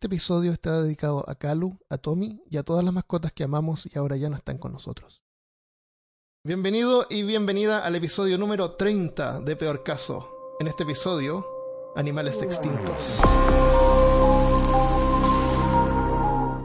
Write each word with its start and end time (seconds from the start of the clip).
Este 0.00 0.06
episodio 0.06 0.52
está 0.52 0.80
dedicado 0.80 1.22
a 1.28 1.34
Kalu, 1.34 1.78
a 1.90 1.98
Tommy 1.98 2.42
y 2.48 2.56
a 2.56 2.62
todas 2.62 2.82
las 2.82 2.94
mascotas 2.94 3.32
que 3.32 3.44
amamos 3.44 3.84
y 3.84 3.98
ahora 3.98 4.16
ya 4.16 4.30
no 4.30 4.36
están 4.36 4.56
con 4.56 4.72
nosotros. 4.72 5.20
Bienvenido 6.42 7.06
y 7.10 7.22
bienvenida 7.22 7.84
al 7.84 7.96
episodio 7.96 8.38
número 8.38 8.76
30 8.76 9.40
de 9.40 9.56
Peor 9.56 9.82
Caso. 9.82 10.56
En 10.58 10.68
este 10.68 10.84
episodio, 10.84 11.46
animales 11.96 12.40
extintos. 12.40 13.20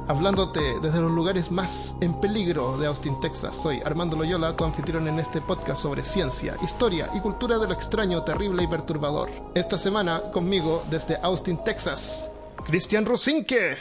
Hablándote 0.08 0.80
desde 0.82 1.02
los 1.02 1.12
lugares 1.12 1.52
más 1.52 1.98
en 2.00 2.18
peligro 2.22 2.78
de 2.78 2.88
Austin, 2.88 3.20
Texas, 3.20 3.58
soy 3.58 3.82
Armando 3.84 4.16
Loyola, 4.16 4.56
tu 4.56 4.64
anfitrión 4.64 5.10
en 5.10 5.20
este 5.20 5.42
podcast 5.42 5.82
sobre 5.82 6.04
ciencia, 6.04 6.56
historia 6.64 7.10
y 7.14 7.20
cultura 7.20 7.58
de 7.58 7.68
lo 7.68 7.74
extraño, 7.74 8.24
terrible 8.24 8.64
y 8.64 8.68
perturbador. 8.68 9.30
Esta 9.56 9.78
semana, 9.78 10.22
conmigo, 10.32 10.86
desde 10.90 11.18
Austin, 11.18 11.62
Texas, 11.66 12.30
Cristian 12.66 13.06
Rosinque. 13.06 13.78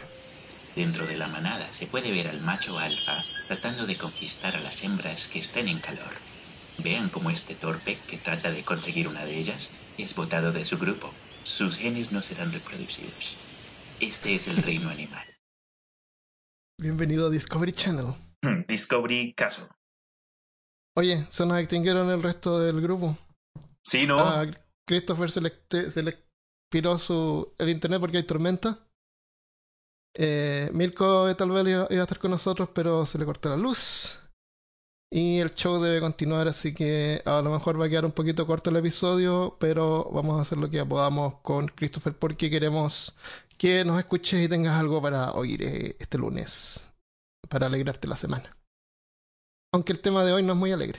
Dentro 0.76 1.06
de 1.06 1.16
la 1.16 1.26
manada 1.28 1.72
se 1.72 1.86
puede 1.86 2.12
ver 2.12 2.28
al 2.28 2.42
macho 2.42 2.78
alfa 2.78 3.24
tratando 3.48 3.86
de 3.86 3.96
conquistar 3.96 4.54
a 4.54 4.60
las 4.60 4.82
hembras 4.84 5.26
que 5.26 5.38
estén 5.38 5.68
en 5.68 5.80
calor. 5.80 6.12
Vean 6.78 7.08
cómo 7.08 7.30
este 7.30 7.54
torpe 7.54 7.98
que 8.06 8.18
trata 8.18 8.50
de 8.50 8.62
conseguir 8.62 9.08
una 9.08 9.24
de 9.24 9.38
ellas 9.38 9.70
es 9.96 10.14
botado 10.14 10.52
de 10.52 10.66
su 10.66 10.76
grupo. 10.76 11.10
Sus 11.44 11.78
genes 11.78 12.12
no 12.12 12.20
serán 12.20 12.52
reproducidos. 12.52 13.38
Este 14.00 14.34
es 14.34 14.48
el 14.48 14.58
reino 14.58 14.90
animal. 14.90 15.26
Bienvenido 16.78 17.28
a 17.28 17.30
Discovery 17.30 17.72
Channel. 17.72 18.12
Discovery 18.68 19.32
Caso. 19.34 19.66
Oye, 20.94 21.26
se 21.30 21.46
nos 21.46 21.58
extinguieron 21.58 22.10
el 22.10 22.22
resto 22.22 22.60
del 22.60 22.82
grupo. 22.82 23.16
Sí, 23.82 24.06
¿no? 24.06 24.20
A 24.20 24.46
Christopher 24.86 25.30
se 25.30 25.40
le, 25.40 25.90
se 25.90 26.02
le 26.02 26.23
expiró 26.74 26.98
su, 26.98 27.54
el 27.58 27.68
internet 27.68 28.00
porque 28.00 28.16
hay 28.16 28.24
tormenta. 28.24 28.80
Eh, 30.16 30.70
Milko 30.72 31.32
tal 31.36 31.52
vez 31.52 31.68
iba, 31.68 31.86
iba, 31.88 32.00
a 32.00 32.02
estar 32.02 32.18
con 32.18 32.32
nosotros, 32.32 32.68
pero 32.74 33.06
se 33.06 33.16
le 33.16 33.24
cortó 33.24 33.48
la 33.48 33.56
luz. 33.56 34.20
Y 35.08 35.38
el 35.38 35.54
show 35.54 35.80
debe 35.80 36.00
continuar, 36.00 36.48
así 36.48 36.74
que 36.74 37.22
a 37.24 37.40
lo 37.42 37.52
mejor 37.52 37.80
va 37.80 37.86
a 37.86 37.88
quedar 37.88 38.04
un 38.04 38.10
poquito 38.10 38.44
corto 38.44 38.70
el 38.70 38.76
episodio, 38.76 39.56
pero 39.60 40.10
vamos 40.12 40.36
a 40.36 40.42
hacer 40.42 40.58
lo 40.58 40.68
que 40.68 40.84
podamos 40.84 41.34
con 41.42 41.68
Christopher 41.68 42.14
porque 42.14 42.50
queremos 42.50 43.16
que 43.56 43.84
nos 43.84 44.00
escuches 44.00 44.44
y 44.44 44.48
tengas 44.48 44.74
algo 44.74 45.00
para 45.00 45.30
oír 45.30 45.62
eh, 45.62 45.96
este 46.00 46.18
lunes, 46.18 46.92
para 47.48 47.66
alegrarte 47.66 48.08
la 48.08 48.16
semana. 48.16 48.50
Aunque 49.72 49.92
el 49.92 50.00
tema 50.00 50.24
de 50.24 50.32
hoy 50.32 50.42
no 50.42 50.54
es 50.54 50.58
muy 50.58 50.72
alegre. 50.72 50.98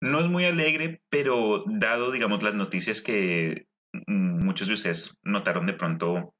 No 0.00 0.20
es 0.20 0.28
muy 0.28 0.46
alegre, 0.46 1.02
pero 1.10 1.64
dado, 1.66 2.10
digamos, 2.10 2.42
las 2.42 2.54
noticias 2.54 3.02
que 3.02 3.68
muchos 4.06 4.68
de 4.68 4.74
ustedes 4.74 5.20
notaron 5.22 5.66
de 5.66 5.74
pronto, 5.74 6.34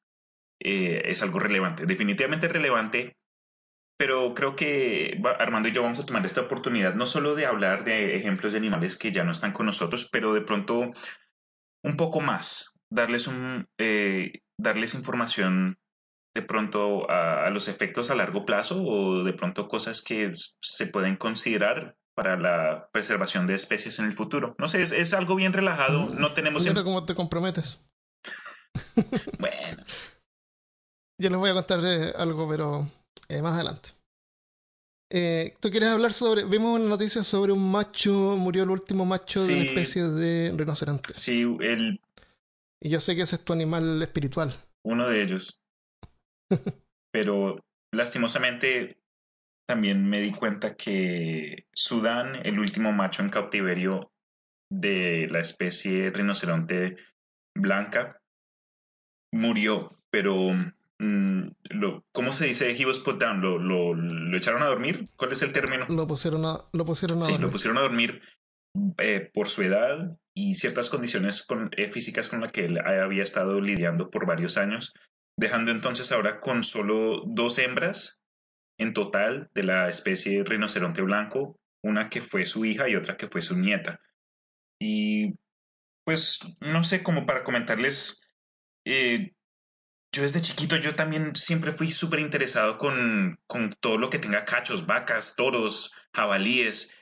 eh, 0.61 1.03
es 1.06 1.22
algo 1.22 1.39
relevante. 1.39 1.86
Definitivamente 1.86 2.48
relevante, 2.48 3.17
pero 3.97 4.34
creo 4.34 4.56
que 4.56 5.20
Armando 5.39 5.69
y 5.69 5.73
yo 5.73 5.83
vamos 5.83 5.98
a 5.98 6.06
tomar 6.06 6.25
esta 6.27 6.41
oportunidad 6.41 6.95
no 6.95 7.06
solo 7.06 7.34
de 7.34 7.47
hablar 7.47 7.84
de 7.84 8.17
ejemplos 8.17 8.53
de 8.53 8.58
animales 8.58 8.98
que 8.98 9.12
ya 9.12 9.25
no 9.25 9.33
están 9.33 9.53
con 9.53 9.67
nosotros, 9.67 10.08
pero 10.11 10.34
de 10.34 10.41
pronto 10.41 10.92
un 11.84 11.97
poco 11.97 12.20
más, 12.20 12.75
darles 12.91 13.27
un, 13.27 13.67
eh, 13.78 14.41
darles 14.58 14.95
información 14.95 15.78
de 16.34 16.42
pronto 16.42 17.11
a, 17.11 17.50
los 17.50 17.69
efectos 17.69 18.11
a 18.11 18.14
largo 18.14 18.45
plazo 18.45 18.83
o 18.83 19.23
de 19.23 19.34
pronto 19.34 19.69
cosas 19.69 20.03
que 20.03 20.33
se 20.61 20.86
pueden 20.86 21.17
considerar 21.17 21.97
para 22.15 22.37
la 22.37 22.89
preservación 22.93 23.47
de 23.47 23.55
especies 23.55 23.99
en 23.99 24.07
el 24.07 24.13
futuro. 24.13 24.55
No 24.59 24.69
sé, 24.69 24.83
es, 24.83 24.93
es 24.93 25.15
algo 25.15 25.37
bien 25.37 25.53
relajado, 25.53 26.09
no 26.09 26.33
tenemos... 26.33 26.67
Mira 26.67 26.85
cómo 26.85 27.05
te 27.05 27.15
comprometes. 27.15 27.91
bueno. 29.39 29.85
Yo 31.19 31.31
les 31.31 31.39
voy 31.39 31.51
a 31.51 31.55
contar 31.55 31.81
eh, 31.85 32.13
algo, 32.17 32.49
pero 32.49 32.89
eh, 33.29 33.43
más 33.43 33.55
adelante. 33.55 33.91
Eh, 35.11 35.55
¿Tú 35.61 35.71
quieres 35.71 35.91
hablar 35.91 36.13
sobre... 36.13 36.45
Vimos 36.45 36.81
una 36.81 36.89
noticia 36.89 37.23
sobre 37.23 37.53
un 37.53 37.70
macho, 37.70 38.13
murió 38.39 38.65
el 38.65 38.70
último 38.70 39.05
macho 39.05 39.41
sí, 39.41 39.48
de 39.48 39.61
una 39.61 39.69
especie 39.70 40.05
de 40.05 40.53
rinoceronte. 40.57 41.15
Sí, 41.15 41.42
el... 41.61 42.01
Y 42.81 42.89
yo 42.89 42.98
sé 42.98 43.15
que 43.15 43.23
ese 43.23 43.36
es 43.36 43.45
tu 43.45 43.53
animal 43.53 44.03
espiritual. 44.03 44.55
Uno 44.85 45.09
de 45.09 45.23
ellos. 45.23 45.61
Pero 47.13 47.59
lastimosamente 47.92 49.02
también 49.67 50.08
me 50.08 50.20
di 50.20 50.33
cuenta 50.33 50.77
que 50.77 51.67
Sudán, 51.73 52.40
el 52.45 52.58
último 52.58 52.92
macho 52.92 53.23
en 53.23 53.30
cautiverio 53.30 54.12
de 54.70 55.28
la 55.30 55.40
especie 55.40 56.11
rinoceronte 56.11 56.96
blanca, 57.55 58.20
murió, 59.33 59.96
pero 60.11 60.52
mm, 60.98 61.48
lo, 61.70 62.05
¿cómo 62.12 62.33
se 62.33 62.46
dice? 62.46 62.74
He 62.77 62.86
was 62.86 62.98
put 62.98 63.20
down. 63.20 63.40
¿Lo, 63.40 63.58
lo, 63.58 63.95
¿Lo, 63.95 64.36
echaron 64.36 64.62
a 64.62 64.67
dormir? 64.67 65.05
¿Cuál 65.17 65.33
es 65.33 65.42
el 65.42 65.52
término? 65.52 65.86
Lo 65.89 66.06
pusieron 66.06 66.44
a, 66.44 66.61
lo 66.73 66.84
pusieron 66.84 67.18
a 67.18 67.23
sí, 67.23 67.33
dormir. 67.33 67.46
lo 67.46 67.52
pusieron 67.52 67.79
a 67.79 67.83
dormir 67.83 68.20
eh, 68.98 69.30
por 69.33 69.48
su 69.48 69.62
edad 69.62 70.17
y 70.34 70.55
ciertas 70.55 70.89
condiciones 70.89 71.44
con, 71.44 71.70
eh, 71.77 71.89
físicas 71.89 72.29
con 72.29 72.40
las 72.40 72.52
que 72.52 72.64
él 72.64 72.79
había 72.79 73.23
estado 73.23 73.61
lidiando 73.61 74.11
por 74.11 74.27
varios 74.27 74.56
años, 74.56 74.94
dejando 75.39 75.70
entonces 75.70 76.11
ahora 76.12 76.40
con 76.40 76.64
solo 76.64 77.23
dos 77.27 77.58
hembras 77.58 78.22
en 78.79 78.93
total 78.95 79.51
de 79.55 79.63
la 79.63 79.89
especie 79.89 80.45
rinoceronte 80.45 81.03
blanco, 81.03 81.59
una 81.83 82.09
que 82.09 82.21
fue 82.21 82.47
su 82.47 82.65
hija 82.65 82.89
y 82.89 82.97
otra 82.97 83.17
que 83.17 83.29
fue 83.29 83.43
su 83.43 83.59
nieta. 83.59 84.01
Y 84.81 85.35
pues 86.05 86.41
no 86.61 86.83
sé, 86.85 87.03
como 87.03 87.27
para 87.27 87.45
comentarles, 87.45 88.23
eh, 88.85 89.33
yo 90.13 90.23
desde 90.23 90.43
chiquito 90.43 90.77
yo 90.77 90.95
también 90.95 91.35
siempre 91.37 91.73
fui 91.73 91.91
súper 91.91 92.21
interesado 92.21 92.77
con, 92.79 93.39
con 93.47 93.73
todo 93.81 93.99
lo 93.99 94.11
que 94.11 94.19
tenga 94.19 94.45
cachos, 94.45 94.87
vacas, 94.87 95.37
toros, 95.37 95.95
jabalíes, 96.13 96.95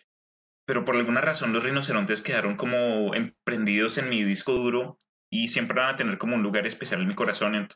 pero 0.67 0.85
por 0.85 0.95
alguna 0.97 1.21
razón 1.21 1.53
los 1.53 1.65
rinocerontes 1.65 2.23
quedaron 2.23 2.57
como 2.57 3.15
emprendidos 3.15 3.99
en 3.99 4.09
mi 4.09 4.23
disco 4.23 4.53
duro 4.53 4.99
y 5.29 5.49
siempre 5.49 5.81
van 5.81 5.95
a 5.95 5.97
tener 5.97 6.19
como 6.19 6.37
un 6.37 6.43
lugar 6.43 6.67
especial 6.67 7.01
en 7.01 7.09
mi 7.09 7.15
corazón. 7.15 7.69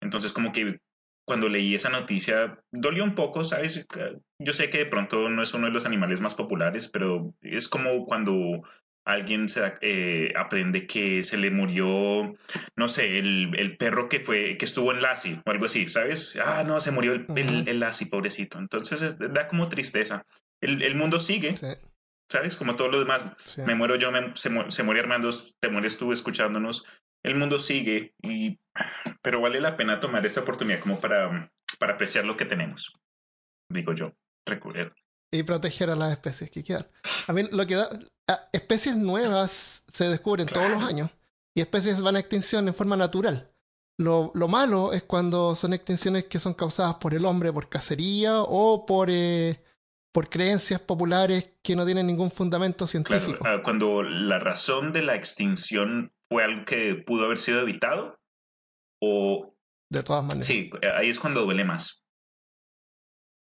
Entonces 0.00 0.32
como 0.32 0.52
que 0.52 0.80
cuando 1.24 1.48
leí 1.48 1.74
esa 1.74 1.90
noticia 1.90 2.58
dolió 2.70 3.04
un 3.04 3.14
poco, 3.14 3.44
¿sabes? 3.44 3.86
Yo 4.38 4.52
sé 4.52 4.70
que 4.70 4.78
de 4.78 4.86
pronto 4.86 5.28
no 5.28 5.42
es 5.42 5.54
uno 5.54 5.66
de 5.66 5.72
los 5.72 5.86
animales 5.86 6.20
más 6.20 6.34
populares, 6.34 6.88
pero 6.88 7.34
es 7.42 7.68
como 7.68 8.04
cuando 8.04 8.62
alguien 9.04 9.48
se 9.48 9.72
eh, 9.80 10.32
aprende 10.36 10.86
que 10.86 11.24
se 11.24 11.36
le 11.36 11.50
murió, 11.50 12.34
no 12.76 12.88
sé, 12.88 13.18
el, 13.18 13.52
el, 13.56 13.76
perro 13.76 14.08
que 14.08 14.20
fue, 14.20 14.56
que 14.56 14.64
estuvo 14.64 14.92
en 14.92 15.02
Lassie 15.02 15.40
o 15.44 15.50
algo 15.50 15.66
así, 15.66 15.88
¿sabes? 15.88 16.38
Ah, 16.42 16.64
no, 16.66 16.80
se 16.80 16.90
murió 16.90 17.12
el, 17.12 17.26
el, 17.36 17.68
el 17.68 17.80
Lassie, 17.80 18.08
pobrecito. 18.08 18.58
Entonces 18.58 19.16
da 19.18 19.48
como 19.48 19.68
tristeza. 19.68 20.26
El, 20.60 20.82
el 20.82 20.94
mundo 20.94 21.18
sigue. 21.18 21.56
Sí. 21.56 21.66
¿Sabes? 22.28 22.56
Como 22.56 22.76
todos 22.76 22.92
los 22.92 23.00
demás. 23.00 23.24
Sí. 23.44 23.62
Me 23.62 23.74
muero 23.74 23.96
yo, 23.96 24.12
me, 24.12 24.36
se, 24.36 24.50
se, 24.68 24.82
muere 24.84 25.00
Armando, 25.00 25.30
te 25.58 25.68
mueres 25.68 25.98
tú 25.98 26.12
escuchándonos. 26.12 26.84
El 27.22 27.34
mundo 27.34 27.58
sigue, 27.58 28.14
y, 28.22 28.58
pero 29.22 29.40
vale 29.40 29.60
la 29.60 29.76
pena 29.76 30.00
tomar 30.00 30.24
esta 30.24 30.40
oportunidad 30.40 30.80
como 30.80 31.00
para, 31.00 31.52
para 31.78 31.94
apreciar 31.94 32.24
lo 32.24 32.36
que 32.36 32.46
tenemos. 32.46 32.92
Digo 33.68 33.92
yo. 33.92 34.12
Recuerdo. 34.46 34.94
Y 35.30 35.42
proteger 35.42 35.90
a 35.90 35.94
las 35.94 36.12
especies 36.12 36.50
que 36.50 36.64
quedan. 36.64 36.86
A 37.28 37.32
mí 37.32 37.42
lo 37.50 37.66
que 37.66 37.76
da. 37.76 37.88
Especies 38.52 38.96
nuevas 38.96 39.84
se 39.92 40.08
descubren 40.08 40.46
claro. 40.46 40.68
todos 40.68 40.80
los 40.80 40.88
años 40.88 41.10
y 41.54 41.60
especies 41.60 42.00
van 42.00 42.16
a 42.16 42.20
extinción 42.20 42.66
en 42.68 42.74
forma 42.74 42.96
natural. 42.96 43.50
Lo, 43.98 44.30
lo, 44.34 44.48
malo 44.48 44.92
es 44.92 45.02
cuando 45.02 45.54
son 45.54 45.74
extinciones 45.74 46.24
que 46.24 46.38
son 46.38 46.54
causadas 46.54 46.94
por 46.96 47.12
el 47.12 47.24
hombre, 47.24 47.52
por 47.52 47.68
cacería 47.68 48.40
o 48.40 48.86
por, 48.86 49.08
eh, 49.10 49.62
por 50.12 50.30
creencias 50.30 50.80
populares 50.80 51.52
que 51.62 51.76
no 51.76 51.84
tienen 51.84 52.06
ningún 52.06 52.30
fundamento 52.30 52.86
científico. 52.86 53.40
Claro, 53.40 53.62
cuando 53.62 54.02
la 54.02 54.38
razón 54.38 54.92
de 54.92 55.02
la 55.02 55.16
extinción 55.16 56.12
fue 56.30 56.44
algo 56.44 56.64
que 56.64 56.94
pudo 56.94 57.26
haber 57.26 57.38
sido 57.38 57.60
evitado 57.60 58.18
o... 59.02 59.54
De 59.90 60.02
todas 60.04 60.24
maneras. 60.24 60.46
Sí, 60.46 60.70
ahí 60.96 61.08
es 61.08 61.18
cuando 61.18 61.42
duele 61.42 61.64
más. 61.64 62.04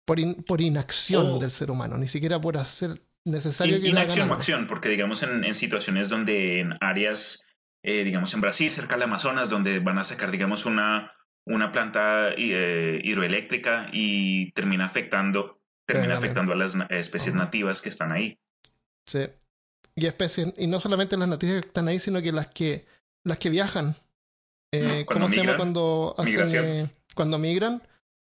Por, 0.06 0.20
in, 0.20 0.44
por 0.44 0.60
inacción 0.60 1.40
del 1.40 1.52
ser 1.52 1.70
humano, 1.70 1.98
ni 1.98 2.08
siquiera 2.08 2.42
por 2.42 2.58
hacer 2.58 3.06
necesario 3.26 3.76
In, 3.76 3.84
que 3.84 3.90
inacción 3.90 4.32
o 4.32 4.34
acción, 4.34 4.66
porque 4.66 4.90
digamos 4.90 5.22
en, 5.22 5.44
en, 5.44 5.54
situaciones 5.54 6.10
donde 6.10 6.62
en 6.62 6.74
áreas, 6.82 7.46
eh, 7.84 8.04
digamos 8.04 8.34
en 8.34 8.42
Brasil, 8.42 8.72
cerca 8.72 8.96
del 8.96 9.04
Amazonas, 9.04 9.50
donde 9.50 9.78
van 9.78 10.00
a 10.00 10.04
sacar, 10.04 10.32
digamos, 10.32 10.66
una, 10.66 11.14
una 11.46 11.72
planta 11.72 12.32
eh, 12.36 13.00
hidroeléctrica 13.04 13.88
y 13.94 14.52
termina 14.54 14.86
afectando, 14.86 15.62
termina 15.86 16.18
afectando 16.18 16.54
a 16.54 16.56
las 16.56 16.76
especies 16.90 17.36
uh 17.36 17.38
-huh. 17.38 17.42
nativas 17.42 17.82
que 17.82 17.90
están 17.90 18.12
ahí. 18.12 18.40
Sí. 19.06 19.28
Y 20.00 20.06
especies, 20.06 20.54
y 20.58 20.68
no 20.68 20.80
solamente 20.80 21.18
las 21.18 21.28
nativas 21.28 21.62
que 21.62 21.68
están 21.68 21.88
ahí, 21.88 22.00
sino 22.00 22.22
que 22.22 22.32
las 22.32 22.48
que 22.48 22.86
las 23.24 23.38
que 23.38 23.50
viajan. 23.50 23.96
Eh, 24.72 25.04
¿Cómo 25.06 25.28
migran, 25.28 25.32
se 25.32 25.46
llama 25.46 25.58
cuando 25.58 26.16
hacen, 26.18 26.66
eh, 26.66 26.90
cuando 27.16 27.38
migran? 27.38 27.82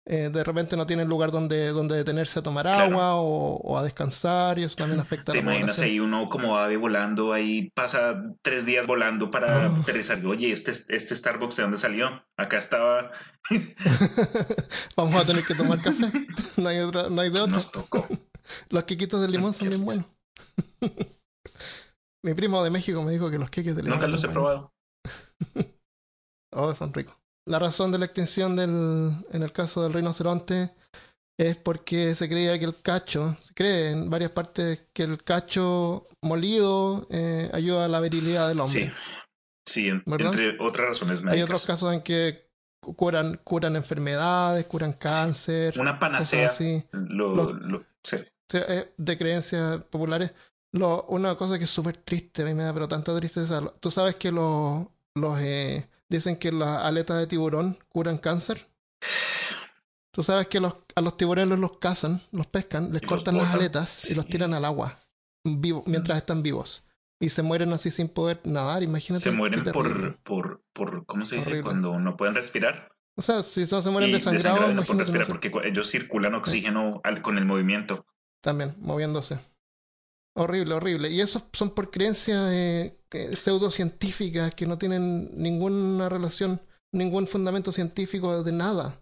eh, 0.04 0.30
de 0.32 0.42
repente 0.42 0.76
no 0.76 0.84
tienen 0.84 1.08
lugar 1.08 1.30
donde, 1.30 1.68
donde 1.68 1.96
detenerse 1.96 2.40
a 2.40 2.42
tomar 2.42 2.66
agua 2.66 3.14
o, 3.14 3.78
a 3.78 3.84
descansar 3.84 4.58
y 4.58 4.64
eso 4.64 4.74
también 4.74 5.00
afecta 5.00 5.32
a 5.32 5.34
la 5.34 5.40
imaginas 5.40 5.78
ahí 5.78 6.00
uno 6.00 6.28
como 6.28 6.58
ave 6.58 6.76
volando, 6.76 7.32
ahí 7.32 7.70
pasa 7.70 8.24
tres 8.42 8.66
días 8.66 8.86
volando 8.86 9.30
para 9.30 9.68
oh. 9.68 9.76
aterrizar. 9.80 10.24
Oye, 10.26 10.50
este, 10.50 10.72
este 10.72 11.14
Starbucks 11.14 11.56
de 11.56 11.62
dónde 11.62 11.78
salió? 11.78 12.24
Acá 12.36 12.58
estaba. 12.58 13.12
Vamos 14.96 15.22
a 15.22 15.26
tener 15.26 15.44
que 15.44 15.54
tomar 15.54 15.80
café. 15.82 16.10
No 16.56 16.68
hay, 16.68 16.80
otra, 16.80 17.08
no 17.08 17.20
hay 17.20 17.30
de 17.30 17.40
otro. 17.40 17.54
Nos 17.54 17.70
tocó. 17.70 18.06
los 18.70 18.84
quequitos 18.84 19.20
de 19.20 19.28
limón 19.28 19.54
son 19.54 19.68
bien 19.68 19.84
buenos. 19.84 20.06
Mi 22.24 22.34
primo 22.34 22.62
de 22.62 22.70
México 22.70 23.02
me 23.02 23.12
dijo 23.12 23.30
que 23.30 23.38
los 23.38 23.50
queques 23.50 23.76
de. 23.76 23.82
Nunca 23.82 24.06
los 24.06 24.22
he 24.24 24.28
probado. 24.28 24.72
oh, 26.52 26.74
son 26.74 26.92
ricos. 26.94 27.16
La 27.46 27.58
razón 27.58 27.90
de 27.90 27.98
la 27.98 28.04
extinción 28.04 28.54
del, 28.54 29.10
en 29.32 29.42
el 29.42 29.52
caso 29.52 29.82
del 29.82 29.92
rinoceronte 29.92 30.72
es 31.38 31.56
porque 31.56 32.14
se 32.14 32.28
creía 32.28 32.58
que 32.58 32.66
el 32.66 32.80
cacho, 32.80 33.36
se 33.40 33.52
cree 33.54 33.90
en 33.90 34.08
varias 34.08 34.30
partes 34.30 34.86
que 34.92 35.02
el 35.02 35.24
cacho 35.24 36.06
molido 36.22 37.06
eh, 37.10 37.50
ayuda 37.52 37.86
a 37.86 37.88
la 37.88 38.00
virilidad 38.00 38.48
del 38.48 38.60
hombre. 38.60 38.92
Sí, 38.92 38.92
sí 39.66 39.88
entre 39.88 40.56
otras 40.60 40.88
razones 40.88 41.22
médicas. 41.22 41.36
Hay 41.36 41.42
otros 41.42 41.66
casos 41.66 41.92
en 41.92 42.02
que 42.02 42.48
curan, 42.80 43.40
curan 43.42 43.74
enfermedades, 43.74 44.66
curan 44.66 44.92
cáncer. 44.92 45.78
Una 45.80 45.98
panacea. 45.98 46.46
Así. 46.46 46.84
Lo, 46.92 47.58
eh, 48.52 48.92
de 48.96 49.18
creencias 49.18 49.82
populares. 49.84 50.32
Lo, 50.72 51.04
una 51.04 51.36
cosa 51.36 51.58
que 51.58 51.64
es 51.64 51.70
súper 51.70 51.98
triste, 51.98 52.42
a 52.42 52.44
mí 52.46 52.54
me 52.54 52.64
da 52.64 52.72
pero 52.72 52.88
tanta 52.88 53.14
tristeza. 53.16 53.60
Tú 53.78 53.90
sabes 53.90 54.16
que 54.16 54.32
los, 54.32 54.86
los 55.14 55.38
eh, 55.40 55.86
Dicen 56.12 56.36
que 56.36 56.52
las 56.52 56.84
aletas 56.84 57.16
de 57.16 57.26
tiburón 57.26 57.78
curan 57.88 58.18
cáncer. 58.18 58.68
Tú 60.10 60.22
sabes 60.22 60.46
que 60.46 60.60
los, 60.60 60.74
a 60.94 61.00
los 61.00 61.16
tiburones 61.16 61.58
los 61.58 61.78
cazan, 61.78 62.20
los 62.32 62.46
pescan, 62.46 62.92
les 62.92 63.00
cortan 63.00 63.38
las 63.38 63.50
aletas 63.50 64.10
y 64.10 64.14
los 64.14 64.26
tiran 64.26 64.52
al 64.52 64.66
agua 64.66 64.98
vivo, 65.42 65.82
mientras 65.86 66.18
están 66.18 66.42
vivos. 66.42 66.84
Y 67.18 67.30
se 67.30 67.40
mueren 67.40 67.72
así 67.72 67.90
sin 67.90 68.10
poder 68.10 68.42
nadar, 68.44 68.82
imagínate. 68.82 69.22
Se 69.22 69.30
mueren 69.30 69.64
por, 69.64 70.18
por, 70.18 70.62
por, 70.74 71.06
¿cómo 71.06 71.24
se 71.24 71.36
dice? 71.36 71.62
Cuando 71.62 71.98
no 71.98 72.14
pueden 72.14 72.34
respirar. 72.34 72.92
O 73.16 73.22
sea, 73.22 73.42
si 73.42 73.64
se 73.64 73.90
mueren 73.90 74.12
desangrados, 74.12 74.74
no 74.74 74.82
pueden 74.82 74.98
respirar 74.98 75.26
porque 75.26 75.50
ellos 75.64 75.88
circulan 75.88 76.34
oxígeno 76.34 77.00
con 77.22 77.38
el 77.38 77.46
movimiento. 77.46 78.04
También, 78.42 78.74
moviéndose. 78.80 79.38
Horrible, 80.34 80.74
horrible. 80.74 81.10
Y 81.10 81.20
eso 81.20 81.42
son 81.52 81.70
por 81.70 81.90
creencias 81.90 82.50
eh, 82.52 82.98
pseudocientíficas 83.34 84.54
que 84.54 84.66
no 84.66 84.78
tienen 84.78 85.30
ninguna 85.34 86.08
relación, 86.08 86.60
ningún 86.92 87.26
fundamento 87.26 87.70
científico 87.70 88.42
de 88.42 88.52
nada. 88.52 88.98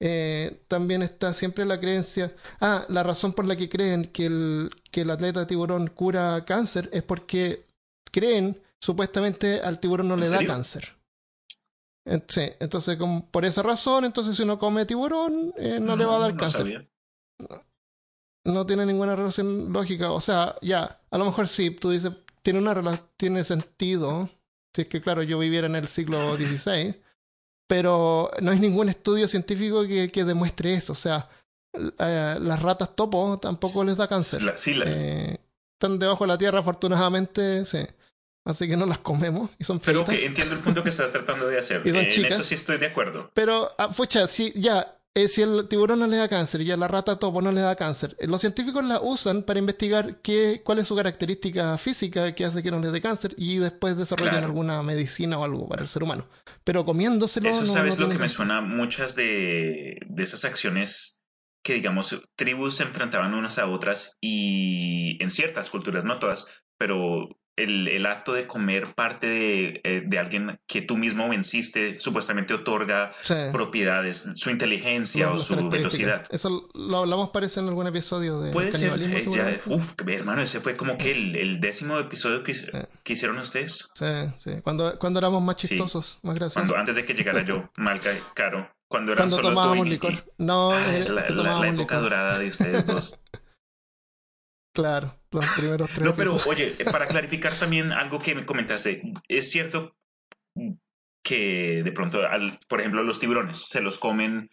Eh, 0.00 0.64
también 0.66 1.02
está 1.02 1.32
siempre 1.32 1.64
la 1.64 1.78
creencia. 1.78 2.34
Ah, 2.60 2.84
la 2.88 3.04
razón 3.04 3.32
por 3.32 3.46
la 3.46 3.56
que 3.56 3.68
creen 3.68 4.06
que 4.06 4.26
el, 4.26 4.70
que 4.90 5.02
el 5.02 5.10
atleta 5.10 5.46
tiburón 5.46 5.88
cura 5.88 6.44
cáncer 6.44 6.90
es 6.92 7.04
porque 7.04 7.64
creen 8.10 8.60
supuestamente 8.80 9.60
al 9.60 9.78
tiburón 9.78 10.08
no 10.08 10.16
le 10.16 10.28
da 10.28 10.44
cáncer. 10.44 10.96
Sí, 12.28 12.42
entonces 12.60 12.98
por 13.30 13.46
esa 13.46 13.62
razón, 13.62 14.04
entonces 14.04 14.36
si 14.36 14.42
uno 14.42 14.58
come 14.58 14.84
tiburón, 14.84 15.54
eh, 15.56 15.78
no, 15.80 15.96
le 15.96 16.04
va 16.04 16.16
a 16.16 16.18
dar 16.18 16.36
cáncer 16.36 16.86
no 18.44 18.66
tiene 18.66 18.86
ninguna 18.86 19.16
relación 19.16 19.72
lógica. 19.72 20.12
O 20.12 20.20
sea, 20.20 20.56
ya, 20.62 21.00
a 21.10 21.18
lo 21.18 21.24
mejor 21.24 21.48
sí, 21.48 21.70
tú 21.70 21.90
dices, 21.90 22.12
tiene 22.42 22.58
una 22.58 22.74
relación, 22.74 23.06
tiene 23.16 23.44
sentido. 23.44 24.28
Si 24.72 24.82
es 24.82 24.88
que, 24.88 25.00
claro, 25.00 25.22
yo 25.22 25.38
viviera 25.38 25.66
en 25.66 25.76
el 25.76 25.88
siglo 25.88 26.36
XVI, 26.36 27.00
pero 27.66 28.30
no 28.40 28.50
hay 28.50 28.58
ningún 28.58 28.88
estudio 28.88 29.28
científico 29.28 29.86
que, 29.86 30.10
que 30.10 30.24
demuestre 30.24 30.74
eso. 30.74 30.92
O 30.92 30.96
sea, 30.96 31.28
eh, 31.74 32.36
las 32.40 32.62
ratas 32.62 32.94
topo 32.94 33.38
tampoco 33.38 33.84
les 33.84 33.96
da 33.96 34.08
cáncer. 34.08 34.52
sí, 34.56 34.78
eh, 34.84 35.38
están 35.72 35.98
debajo 35.98 36.24
de 36.24 36.28
la 36.28 36.38
tierra, 36.38 36.60
afortunadamente, 36.60 37.64
sí. 37.64 37.80
Así 38.46 38.68
que 38.68 38.76
no 38.76 38.84
las 38.84 38.98
comemos 38.98 39.50
y 39.58 39.64
son 39.64 39.80
feitas. 39.80 40.04
Pero 40.04 40.18
que 40.18 40.26
entiendo 40.26 40.54
el 40.54 40.60
punto 40.60 40.82
que 40.82 40.90
estás 40.90 41.10
tratando 41.10 41.46
de 41.46 41.58
hacer. 41.58 41.82
en 41.88 41.96
eso 41.96 42.44
sí 42.44 42.54
estoy 42.54 42.76
de 42.76 42.86
acuerdo. 42.86 43.30
Pero, 43.32 43.72
ah, 43.78 43.90
fucha, 43.90 44.26
sí, 44.26 44.52
ya, 44.54 44.98
eh, 45.14 45.28
si 45.28 45.42
el 45.42 45.68
tiburón 45.68 46.00
no 46.00 46.06
le 46.08 46.16
da 46.16 46.28
cáncer 46.28 46.60
y 46.62 46.72
a 46.72 46.76
la 46.76 46.88
rata 46.88 47.18
topo 47.18 47.40
no 47.40 47.52
le 47.52 47.60
da 47.60 47.76
cáncer, 47.76 48.16
eh, 48.18 48.26
los 48.26 48.40
científicos 48.40 48.84
la 48.84 49.00
usan 49.00 49.44
para 49.44 49.60
investigar 49.60 50.20
qué, 50.22 50.62
cuál 50.64 50.80
es 50.80 50.88
su 50.88 50.96
característica 50.96 51.78
física 51.78 52.34
que 52.34 52.44
hace 52.44 52.62
que 52.62 52.70
no 52.70 52.80
le 52.80 52.90
dé 52.90 53.00
cáncer 53.00 53.34
y 53.36 53.58
después 53.58 53.96
desarrollan 53.96 54.42
alguna 54.42 54.82
medicina 54.82 55.38
o 55.38 55.44
algo 55.44 55.68
para 55.68 55.82
el 55.82 55.88
ser 55.88 56.02
humano. 56.02 56.28
Pero 56.64 56.84
comiéndoselo. 56.84 57.48
Eso, 57.48 57.66
¿sabes 57.66 57.98
lo 57.98 58.08
que 58.08 58.18
me 58.18 58.28
suena? 58.28 58.60
Muchas 58.60 59.14
de, 59.14 59.98
de 60.08 60.22
esas 60.22 60.44
acciones 60.44 61.20
que, 61.62 61.74
digamos, 61.74 62.20
tribus 62.36 62.76
se 62.76 62.82
enfrentaban 62.82 63.34
unas 63.34 63.58
a 63.58 63.66
otras 63.66 64.16
y 64.20 65.22
en 65.22 65.30
ciertas 65.30 65.70
culturas, 65.70 66.04
no 66.04 66.18
todas, 66.18 66.46
pero 66.76 67.28
el, 67.56 67.88
el, 67.88 68.06
acto 68.06 68.32
de 68.32 68.46
comer 68.46 68.94
parte 68.94 69.26
de, 69.26 69.80
eh, 69.84 70.02
de, 70.04 70.18
alguien 70.18 70.58
que 70.66 70.82
tú 70.82 70.96
mismo 70.96 71.28
venciste 71.28 72.00
supuestamente 72.00 72.54
otorga 72.54 73.12
propiedades, 73.52 74.28
su 74.34 74.50
inteligencia 74.50 75.32
o 75.32 75.40
su 75.40 75.68
velocidad. 75.68 76.26
Eso 76.30 76.68
lo 76.74 76.98
hablamos 76.98 77.30
parece 77.30 77.60
en 77.60 77.68
algún 77.68 77.86
episodio 77.86 78.40
de 78.40 78.52
Puede 78.52 78.72
ser, 78.72 79.00
eh, 79.00 79.60
uf, 79.66 79.94
hermano, 80.06 80.42
ese 80.42 80.60
fue 80.60 80.76
como 80.76 80.98
que 80.98 81.12
el, 81.12 81.36
el 81.36 81.60
décimo 81.60 81.98
episodio 81.98 82.42
que, 82.42 82.54
que, 83.02 83.12
hicieron 83.12 83.38
ustedes. 83.38 83.88
Sí, 83.94 84.06
sí, 84.38 84.50
cuando, 84.62 84.98
cuando 84.98 85.18
éramos 85.18 85.42
más 85.42 85.56
chistosos, 85.56 86.18
más 86.22 86.34
graciosos. 86.34 86.62
Cuando, 86.62 86.76
antes 86.76 86.96
de 86.96 87.04
que 87.04 87.14
llegara 87.14 87.44
yo, 87.44 87.70
mal 87.76 88.00
caro, 88.34 88.68
cuando 88.88 89.12
eran 89.12 89.28
cuando 89.28 89.48
tomábamos 89.48 89.88
licor. 89.88 90.24
No, 90.38 90.72
ah, 90.72 90.96
es 90.96 91.08
la, 91.08 91.28
la 91.30 91.68
época 91.68 91.98
dorada 91.98 92.38
de 92.38 92.48
ustedes 92.48 92.86
dos. 92.86 93.20
Claro, 94.74 95.14
los 95.30 95.46
primeros 95.56 95.88
tres. 95.88 96.04
No, 96.04 96.16
pero 96.16 96.36
oye, 96.46 96.72
eh, 96.76 96.84
para 96.84 97.06
clarificar 97.08 97.52
también 97.54 97.92
algo 97.92 98.18
que 98.18 98.34
me 98.34 98.44
comentaste, 98.44 99.02
es 99.28 99.48
cierto 99.48 99.96
que 101.22 101.82
de 101.84 101.92
pronto, 101.92 102.20
por 102.68 102.80
ejemplo, 102.80 103.04
los 103.04 103.20
tiburones 103.20 103.68
se 103.68 103.80
los 103.80 103.98
comen, 103.98 104.50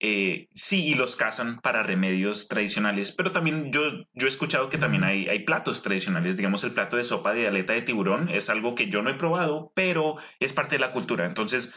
eh, 0.00 0.48
sí, 0.54 0.86
y 0.86 0.94
los 0.94 1.14
cazan 1.14 1.60
para 1.60 1.82
remedios 1.82 2.48
tradicionales, 2.48 3.12
pero 3.12 3.32
también 3.32 3.70
yo, 3.70 3.82
yo 4.14 4.26
he 4.26 4.30
escuchado 4.30 4.70
que 4.70 4.78
también 4.78 5.04
hay, 5.04 5.28
hay 5.28 5.40
platos 5.44 5.82
tradicionales, 5.82 6.38
digamos 6.38 6.64
el 6.64 6.72
plato 6.72 6.96
de 6.96 7.04
sopa 7.04 7.34
de 7.34 7.46
aleta 7.46 7.74
de 7.74 7.82
tiburón, 7.82 8.30
es 8.30 8.48
algo 8.48 8.74
que 8.74 8.88
yo 8.88 9.02
no 9.02 9.10
he 9.10 9.14
probado, 9.14 9.72
pero 9.74 10.16
es 10.40 10.54
parte 10.54 10.76
de 10.76 10.80
la 10.80 10.90
cultura, 10.90 11.26
entonces 11.26 11.74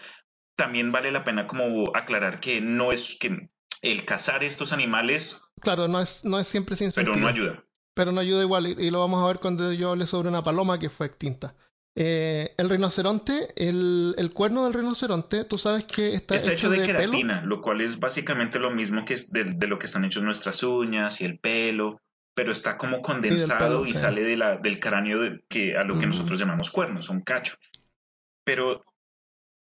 también 0.55 0.93
vale 0.93 1.11
la 1.11 1.25
pena 1.25 1.47
como 1.47 1.93
aclarar 1.93 2.39
que 2.39 2.61
no 2.61 2.93
es 2.93 3.17
que 3.19 3.49
el 3.81 4.05
cazar 4.05 4.45
estos 4.45 4.71
animales... 4.71 5.41
Claro, 5.59 5.89
no 5.89 5.99
es, 5.99 6.23
no 6.23 6.39
es 6.39 6.47
siempre 6.47 6.77
sin 6.77 6.93
Pero 6.93 7.17
no 7.17 7.27
ayuda 7.27 7.65
pero 7.93 8.11
no 8.11 8.21
ayuda 8.21 8.41
igual, 8.41 8.67
y, 8.67 8.89
lo 8.89 8.99
vamos 8.99 9.23
a 9.23 9.27
ver 9.27 9.39
cuando 9.39 9.71
yo 9.71 9.91
hable 9.91 10.05
sobre 10.05 10.29
una 10.29 10.41
paloma 10.41 10.79
que 10.79 10.89
fue 10.89 11.07
extinta. 11.07 11.55
Eh, 11.95 12.55
el 12.57 12.69
rinoceronte, 12.69 13.53
el, 13.55 14.15
el, 14.17 14.33
cuerno 14.33 14.63
del 14.63 14.73
rinoceronte, 14.73 15.43
tú 15.45 15.59
sabes 15.59 15.83
que 15.85 16.15
está, 16.15 16.35
está 16.35 16.53
hecho, 16.53 16.71
de, 16.71 16.81
queratina, 16.81 17.43
lo 17.43 17.61
cual 17.61 17.81
es 17.81 17.99
básicamente 17.99 18.57
lo 18.57 18.71
mismo 18.71 19.05
que 19.05 19.13
es 19.13 19.31
de, 19.31 19.45
lo 19.67 19.77
que 19.77 19.85
están 19.85 20.03
hechos 20.03 20.23
nuestras 20.23 20.63
uñas 20.63 21.21
y 21.21 21.25
el 21.25 21.37
pelo, 21.37 22.01
pero 22.33 22.51
está 22.51 22.77
como 22.77 23.01
condensado 23.03 23.85
y, 23.85 23.93
sale 23.93 24.23
de 24.23 24.37
la, 24.37 24.57
del 24.57 24.79
cráneo 24.79 25.21
de, 25.21 25.43
que, 25.47 25.77
a 25.77 25.83
lo 25.83 25.99
que 25.99 26.07
nosotros 26.07 26.39
llamamos 26.39 26.71
cuernos, 26.71 27.09
un 27.09 27.21
cacho. 27.21 27.57
Pero... 28.43 28.83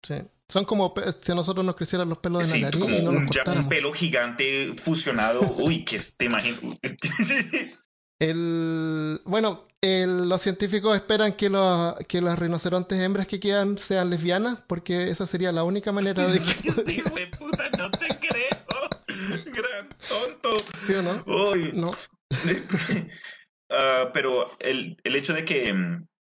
Sí. 0.04 0.16
Son 0.50 0.66
como 0.66 0.94
si 1.22 1.32
a 1.32 1.36
nosotros 1.36 1.64
nos 1.64 1.76
crecieran 1.76 2.10
los 2.10 2.18
pelos 2.18 2.40
de 2.40 2.46
sí, 2.46 2.60
la 2.60 2.68
nariz 2.68 2.82
como 2.82 2.96
y 2.96 3.02
no 3.04 3.12
un, 3.12 3.30
un 3.58 3.70
pelo 3.70 3.94
gigante 3.94 4.74
fusionado. 4.76 5.42
Uy, 5.60 5.86
que 5.86 6.00
te 6.18 6.26
imagino. 6.26 6.58
El, 8.20 9.22
bueno, 9.24 9.66
los 9.82 10.42
científicos 10.42 10.96
esperan 10.96 11.34
que, 11.34 11.50
los, 11.50 11.96
que 12.08 12.22
las 12.22 12.38
rinocerontes 12.38 13.00
hembras 13.00 13.28
que 13.28 13.40
quedan 13.40 13.78
sean 13.78 14.10
lesbianas, 14.10 14.62
porque 14.68 15.10
esa 15.10 15.26
sería 15.26 15.52
la 15.52 15.64
única 15.64 15.92
manera 15.92 16.28
de 16.28 16.40
que. 16.40 16.72
puta, 17.38 17.70
no 17.78 17.90
te 17.92 18.08
creo. 18.20 19.54
Gran 19.54 19.90
tonto. 20.08 20.58
¿Sí 20.80 20.94
o 20.94 21.02
no? 21.02 21.24
No. 21.74 21.92
Ah, 23.72 24.10
pero 24.16 24.50
el, 24.62 24.98
el, 25.04 25.16
hecho 25.16 25.32
de 25.32 25.46
que, 25.46 25.72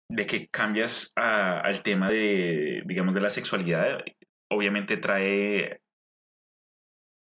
de 0.09 0.25
que 0.25 0.49
cambias 0.49 1.13
al 1.15 1.81
tema 1.81 2.09
de, 2.09 2.83
digamos, 2.85 3.15
de 3.15 3.21
la 3.21 3.29
sexualidad, 3.29 4.03
obviamente 4.49 4.97
trae 4.97 5.79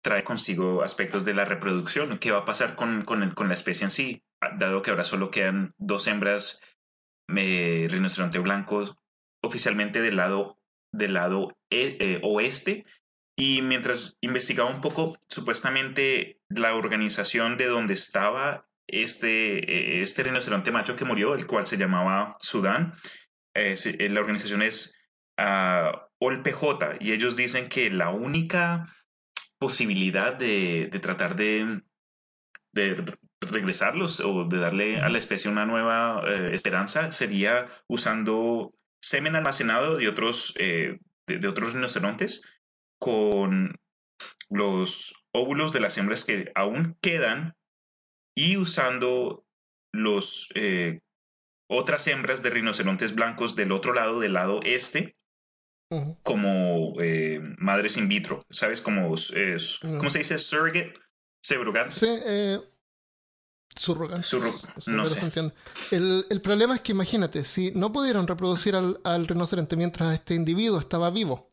trae 0.07 0.23
consigo 0.23 0.85
aspectos 0.85 1.25
de 1.25 1.35
la 1.35 1.45
reproducción. 1.45 2.17
¿Qué 2.21 2.31
va 2.31 2.39
a 2.39 2.45
pasar 2.45 2.77
con, 2.77 3.03
con, 3.03 3.29
con 3.33 3.49
la 3.49 3.55
especie 3.55 3.83
en 3.83 3.91
sí? 3.91 4.23
Ah, 4.41 4.51
dado 4.57 4.81
que 4.81 4.91
ahora 4.91 5.03
solo 5.03 5.33
quedan 5.33 5.75
dos 5.79 6.07
hembras 6.07 6.63
eh, 7.37 7.89
rinoceronte 7.91 8.39
blancos 8.39 8.95
oficialmente 9.43 10.01
del 10.01 10.15
lado, 10.15 10.61
del 10.93 11.15
lado 11.15 11.59
e, 11.71 11.97
eh, 11.99 12.21
oeste. 12.23 12.87
Y 13.37 13.63
mientras 13.63 14.17
investigaba 14.21 14.71
un 14.71 14.81
poco, 14.81 15.19
supuestamente 15.29 16.39
la 16.49 16.77
organización 16.77 17.57
de 17.57 17.67
donde 17.67 17.95
estaba 17.95 18.69
este, 18.87 19.59
eh, 19.59 20.03
este 20.03 20.23
rinoceronte 20.23 20.71
macho 20.71 20.95
que 20.95 21.05
murió, 21.05 21.35
el 21.35 21.49
cual 21.49 21.67
se 21.67 21.79
llamaba 21.79 22.31
Sudán, 22.41 22.95
la 23.55 24.21
organización 24.21 24.63
es 24.63 25.01
uh, 25.41 25.97
OLPJ 26.21 26.99
y 27.01 27.13
ellos 27.13 27.35
dicen 27.35 27.69
que 27.69 27.91
la 27.91 28.11
única 28.11 28.87
posibilidad 29.59 30.35
de, 30.35 30.89
de 30.91 31.01
tratar 31.01 31.37
de, 31.37 31.83
de 32.73 33.19
regresarlos 33.41 34.21
o 34.21 34.45
de 34.45 34.59
darle 34.59 35.01
a 35.01 35.09
la 35.09 35.19
especie 35.19 35.51
una 35.51 35.67
nueva 35.67 36.23
eh, 36.27 36.51
esperanza 36.55 37.13
sería 37.13 37.67
usando 37.89 38.75
semen 39.01 39.37
almacenado 39.37 39.97
de 39.97 40.09
otros, 40.09 40.55
eh, 40.59 40.99
de, 41.27 41.39
de 41.39 41.49
otros 41.49 41.73
rinocerontes 41.73 42.43
con 42.99 43.79
los 44.49 45.27
óvulos 45.33 45.73
de 45.73 45.81
las 45.81 45.99
hembras 45.99 46.25
que 46.25 46.51
aún 46.55 46.97
quedan 47.01 47.55
y 48.37 48.57
usando 48.57 49.45
los 49.93 50.51
eh, 50.55 51.01
otras 51.69 52.07
hembras 52.07 52.43
de 52.43 52.51
rinocerontes 52.51 53.15
blancos 53.15 53.57
del 53.57 53.73
otro 53.73 53.93
lado, 53.93 54.21
del 54.21 54.35
lado 54.35 54.61
este, 54.63 55.16
Como 56.23 56.95
eh, 57.01 57.41
madres 57.59 57.97
in 57.97 58.09
vitro, 58.09 58.45
¿sabes? 58.51 58.81
Como, 58.81 59.15
eh. 59.35 59.57
¿Cómo 59.99 60.11
se 60.11 60.19
dice? 60.19 60.39
Surrogate, 60.39 60.95
subrogante. 61.41 61.95
Sí, 61.95 62.07
eh, 62.09 62.59
surrogante. 63.77 64.23
Surro- 64.23 64.53
no 64.89 65.07
sé. 65.07 65.21
se. 65.21 65.53
El, 65.93 66.27
el 66.29 66.41
problema 66.41 66.75
es 66.75 66.81
que 66.81 66.93
imagínate, 66.93 67.45
si 67.45 67.71
no 67.73 67.93
pudieron 67.93 68.27
reproducir 68.27 68.75
al, 68.75 69.01
al 69.05 69.29
rinoceronte 69.29 69.77
mientras 69.77 70.13
este 70.15 70.35
individuo 70.35 70.81
estaba 70.81 71.11
vivo, 71.11 71.49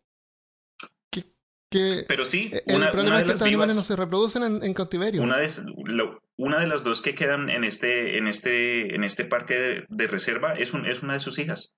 que, 1.12 1.26
que- 1.70 2.06
Pero 2.08 2.26
sí, 2.26 2.50
eh, 2.54 2.64
el 2.68 2.78
una, 2.78 2.92
problema 2.92 3.16
una 3.18 3.20
es 3.20 3.26
que 3.26 3.34
estos 3.34 3.48
animales 3.48 3.76
no 3.76 3.84
se 3.84 3.96
reproducen 3.96 4.44
en, 4.44 4.64
en 4.64 4.74
cautiverio. 4.74 5.22
una 5.22 5.38
de, 5.38 5.48
lo- 5.86 6.24
una 6.38 6.60
de 6.60 6.66
las 6.68 6.84
dos 6.84 7.02
que 7.02 7.14
quedan 7.14 7.52
en 7.52 7.64
este, 7.64 8.18
en 8.18 8.28
este, 8.28 8.96
en 8.96 9.04
este 9.04 9.26
parque 9.26 9.54
de, 9.60 9.86
de 9.90 10.08
reserva 10.08 10.54
es, 10.54 10.74
un, 10.74 10.88
es 10.88 11.04
una 11.04 11.14
de 11.14 11.20
sus 11.20 11.38
hijas. 11.38 11.76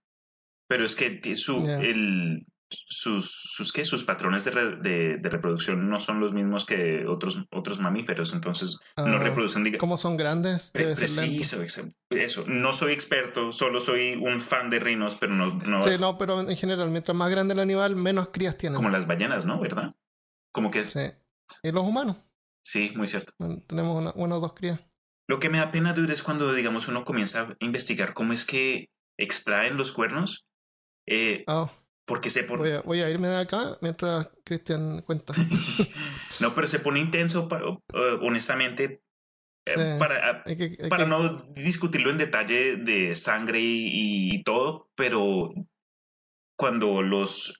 Pero 0.68 0.86
es 0.86 0.96
que 0.96 1.36
su, 1.36 1.66
Ya. 1.66 1.80
el, 1.80 2.46
sus, 2.70 3.30
sus, 3.32 3.72
¿qué? 3.72 3.86
sus 3.86 4.04
patrones 4.04 4.44
de, 4.46 4.52
re- 4.52 4.76
de, 4.78 5.18
de 5.18 5.30
reproducción 5.30 5.88
no 5.90 6.00
son 6.00 6.20
los 6.20 6.34
mismos 6.34 6.66
que 6.66 7.06
otros, 7.08 7.44
otros 7.52 7.80
mamíferos, 7.80 8.34
entonces 8.34 8.78
no 8.98 9.04
Ah, 9.06 9.20
reproducen, 9.20 9.64
diga- 9.64 9.78
Como 9.78 9.98
son 9.98 10.18
grandes, 10.18 10.72
debe 10.74 10.96
ser. 10.96 11.28
Preciso, 11.28 11.62
ex- 11.62 11.92
eso. 12.10 12.44
No 12.48 12.74
soy 12.74 12.94
experto, 12.94 13.52
solo 13.52 13.80
soy 13.80 14.16
un 14.16 14.42
fan 14.42 14.70
de 14.72 14.80
rinos, 14.80 15.16
pero 15.20 15.34
no, 15.34 15.54
no 15.54 15.84
Sí, 15.84 15.92
no, 16.00 16.18
pero 16.18 16.42
en 16.42 16.58
general, 16.58 16.90
mientras 16.90 17.16
más 17.16 17.30
grande 17.30 17.54
el 17.54 17.60
animal, 17.60 17.96
menos 17.96 18.30
crías 18.30 18.58
tienen. 18.58 18.76
como 18.76 18.90
las 18.90 19.06
ballenas, 19.08 19.46
¿no? 19.46 19.60
¿Verdad? 19.60 19.94
Como 20.52 20.72
que 20.72 20.88
Sí. 20.88 21.12
Y 21.62 21.72
los 21.72 21.84
humanos, 21.84 22.18
sí, 22.64 22.92
muy 22.96 23.08
cierto. 23.08 23.32
bueno, 23.38 23.62
tenemos 23.68 23.96
una, 24.02 24.12
una 24.16 24.38
o 24.38 24.40
dos 24.40 24.54
crías. 24.54 24.80
Lo 25.28 25.40
que 25.40 25.50
me 25.50 25.60
da 25.60 25.72
pena, 25.72 25.94
dude, 25.94 26.12
es 26.14 26.24
cuando, 26.24 26.52
digamos, 26.54 26.88
uno 26.88 27.06
comienza 27.06 27.42
a 27.44 27.56
investigar 27.60 28.14
cómo 28.16 28.34
es 28.34 28.46
que 28.46 28.90
extraen 29.18 29.78
los 29.78 29.92
cuernos, 29.92 30.46
eh, 31.08 31.44
Ah, 31.48 31.70
porque 32.06 32.30
se 32.30 32.44
voy, 32.44 32.58
pone... 32.58 32.74
a, 32.76 32.82
voy 32.82 33.02
a 33.02 33.10
irme 33.10 33.28
de 33.28 33.38
acá 33.38 33.78
mientras 33.82 34.30
Cristian 34.44 35.02
cuenta. 35.02 35.34
no, 36.40 36.54
pero 36.54 36.68
se 36.68 36.80
pone 36.80 37.00
intenso, 37.00 37.48
pa- 37.48 37.60
eh, 37.62 38.18
honestamente, 38.22 39.02
eh, 39.66 39.72
Sí. 39.74 39.82
para, 40.00 40.30
a- 40.30 40.44
Hay 40.46 40.56
que- 40.58 40.78
hay 40.84 40.90
para 40.90 41.06
que- 41.06 41.10
no 41.10 41.30
discutirlo 41.56 42.12
en 42.12 42.18
detalle 42.20 42.78
de 42.78 43.16
sangre 43.16 43.60
y, 43.62 44.36
y 44.36 44.44
todo, 44.44 44.90
pero 44.96 45.52
cuando 46.58 47.02
los 47.02 47.58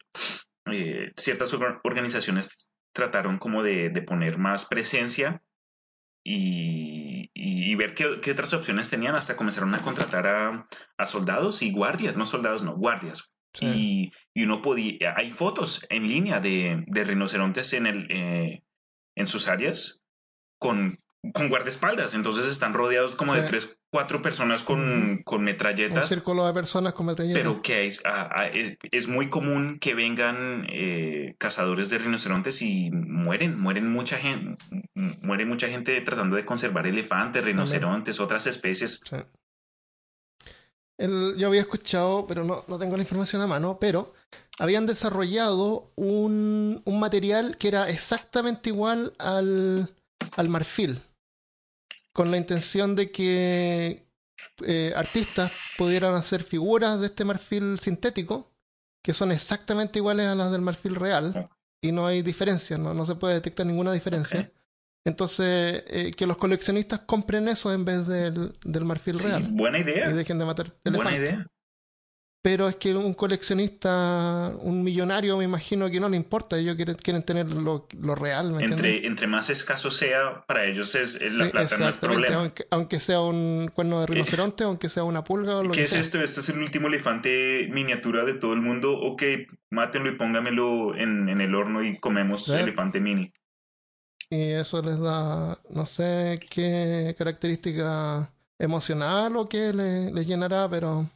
eh, 0.72 1.12
ciertas 1.18 1.54
or- 1.54 1.82
organizaciones 1.84 2.72
trataron 2.94 3.38
como 3.40 3.62
de, 3.64 3.90
de 3.90 4.02
poner 4.02 4.38
más 4.38 4.66
presencia 4.66 5.44
y, 6.24 7.30
y- 7.34 7.72
y 7.72 7.76
ver 7.76 7.94
qué, 7.94 8.20
qué 8.22 8.32
otras 8.32 8.54
opciones 8.54 8.90
tenían, 8.90 9.16
hasta 9.16 9.36
comenzaron 9.36 9.74
a 9.76 9.82
contratar 9.82 10.28
a, 10.28 10.68
a 10.98 11.06
soldados 11.08 11.62
y 11.62 11.72
guardias, 11.72 12.16
no 12.16 12.26
soldados, 12.26 12.64
no, 12.64 12.76
guardias. 12.76 13.32
Sí. 13.56 13.66
Y, 13.66 14.12
y 14.42 14.44
uno 14.44 14.62
podía, 14.62 15.14
hay 15.18 15.32
fotos 15.32 15.86
en 15.90 16.08
línea 16.08 16.40
de, 16.40 16.84
de 16.88 17.04
rinocerontes 17.04 17.74
en, 17.74 17.88
el, 17.88 18.08
eh, 18.12 18.64
en 19.16 19.28
sus 19.28 19.48
áreas 19.48 20.02
con, 20.60 21.00
con 21.34 21.50
guardaespaldas. 21.50 22.14
Entonces 22.16 22.48
están 22.48 22.74
rodeados 22.74 23.16
como 23.16 23.34
de 23.34 23.42
tres, 23.44 23.80
cuatro 23.92 24.22
personas 24.22 24.62
con, 24.64 25.14
Ujú. 25.14 25.24
con 25.24 25.40
un 25.40 25.46
metralletas. 25.46 26.10
círculo 26.10 26.46
de 26.46 26.54
personas 26.54 26.94
con 26.94 27.06
metralletas. 27.06 27.42
Pero 27.42 27.62
que 27.62 27.86
es, 27.88 28.02
ah, 28.06 28.30
ah, 28.36 28.48
es- 28.48 28.78
es 28.92 29.08
muy 29.08 29.30
común 29.30 29.80
que 29.80 29.96
vengan 29.96 30.68
eh, 30.70 31.36
cazadores 31.40 31.90
de 31.90 31.98
rinocerontes 31.98 32.62
y 32.62 32.92
mueren, 32.92 33.58
mueren 33.60 33.90
mucha 33.90 34.18
gente, 34.18 34.58
muere 35.22 35.46
mucha 35.46 35.70
gente 35.70 36.00
tratando 36.02 36.36
de 36.36 36.44
conservar 36.46 36.88
elefantes, 36.88 37.44
rinocerontes, 37.46 38.20
otras 38.20 38.48
especies. 38.48 39.02
Sí. 39.10 39.16
El- 40.98 41.36
yo 41.38 41.48
había 41.48 41.62
escuchado, 41.62 42.26
pero 42.28 42.44
no, 42.44 42.64
no 42.68 42.78
tengo 42.80 42.96
la 42.96 43.04
información 43.04 43.42
a 43.42 43.48
mano, 43.48 43.78
pero 43.80 44.14
habían 44.60 44.86
desarrollado 44.86 45.92
un, 45.96 46.82
un 46.86 47.00
material 47.00 47.58
que 47.58 47.68
era 47.68 47.90
exactamente 47.90 48.70
igual 48.70 49.14
al, 49.18 49.94
al 50.38 50.50
marfil, 50.50 51.02
con 52.14 52.32
la 52.32 52.38
intención 52.38 52.96
de 52.96 53.12
que 53.12 54.08
eh, 54.66 54.94
artistas 54.96 55.52
pudieran 55.78 56.16
hacer 56.16 56.44
figuras 56.44 57.02
de 57.02 57.08
este 57.08 57.26
marfil 57.26 57.78
sintético, 57.80 58.52
que 59.04 59.14
son 59.14 59.32
exactamente 59.32 60.00
iguales 60.00 60.28
a 60.28 60.36
las 60.36 60.52
del 60.52 60.62
marfil 60.62 60.96
real, 60.96 61.50
y 61.82 61.92
no 61.92 62.08
hay 62.08 62.22
diferencia, 62.22 62.78
no, 62.78 62.94
no 62.94 63.06
se 63.06 63.16
puede 63.16 63.34
detectar 63.36 63.66
ninguna 63.66 63.92
diferencia. 63.92 64.52
Entonces, 65.06 65.84
eh, 65.88 66.12
que 66.18 66.26
los 66.26 66.38
coleccionistas 66.38 67.02
compren 67.02 67.48
eso 67.48 67.72
en 67.74 67.86
vez 67.86 68.08
del, 68.08 68.58
del 68.66 68.86
marfil 68.86 69.16
Sí, 69.16 69.28
real 69.28 69.48
buena 69.52 69.78
y 69.78 69.82
idea. 69.82 70.10
dejen 70.10 70.40
de 70.40 70.46
matar 70.46 70.66
Buena 70.84 70.98
elefantes. 71.10 71.20
idea. 71.20 71.48
Pero 72.44 72.68
es 72.68 72.76
que 72.76 72.94
un 72.94 73.16
coleccionista, 73.16 74.54
un 74.60 74.84
millonario, 74.84 75.36
me 75.36 75.46
imagino 75.46 75.90
que 75.90 76.00
no 76.00 76.08
le 76.10 76.16
importa. 76.18 76.58
Ellos 76.60 76.76
quieren, 76.76 76.96
quieren 76.96 77.24
tener 77.24 77.48
lo, 77.52 77.88
lo 78.00 78.14
real. 78.14 78.56
Entre, 78.62 79.08
entre 79.08 79.26
más 79.26 79.50
escaso 79.50 79.90
sea, 79.90 80.44
para 80.48 80.66
ellos 80.66 80.94
es, 80.94 81.16
es 81.16 81.36
la 81.38 81.46
Sí, 81.46 81.52
plata, 81.52 81.78
no 81.80 81.90
es 81.90 81.98
problema. 81.98 82.36
Aunque, 82.36 82.68
aunque 82.70 83.00
sea 83.00 83.20
un 83.22 83.72
cuerno 83.74 84.02
de 84.02 84.06
rinoceronte, 84.06 84.64
aunque 84.66 84.90
sea 84.90 85.04
una 85.04 85.24
pulga 85.24 85.58
o 85.58 85.64
lo 85.64 85.72
¿Qué 85.72 85.78
que 85.80 85.84
es 85.86 85.90
sea. 85.90 86.00
esto? 86.02 86.22
Este 86.22 86.40
es 86.42 86.50
el 86.50 86.60
último 86.60 86.88
elefante 86.88 87.68
miniatura 87.72 88.26
de 88.26 88.36
todo 88.36 88.54
el 88.54 88.62
mundo. 88.62 88.94
Ok, 88.96 89.24
mátenlo 89.72 90.10
y 90.10 90.16
póngamelo 90.16 90.96
en, 90.96 91.30
en 91.30 91.42
el 91.42 91.56
horno 91.56 91.84
y 91.84 91.98
comemos 91.98 92.46
Sí. 92.46 92.54
elefante 92.54 93.00
mini. 93.00 93.34
Y 94.36 94.52
eso 94.52 94.82
les 94.82 95.00
da, 95.00 95.58
no 95.70 95.86
sé 95.86 96.40
qué 96.50 97.16
característica 97.18 98.32
emocional 98.60 99.36
o 99.38 99.48
qué 99.48 99.72
le- 99.74 100.12
les 100.12 100.28
llenará, 100.28 100.68
pero 100.70 101.08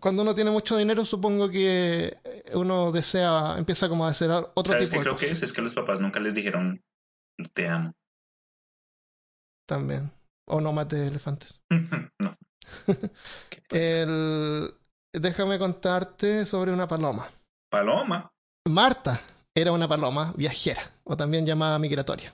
cuando 0.00 0.22
uno 0.22 0.34
tiene 0.34 0.50
mucho 0.50 0.76
dinero, 0.76 1.04
supongo 1.04 1.48
que 1.50 2.16
uno 2.54 2.92
desea, 2.92 3.56
empieza 3.58 3.88
como 3.88 4.04
a 4.06 4.10
hacer 4.10 4.30
otro 4.30 4.74
¿Sabes 4.74 4.88
tipo 4.88 4.92
qué 4.92 4.98
de 4.98 5.04
creo 5.04 5.16
que 5.16 5.26
cosas 5.26 5.38
es? 5.38 5.42
Es 5.44 5.52
que 5.52 5.62
los 5.62 5.74
papás 5.74 6.00
nunca 6.00 6.20
les 6.20 6.34
dijeron 6.34 6.82
te 7.54 7.68
amo. 7.68 7.92
también. 9.66 10.10
O 10.46 10.60
no 10.60 10.72
mate 10.72 11.06
elefantes. 11.06 11.60
no. 12.18 12.34
El... 13.70 14.74
Déjame 15.12 15.58
contarte 15.58 16.46
sobre 16.46 16.72
una 16.72 16.88
paloma. 16.88 17.28
Paloma. 17.70 18.30
Marta 18.68 19.20
era 19.54 19.72
una 19.72 19.88
paloma 19.88 20.32
viajera, 20.36 20.90
o 21.04 21.16
también 21.16 21.46
llamada 21.46 21.78
migratoria. 21.78 22.32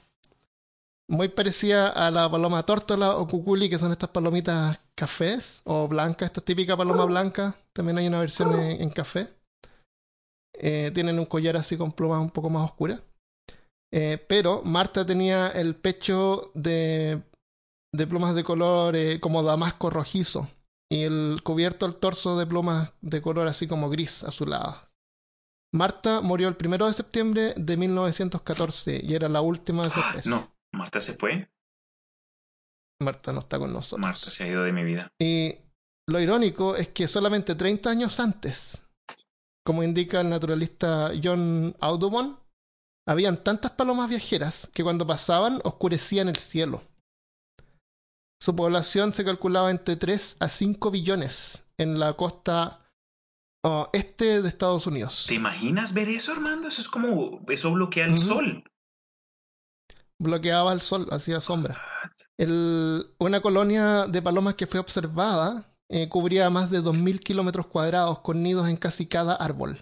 Muy 1.11 1.29
parecida 1.29 1.89
a 1.89 2.11
la 2.11 2.31
paloma 2.31 2.65
tórtola 2.65 3.17
o 3.17 3.27
cuculi, 3.27 3.71
que 3.71 3.79
son 3.79 3.93
estas 3.93 4.11
palomitas 4.11 4.79
cafés 4.95 5.63
o 5.65 5.89
blancas, 5.89 6.27
esta 6.27 6.43
típica 6.43 6.77
paloma 6.77 7.07
blanca. 7.07 7.57
También 7.73 7.97
hay 7.97 8.07
una 8.09 8.21
versión 8.21 8.55
en, 8.61 8.91
café. 8.91 9.27
Eh, 10.53 10.91
tienen 10.93 11.19
un 11.19 11.25
collar 11.25 11.57
así 11.57 11.79
con 11.79 11.93
plumas 11.93 12.21
un 12.21 12.31
poco 12.31 12.51
más 12.51 12.65
oscuras. 12.65 13.01
Eh, 13.91 14.23
pero 14.29 14.61
Marta 14.65 15.07
tenía 15.07 15.49
el 15.49 15.75
pecho 15.77 16.51
de, 16.55 17.23
de 17.95 18.07
plumas 18.07 18.35
de 18.35 18.45
color 18.45 18.95
eh, 18.95 19.19
como 19.19 19.43
damasco 19.43 19.89
rojizo 19.89 20.47
y 20.91 21.05
el 21.05 21.41
cubierto 21.43 21.87
el 21.87 21.97
torso 21.97 22.39
de 22.39 22.47
plumas 22.47 22.93
de 23.01 23.23
color 23.23 23.49
así 23.49 23.67
como 23.67 23.89
gris 23.91 24.25
azulado. 24.25 24.88
Marta 25.73 26.21
murió 26.21 26.49
el 26.49 26.57
primero 26.57 26.87
de 26.87 26.93
septiembre 26.95 27.55
de 27.57 27.77
1914 27.77 29.01
y 29.05 29.15
era 29.15 29.29
la 29.29 29.41
última 29.41 29.85
de 29.85 29.91
su 29.91 30.01
especie. 30.01 30.31
No, 30.31 30.51
Marta 30.73 31.01
se 31.01 31.15
fue. 31.15 31.51
Marta 33.03 33.33
no 33.33 33.41
está 33.41 33.59
con 33.59 33.73
nosotros. 33.73 34.01
Marta 34.01 34.31
se 34.31 34.45
ha 34.45 34.49
ido 34.49 34.65
de 34.65 34.73
mi 34.73 34.83
vida. 34.83 35.13
Y 35.21 35.57
lo 36.09 36.21
irónico 36.21 36.75
es 36.75 36.89
que 36.89 37.07
solamente 37.07 37.55
30 37.55 37.91
años 37.91 38.19
antes, 38.19 38.83
como 39.65 39.83
indica 39.83 40.21
el 40.21 40.31
naturalista 40.31 41.13
John 41.23 41.77
Audubon, 41.81 42.39
habían 43.07 43.43
tantas 43.45 43.73
palomas 43.73 44.09
viajeras 44.09 44.71
que 44.73 44.83
cuando 44.83 45.07
pasaban 45.07 45.61
oscurecían 45.65 46.29
el 46.29 46.37
cielo. 46.37 46.83
Su 48.41 48.57
población 48.57 49.13
se 49.13 49.25
calculaba 49.25 49.71
entre 49.71 49.97
3 49.97 50.37
a 50.41 50.49
5 50.49 50.91
billones 50.91 51.65
en 51.77 51.99
la 51.99 52.15
costa 52.15 52.88
oh, 53.65 53.89
este 53.93 54.43
de 54.43 54.49
Estados 54.49 54.87
Unidos. 54.87 55.27
¿Te 55.29 55.35
imaginas 55.35 55.93
ver 55.95 56.09
eso, 56.09 56.33
Armando? 56.33 56.69
Eso 56.69 56.81
es 56.81 56.89
como. 56.89 57.41
Eso 57.49 57.73
bloquea 57.73 58.07
el 58.07 58.19
sol. 58.19 58.65
Bloqueaba 60.21 60.73
el 60.73 60.81
sol, 60.81 61.07
hacía 61.11 61.41
sombra. 61.41 61.77
El- 62.37 63.15
una 63.19 63.41
colonia 63.41 64.07
de 64.07 64.21
palomas 64.23 64.55
que 64.55 64.67
fue 64.67 64.81
observada 64.81 65.73
eh, 65.91 66.09
cubría 66.09 66.51
más 66.51 66.71
de 66.71 66.83
2.000 66.83 67.19
kilómetros 67.21 67.67
cuadrados 67.67 68.19
con 68.19 68.43
nidos 68.43 68.69
en 68.69 68.77
casi 68.77 69.07
cada 69.07 69.35
árbol. 69.35 69.81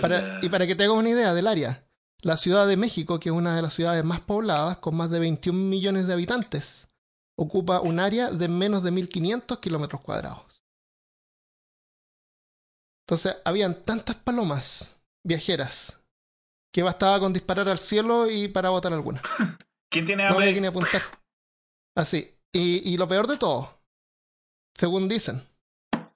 Para- 0.00 0.38
y 0.42 0.48
para 0.48 0.66
que 0.66 0.74
te 0.74 0.84
hagas 0.84 0.96
una 0.96 1.10
idea 1.10 1.34
del 1.34 1.46
área, 1.48 1.86
La 2.22 2.36
Ciudad 2.38 2.66
de 2.66 2.78
México, 2.78 3.20
que 3.20 3.28
es 3.28 3.34
una 3.34 3.54
de 3.54 3.60
las 3.62 3.74
ciudades 3.74 4.04
más 4.04 4.20
pobladas, 4.22 4.78
con 4.78 4.94
más 4.96 5.10
de 5.10 5.18
21 5.18 5.68
millones 5.68 6.06
de 6.06 6.14
habitantes, 6.14 6.88
ocupa 7.36 7.80
un 7.80 8.00
área 8.00 8.30
de 8.30 8.48
menos 8.48 8.82
de 8.84 8.92
1.500 8.92 9.58
kilómetros 9.60 10.00
cuadrados. 10.00 10.53
Entonces, 13.06 13.36
habían 13.44 13.82
tantas 13.84 14.16
palomas 14.16 15.00
viajeras 15.24 15.98
que 16.72 16.82
bastaba 16.82 17.20
con 17.20 17.32
disparar 17.32 17.68
al 17.68 17.78
cielo 17.78 18.30
y 18.30 18.48
para 18.48 18.70
botar 18.70 18.92
alguna. 18.92 19.20
¿Quién 19.90 20.06
tiene 20.06 20.24
No 20.24 20.30
hambre? 20.30 20.44
había 20.44 20.54
que 20.54 20.60
ni 20.60 20.66
apuntar. 20.66 21.02
Así. 21.96 22.34
Y, 22.52 22.88
y 22.92 22.96
lo 22.96 23.06
peor 23.08 23.26
de 23.26 23.36
todo, 23.36 23.68
según 24.76 25.08
dicen, 25.08 25.42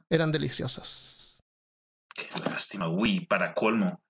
eran 0.09 0.33
deliciosas. 0.33 1.41
Qué 2.15 2.29
lástima. 2.45 2.89
Uy, 2.89 3.21
para 3.27 3.55
colmo. 3.55 4.01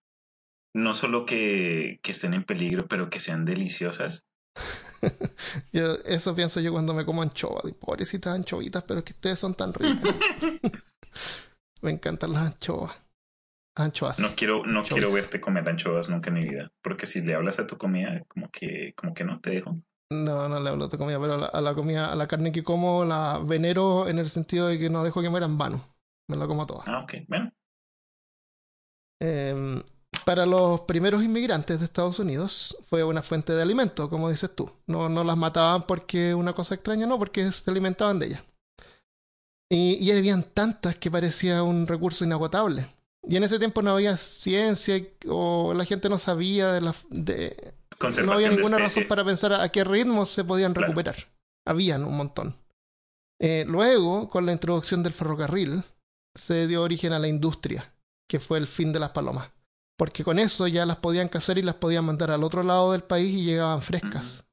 No 0.75 0.95
solo 0.95 1.27
que, 1.27 1.99
que 2.03 2.13
estén 2.13 2.35
en 2.35 2.45
peligro, 2.45 2.87
pero 2.87 3.11
que 3.11 3.21
sean 3.21 3.45
deliciosas. 3.45 4.25
Yo- 5.73 5.95
eso 6.05 6.35
pienso 6.35 6.61
yo 6.61 6.73
cuando 6.73 6.95
me 6.95 7.05
como 7.05 7.23
anchoas. 7.23 7.65
Digo, 7.65 7.79
Pobrecitas 7.79 8.35
anchovitas, 8.35 8.85
pero 8.85 9.01
es 9.01 9.05
que 9.05 9.13
ustedes 9.13 9.39
son 9.39 9.55
tan 9.55 9.73
ricas. 9.75 10.15
me 11.83 11.91
encantan 11.91 12.33
las 12.33 12.43
anchoas. 12.55 12.93
Anchoas. 13.77 14.19
No 14.19 14.29
quiero, 14.35 14.65
no 14.67 14.81
Anchoas. 14.81 14.89
quiero 14.89 15.13
verte 15.13 15.41
comer 15.41 15.69
anchoas 15.69 16.09
nunca 16.09 16.31
en 16.31 16.35
mi 16.35 16.49
vida. 16.49 16.73
Porque 16.83 17.07
si 17.07 17.21
le 17.23 17.35
hablas 17.35 17.59
a 17.59 17.67
tu 17.67 17.79
comida, 17.79 18.25
como 18.29 18.51
que, 18.51 18.93
como 18.97 19.15
que 19.15 19.25
no 19.25 19.41
te 19.41 19.51
dejo. 19.51 19.77
No, 20.11 20.49
no 20.49 20.61
le 20.61 20.71
hablo 20.71 20.89
de 20.89 20.99
comida, 20.99 21.21
pero 21.21 21.35
a 21.35 21.39
la, 21.39 21.47
a 21.47 21.61
la 21.61 21.75
comida, 21.75 22.11
a 22.11 22.17
la 22.17 22.27
carne 22.27 22.51
que 22.51 22.65
como 22.65 23.05
la 23.05 23.39
venero 23.45 24.09
en 24.09 24.19
el 24.19 24.29
sentido 24.31 24.67
de 24.69 24.79
que 24.79 24.89
no 24.91 25.05
dejo 25.05 25.21
que 25.23 25.29
muera 25.29 25.47
en 25.47 25.59
vano. 25.59 25.81
Me 26.29 26.37
la 26.37 26.47
como 26.47 26.67
toda. 26.67 26.85
Ah, 26.87 27.01
ok. 27.03 27.15
Bueno, 27.29 27.53
Eh, 29.21 29.83
para 30.25 30.47
los 30.47 30.83
primeros 30.83 31.23
inmigrantes 31.23 31.79
de 31.79 31.85
Estados 31.85 32.19
Unidos 32.19 32.77
fue 32.89 33.05
una 33.05 33.23
fuente 33.23 33.53
de 33.53 33.63
alimento, 33.63 34.09
como 34.11 34.31
dices 34.31 34.55
tú. 34.55 34.71
No, 34.87 35.09
no 35.09 35.25
las 35.25 35.37
mataban 35.37 35.83
porque 35.83 36.35
una 36.35 36.53
cosa 36.53 36.75
extraña, 36.75 37.07
no, 37.07 37.19
porque 37.19 37.51
se 37.53 37.71
alimentaban 37.71 38.19
de 38.19 38.27
ellas. 38.27 38.43
Y, 39.71 39.95
y 40.01 40.11
habían 40.13 40.43
tantas 40.43 40.97
que 40.97 41.11
parecía 41.11 41.63
un 41.63 41.87
recurso 41.87 42.25
inagotable. 42.25 42.87
Y 43.27 43.37
en 43.37 43.45
ese 43.45 43.59
tiempo 43.59 43.83
no 43.83 43.91
había 43.91 44.17
ciencia 44.17 44.99
o 45.29 45.75
la 45.75 45.85
gente 45.85 46.09
no 46.09 46.19
sabía 46.19 46.73
de 46.73 46.81
la, 46.81 46.95
de, 47.11 47.75
no 48.25 48.33
había 48.33 48.49
ninguna 48.49 48.79
razón 48.79 49.05
para 49.09 49.25
pensar 49.25 49.53
a, 49.53 49.63
a 49.63 49.69
qué 49.69 49.85
ritmo 49.85 50.25
se 50.25 50.45
podían 50.45 50.73
Claro. 50.73 50.87
recuperar. 50.89 51.17
Habían 51.67 52.05
un 52.05 52.17
montón. 52.17 52.55
Eh, 53.41 53.65
luego, 53.69 54.29
con 54.29 54.47
la 54.47 54.53
introducción 54.53 55.03
del 55.03 55.13
ferrocarril, 55.13 55.83
se 56.35 56.67
dio 56.67 56.83
origen 56.83 57.13
a 57.13 57.19
la 57.19 57.29
industria, 57.29 57.93
que 58.29 58.41
fue 58.41 58.59
el 58.59 58.67
fin 58.67 58.93
de 58.93 59.01
las 59.01 59.11
palomas. 59.11 59.51
Porque 59.99 60.25
con 60.25 60.39
eso 60.39 60.67
ya 60.69 60.87
las 60.87 60.97
podían 60.99 61.29
cazar 61.29 61.59
y 61.59 61.63
las 61.63 61.75
podían 61.75 62.05
mandar 62.07 62.31
al 62.31 62.45
otro 62.45 62.63
lado 62.63 62.93
del 62.93 63.03
país 63.03 63.35
y 63.35 63.45
llegaban 63.45 63.83
frescas. 63.83 64.45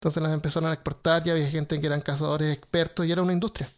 Entonces 0.00 0.22
las 0.22 0.32
empezaron 0.32 0.70
a 0.70 0.74
exportar, 0.74 1.22
ya 1.22 1.32
había 1.32 1.48
gente 1.48 1.80
que 1.80 1.86
eran 1.86 2.00
cazadores 2.00 2.56
expertos 2.56 3.06
y 3.06 3.12
era 3.12 3.22
una 3.22 3.34
industria. 3.34 3.70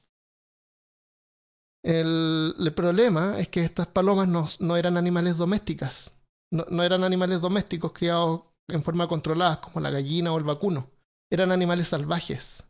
El, 1.84 2.72
problema 2.74 3.38
es 3.38 3.48
que 3.48 3.62
estas 3.62 3.86
palomas 3.86 4.26
no, 4.26 4.46
no 4.60 4.76
eran 4.76 4.96
animales 4.96 5.36
domésticas, 5.36 6.14
no, 6.50 6.64
no 6.70 6.82
eran 6.82 7.04
animales 7.04 7.40
domésticos 7.40 7.92
criados 7.92 8.42
en 8.68 8.82
forma 8.82 9.06
controlada, 9.06 9.60
como 9.60 9.80
la 9.80 9.90
gallina 9.90 10.32
o 10.32 10.38
el 10.38 10.44
vacuno. 10.44 10.90
Eran 11.30 11.52
animales 11.52 11.88
salvajes. 11.88 12.64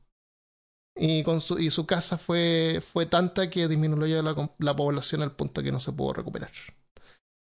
Y, 0.96 1.22
con 1.22 1.40
su, 1.40 1.58
y 1.58 1.70
su 1.70 1.86
caza 1.86 2.18
fue, 2.18 2.82
fue 2.84 3.06
tanta 3.06 3.50
que 3.50 3.68
disminuyó 3.68 4.22
la, 4.22 4.50
la 4.58 4.76
población 4.76 5.22
al 5.22 5.32
punto 5.32 5.62
que 5.62 5.72
no 5.72 5.80
se 5.80 5.92
pudo 5.92 6.12
recuperar. 6.14 6.50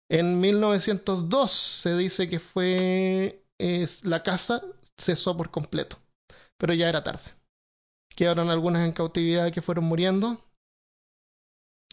En 0.10 0.40
1902 0.40 1.52
se 1.52 1.98
dice 1.98 2.30
que 2.30 2.40
fue 2.40 3.44
la 4.04 4.22
caza 4.24 4.62
cesó 4.98 5.36
por 5.36 5.50
completo, 5.52 5.98
pero 6.58 6.74
ya 6.74 6.90
era 6.90 7.04
tarde. 7.04 7.32
Quedaron 8.16 8.50
algunas 8.50 8.86
en 8.86 8.94
cautividad 8.94 9.52
que 9.52 9.62
fueron 9.62 9.86
muriendo. 9.86 10.45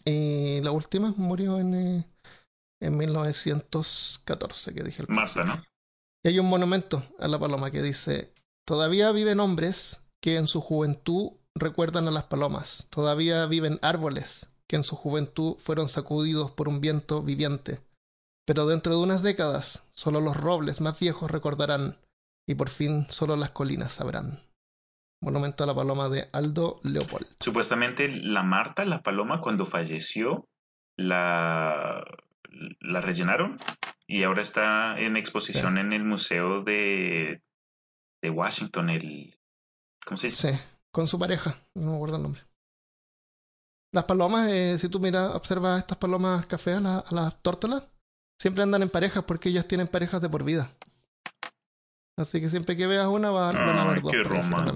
Y 0.05 0.61
la 0.61 0.71
última 0.71 1.15
murió 1.17 1.59
en, 1.59 1.75
eh, 1.75 2.05
en 2.81 2.97
1914, 2.97 4.75
que 4.75 4.83
dije 4.83 5.03
el 5.03 5.09
Marta, 5.09 5.45
¿no? 5.45 5.63
y 6.25 6.29
hay 6.29 6.39
un 6.39 6.49
monumento 6.49 7.03
a 7.19 7.29
la 7.29 7.39
paloma 7.39 7.71
que 7.71 7.83
dice, 7.83 8.33
todavía 8.65 9.11
viven 9.13 9.41
hombres 9.41 10.03
que 10.21 10.37
en 10.37 10.47
su 10.47 10.61
juventud 10.61 11.33
recuerdan 11.55 12.09
a 12.09 12.13
las 12.13 12.25
palomas, 12.25 12.87
todavía 12.91 13.47
viven 13.47 13.79
árboles 13.83 14.49
que 14.69 14.77
en 14.77 14.85
su 14.85 14.97
juventud 14.97 15.57
fueron 15.59 15.89
sacudidos 15.89 16.51
por 16.51 16.69
un 16.69 16.81
viento 16.81 17.23
viviente, 17.23 17.81
pero 18.47 18.67
dentro 18.67 18.97
de 18.97 19.03
unas 19.03 19.23
décadas 19.23 19.83
solo 19.93 20.21
los 20.21 20.37
robles 20.37 20.81
más 20.81 20.99
viejos 20.99 21.31
recordarán 21.31 21.99
y 22.47 22.55
por 22.55 22.71
fin 22.71 23.07
solo 23.11 23.37
las 23.37 23.51
colinas 23.51 23.93
sabrán. 23.93 24.41
Monumento 25.23 25.63
a 25.65 25.67
la 25.69 25.75
paloma 25.75 26.09
de 26.09 26.29
Aldo 26.33 26.81
Leopold. 26.83 27.27
Supuestamente 27.41 28.09
la 28.09 28.43
Marta, 28.43 28.85
la 28.85 29.03
paloma, 29.03 29.41
cuando 29.41 29.65
falleció, 29.67 30.49
la, 30.97 32.05
la 32.81 33.01
rellenaron 33.01 33.59
y 34.07 34.25
ahora 34.25 34.43
está 34.43 34.99
en 34.99 35.17
exposición 35.17 35.79
en 35.79 35.93
el 35.93 36.05
Museo 36.05 36.63
de, 36.65 37.41
de 38.21 38.31
Washington, 38.31 38.91
el... 38.91 39.39
¿Cómo 40.05 40.19
se 40.19 40.27
dice? 40.27 40.53
Sí, 40.53 40.59
con 40.91 41.07
su 41.07 41.19
pareja, 41.19 41.55
no 41.75 41.91
me 41.93 41.97
acuerdo 41.97 42.17
el 42.17 42.23
nombre. 42.25 42.43
Las 43.95 44.05
palomas, 44.05 44.51
eh, 44.51 44.77
si 44.79 44.89
tú 44.89 44.99
miras, 45.01 45.35
observas 45.35 45.79
estas 45.79 45.99
palomas 45.99 46.47
a, 46.51 46.81
la- 46.81 46.99
a 46.99 47.15
las 47.15 47.43
tórtolas, 47.43 47.85
siempre 48.41 48.65
andan 48.65 48.83
en 48.83 48.91
parejas 48.91 49.23
porque 49.25 49.51
ellas 49.51 49.69
tienen 49.69 49.87
parejas 49.87 50.21
de 50.21 50.29
por 50.29 50.43
vida. 50.43 50.69
Así 52.17 52.41
que 52.41 52.49
siempre 52.51 52.77
que 52.77 52.87
veas 52.87 53.07
una 53.09 53.31
va- 53.31 53.59
van 53.65 53.79
a 53.79 53.83
haber 53.83 54.03
dos. 54.03 54.13
qué. 54.23 54.29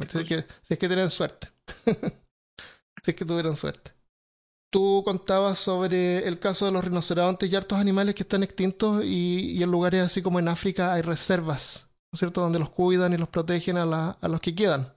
Si 0.09 0.18
es, 0.20 0.25
que, 0.25 0.44
si 0.62 0.75
es 0.75 0.79
que 0.81 0.88
tienen 0.88 1.11
suerte. 1.11 1.49
si 3.03 3.11
es 3.11 3.16
que 3.16 3.25
tuvieron 3.25 3.57
suerte. 3.57 3.92
Tú 4.72 5.03
contabas 5.05 5.59
sobre 5.59 6.27
el 6.29 6.38
caso 6.38 6.66
de 6.66 6.72
los 6.72 6.85
rinocerontes 6.85 7.51
y 7.51 7.57
hartos 7.57 7.79
animales 7.79 8.14
que 8.14 8.25
están 8.25 8.42
extintos 8.42 9.05
y, 9.05 9.53
y 9.53 9.62
en 9.62 9.70
lugares 9.70 10.05
así 10.05 10.22
como 10.22 10.38
en 10.38 10.49
África 10.49 10.92
hay 10.94 11.03
reservas, 11.03 11.90
¿no 12.12 12.16
es 12.16 12.20
cierto?, 12.20 12.40
donde 12.42 12.59
los 12.59 12.70
cuidan 12.70 13.12
y 13.14 13.18
los 13.18 13.29
protegen 13.29 13.79
a, 13.79 13.87
la- 13.87 14.18
a 14.20 14.29
los 14.29 14.40
que 14.40 14.55
quedan. 14.55 14.92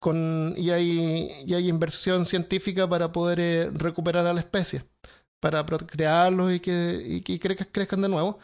Con, 0.00 0.54
y, 0.56 0.70
hay, 0.70 1.30
y 1.46 1.54
hay 1.54 1.68
inversión 1.68 2.26
científica 2.26 2.88
para 2.88 3.12
poder 3.12 3.40
eh, 3.40 3.70
recuperar 3.70 4.26
a 4.26 4.32
la 4.34 4.40
especie, 4.40 4.84
para 5.40 5.66
procrearlos 5.66 6.52
y 6.54 6.60
que, 6.60 7.02
y 7.06 7.20
que 7.22 7.38
crezcan, 7.38 7.68
crezcan 7.72 8.02
de 8.02 8.08
nuevo. 8.08 8.38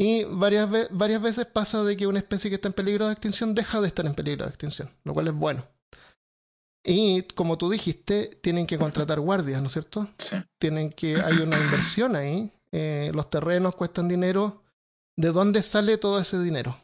Y 0.00 0.24
varias, 0.24 0.70
ve- 0.70 0.86
varias 0.90 1.20
veces 1.20 1.46
pasa 1.46 1.82
de 1.82 1.96
que 1.96 2.06
una 2.06 2.20
especie 2.20 2.48
que 2.50 2.54
está 2.54 2.68
en 2.68 2.74
peligro 2.74 3.06
de 3.06 3.12
extinción 3.12 3.54
deja 3.54 3.80
de 3.80 3.88
estar 3.88 4.06
en 4.06 4.14
peligro 4.14 4.44
de 4.44 4.50
extinción, 4.50 4.88
lo 5.04 5.12
cual 5.12 5.26
es 5.28 5.34
bueno. 5.34 5.64
Y 6.84 7.22
como 7.34 7.58
tú 7.58 7.68
dijiste, 7.68 8.38
tienen 8.40 8.66
que 8.66 8.78
contratar 8.78 9.18
guardias, 9.20 9.60
¿no 9.60 9.66
es 9.66 9.72
cierto? 9.72 10.08
Sí. 10.18 10.36
tienen 10.58 10.90
que 10.90 11.16
hay 11.20 11.38
una 11.38 11.58
inversión 11.58 12.14
ahí 12.16 12.52
eh, 12.70 13.10
los 13.14 13.28
terrenos 13.30 13.74
cuestan 13.74 14.08
dinero 14.08 14.62
de 15.16 15.32
dónde 15.32 15.62
sale 15.62 15.96
todo 15.98 16.20
ese 16.20 16.38
dinero 16.38 16.76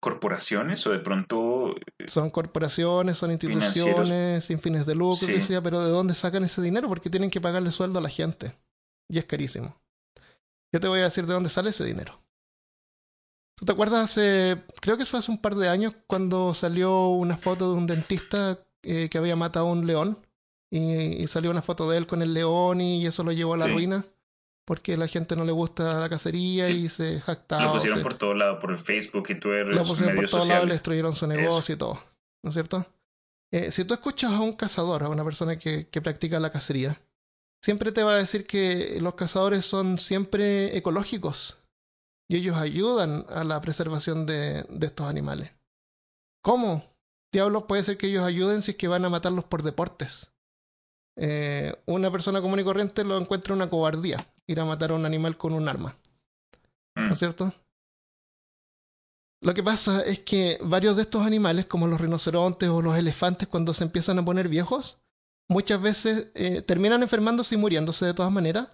¿Corporaciones 0.00 0.84
o 0.86 0.90
de 0.90 0.98
pronto 0.98 1.74
son 2.08 2.30
corporaciones 2.30 3.18
son 3.18 3.30
instituciones 3.30 4.44
sin 4.44 4.58
fines 4.60 4.84
de 4.86 4.94
lucro 4.96 5.28
Sí. 5.40 5.54
pero 5.62 5.80
de 5.84 5.90
dónde 5.90 6.14
sacan 6.14 6.42
ese 6.44 6.60
dinero 6.62 6.88
porque 6.88 7.10
tienen 7.10 7.30
que 7.30 7.40
pagarle 7.40 7.70
sueldo 7.70 7.98
a 7.98 8.02
la 8.02 8.08
gente 8.08 8.56
y 9.08 9.18
es 9.18 9.26
carísimo 9.26 9.76
yo 10.72 10.80
te 10.80 10.88
voy 10.88 11.00
a 11.00 11.04
decir 11.04 11.26
de 11.26 11.34
dónde 11.34 11.50
sale 11.50 11.70
ese 11.70 11.84
dinero 11.84 12.18
¿Tú 13.56 13.66
te 13.66 13.72
acuerdas 13.72 14.04
hace, 14.10 14.60
creo 14.80 14.96
que 14.96 15.04
fue 15.04 15.20
hace 15.20 15.30
un 15.30 15.40
par 15.40 15.54
de 15.54 15.68
años, 15.68 15.94
cuando 16.08 16.52
salió 16.52 17.08
una 17.10 17.36
foto 17.36 17.70
de 17.70 17.76
un 17.78 17.86
dentista 17.86 18.58
eh, 18.82 19.08
que 19.08 19.18
había 19.18 19.36
matado 19.36 19.68
a 19.68 19.72
un 19.72 19.86
león? 19.86 20.18
Y, 20.68 21.22
y 21.22 21.26
salió 21.28 21.50
una 21.50 21.62
foto 21.62 21.88
de 21.88 21.98
él 21.98 22.06
con 22.08 22.22
el 22.22 22.34
león 22.34 22.80
y 22.80 23.06
eso 23.06 23.22
lo 23.22 23.30
llevó 23.30 23.54
a 23.54 23.58
la 23.58 23.66
Sí. 23.66 23.72
ruina 23.72 24.04
porque 24.66 24.96
la 24.96 25.06
gente 25.06 25.36
no 25.36 25.44
le 25.44 25.52
gusta 25.52 26.00
la 26.00 26.08
cacería 26.08 26.64
Sí. 26.64 26.84
y 26.84 26.88
se 26.88 27.20
jactaba. 27.20 27.62
lo 27.64 27.70
o 27.70 27.74
pusieron 27.74 28.02
por 28.02 28.14
todo 28.14 28.34
lado, 28.34 28.58
por 28.58 28.72
el 28.72 28.78
Facebook 28.78 29.26
y 29.28 29.34
Twitter, 29.36 29.68
lo 29.68 29.82
pusieron 29.84 30.16
por 30.16 30.28
todos 30.28 30.48
lados, 30.48 30.66
le 30.66 30.72
destruyeron 30.74 31.14
su 31.14 31.26
negocio 31.28 31.74
y 31.74 31.78
todo. 31.78 32.00
¿No 32.42 32.48
es 32.50 32.54
cierto? 32.54 32.84
Eh, 33.52 33.70
si 33.70 33.84
tú 33.84 33.94
escuchas 33.94 34.32
a 34.32 34.40
un 34.40 34.54
cazador, 34.54 35.04
a 35.04 35.08
una 35.08 35.24
persona 35.24 35.56
que, 35.56 35.88
que 35.88 36.00
practica 36.00 36.40
la 36.40 36.50
cacería, 36.50 36.98
siempre 37.62 37.92
te 37.92 38.02
va 38.02 38.14
a 38.14 38.18
decir 38.18 38.46
que 38.46 38.98
los 39.00 39.14
cazadores 39.14 39.64
son 39.64 39.98
siempre 39.98 40.76
ecológicos 40.76 41.58
y 42.28 42.36
ellos 42.36 42.56
ayudan 42.56 43.24
a 43.28 43.44
la 43.44 43.60
preservación 43.60 44.26
de, 44.26 44.64
de 44.68 44.86
estos 44.86 45.06
animales. 45.06 45.52
¿Cómo? 46.42 46.84
Diablos 47.32 47.64
puede 47.64 47.82
ser 47.82 47.96
que 47.96 48.08
ellos 48.08 48.24
ayuden 48.24 48.62
si 48.62 48.72
es 48.72 48.76
que 48.76 48.88
van 48.88 49.04
a 49.04 49.08
matarlos 49.08 49.44
por 49.44 49.62
deportes. 49.62 50.32
Eh, 51.16 51.74
una 51.86 52.10
persona 52.10 52.40
común 52.40 52.60
y 52.60 52.64
corriente 52.64 53.04
lo 53.04 53.18
encuentra 53.18 53.54
una 53.54 53.68
cobardía, 53.68 54.16
ir 54.46 54.60
a 54.60 54.64
matar 54.64 54.90
a 54.90 54.94
un 54.94 55.06
animal 55.06 55.36
con 55.36 55.52
un 55.52 55.68
arma. 55.68 55.96
Mm. 56.94 57.06
¿no 57.06 57.12
es 57.12 57.18
cierto? 57.18 57.52
Lo 59.40 59.54
que 59.54 59.62
pasa 59.62 60.02
es 60.02 60.20
que 60.20 60.58
varios 60.62 60.96
de 60.96 61.02
estos 61.02 61.26
animales, 61.26 61.66
como 61.66 61.86
los 61.86 62.00
rinocerontes 62.00 62.68
o 62.68 62.80
los 62.80 62.96
elefantes, 62.96 63.48
cuando 63.48 63.74
se 63.74 63.84
empiezan 63.84 64.18
a 64.18 64.24
poner 64.24 64.48
viejos, 64.48 64.98
muchas 65.52 65.80
veces 65.80 66.26
eh, 66.34 66.62
terminan 66.62 67.02
enfermándose 67.02 67.54
y 67.54 67.58
muriéndose 67.58 68.04
de 68.06 68.14
todas 68.14 68.32
maneras, 68.32 68.68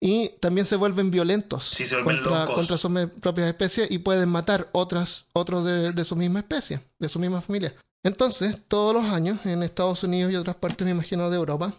y 0.00 0.28
también 0.40 0.66
se 0.66 0.76
vuelven 0.76 1.10
violentos 1.10 1.64
Sí, 1.68 1.86
se 1.86 1.94
vuelven 2.02 2.22
contra, 2.22 2.40
locos. 2.40 2.54
contra 2.56 2.76
sus 2.78 3.20
propias 3.20 3.48
especies 3.48 3.90
y 3.90 3.98
pueden 3.98 4.28
matar 4.28 4.68
otras, 4.72 5.26
otros 5.32 5.64
de, 5.64 5.92
de 5.92 6.04
su 6.04 6.16
misma 6.16 6.40
especie, 6.40 6.80
de 6.98 7.08
su 7.08 7.18
misma 7.18 7.40
familia. 7.40 7.74
Entonces, 8.02 8.56
todos 8.68 8.94
los 8.94 9.04
años 9.06 9.44
en 9.46 9.62
Estados 9.62 10.04
Unidos 10.04 10.32
y 10.32 10.36
otras 10.36 10.56
partes, 10.56 10.84
me 10.84 10.90
imagino, 10.92 11.30
de 11.30 11.36
Europa, 11.36 11.72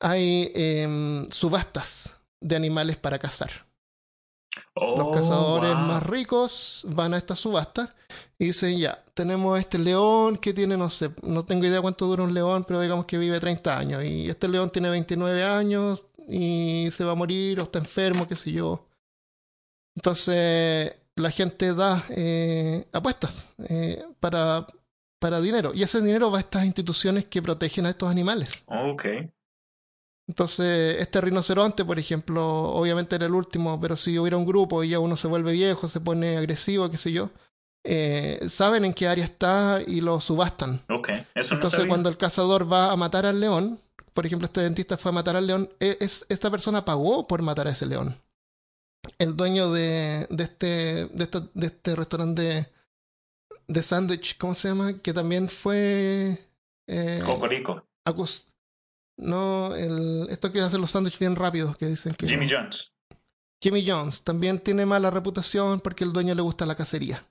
hay 0.00 0.50
em, 0.54 1.30
subastas 1.30 2.14
de 2.40 2.56
animales 2.56 2.96
para 2.96 3.18
cazar. 3.18 3.50
Oh, 4.74 4.98
Los 4.98 5.14
cazadores 5.14 5.74
wow. 5.74 5.82
más 5.82 6.02
ricos 6.02 6.84
van 6.88 7.14
a 7.14 7.16
estas 7.16 7.38
subastas 7.38 7.94
y 8.38 8.46
dicen, 8.46 8.78
ya, 8.78 9.02
tenemos 9.14 9.58
este 9.58 9.78
león 9.78 10.36
que 10.36 10.52
tiene, 10.52 10.76
no 10.76 10.90
sé, 10.90 11.10
no 11.22 11.44
tengo 11.44 11.64
idea 11.64 11.80
cuánto 11.80 12.06
dura 12.06 12.22
un 12.22 12.34
león, 12.34 12.64
pero 12.66 12.80
digamos 12.80 13.06
que 13.06 13.18
vive 13.18 13.40
30 13.40 13.78
años. 13.78 14.04
Y 14.04 14.28
este 14.28 14.48
león 14.48 14.70
tiene 14.70 14.90
29 14.90 15.42
años 15.44 16.04
y 16.28 16.88
se 16.92 17.04
va 17.04 17.12
a 17.12 17.16
morir 17.16 17.60
o 17.60 17.64
está 17.64 17.78
enfermo, 17.78 18.28
qué 18.28 18.36
sé 18.36 18.52
yo. 18.52 18.86
Entonces, 19.94 20.94
la 21.16 21.30
gente 21.30 21.74
da 21.74 22.04
eh, 22.10 22.86
apuestas 22.92 23.52
eh, 23.68 24.04
para, 24.20 24.66
para 25.18 25.40
dinero. 25.40 25.72
Y 25.74 25.82
ese 25.82 26.00
dinero 26.02 26.30
va 26.30 26.38
a 26.38 26.40
estas 26.42 26.66
instituciones 26.66 27.24
que 27.24 27.40
protegen 27.42 27.86
a 27.86 27.90
estos 27.90 28.10
animales. 28.10 28.64
Ok. 28.66 29.06
Entonces, 30.28 30.96
este 31.00 31.20
rinoceronte, 31.20 31.84
por 31.84 31.98
ejemplo, 31.98 32.44
obviamente 32.72 33.14
era 33.14 33.26
el 33.26 33.34
último, 33.34 33.80
pero 33.80 33.96
si 33.96 34.18
hubiera 34.18 34.36
un 34.36 34.46
grupo 34.46 34.82
y 34.82 34.88
ya 34.90 34.98
uno 34.98 35.16
se 35.16 35.28
vuelve 35.28 35.52
viejo, 35.52 35.88
se 35.88 36.00
pone 36.00 36.36
agresivo, 36.36 36.90
qué 36.90 36.98
sé 36.98 37.12
yo, 37.12 37.30
eh, 37.84 38.44
saben 38.48 38.84
en 38.84 38.92
qué 38.92 39.06
área 39.06 39.24
está 39.24 39.80
y 39.86 40.00
lo 40.00 40.20
subastan. 40.20 40.80
Ok. 40.90 41.10
Eso 41.34 41.54
no 41.54 41.56
Entonces, 41.58 41.70
sabía. 41.78 41.88
cuando 41.88 42.08
el 42.08 42.16
cazador 42.16 42.70
va 42.70 42.90
a 42.90 42.96
matar 42.96 43.24
al 43.24 43.38
león, 43.38 43.80
por 44.14 44.26
ejemplo, 44.26 44.46
este 44.46 44.62
dentista 44.62 44.96
fue 44.96 45.10
a 45.10 45.14
matar 45.14 45.36
al 45.36 45.46
león, 45.46 45.70
e- 45.78 45.96
es, 46.00 46.26
esta 46.28 46.50
persona 46.50 46.84
pagó 46.84 47.26
por 47.28 47.42
matar 47.42 47.68
a 47.68 47.70
ese 47.70 47.86
león. 47.86 48.20
El 49.18 49.36
dueño 49.36 49.70
de, 49.72 50.26
de, 50.30 50.42
este, 50.42 50.66
de, 51.06 51.24
este, 51.24 51.40
de 51.54 51.66
este 51.66 51.94
restaurante 51.94 52.42
de, 52.42 52.66
de 53.68 53.82
sándwich, 53.82 54.36
¿cómo 54.38 54.56
se 54.56 54.68
llama? 54.68 54.94
Que 55.00 55.12
también 55.12 55.48
fue... 55.48 56.44
Eh, 56.88 57.22
Cocorico. 57.24 57.84
acus- 58.04 58.46
no, 59.16 59.74
el, 59.74 60.26
esto 60.30 60.52
que 60.52 60.60
hacen 60.60 60.80
los 60.80 60.90
sándwiches 60.90 61.20
bien 61.20 61.36
rápidos, 61.36 61.76
que 61.78 61.86
dicen 61.86 62.14
que... 62.14 62.28
Jimmy 62.28 62.48
Jones. 62.48 62.92
Jimmy 63.62 63.84
Jones 63.86 64.22
también 64.22 64.58
tiene 64.58 64.84
mala 64.84 65.10
reputación 65.10 65.80
porque 65.80 66.04
el 66.04 66.12
dueño 66.12 66.34
le 66.34 66.42
gusta 66.42 66.66
la 66.66 66.76
cacería. 66.76 67.24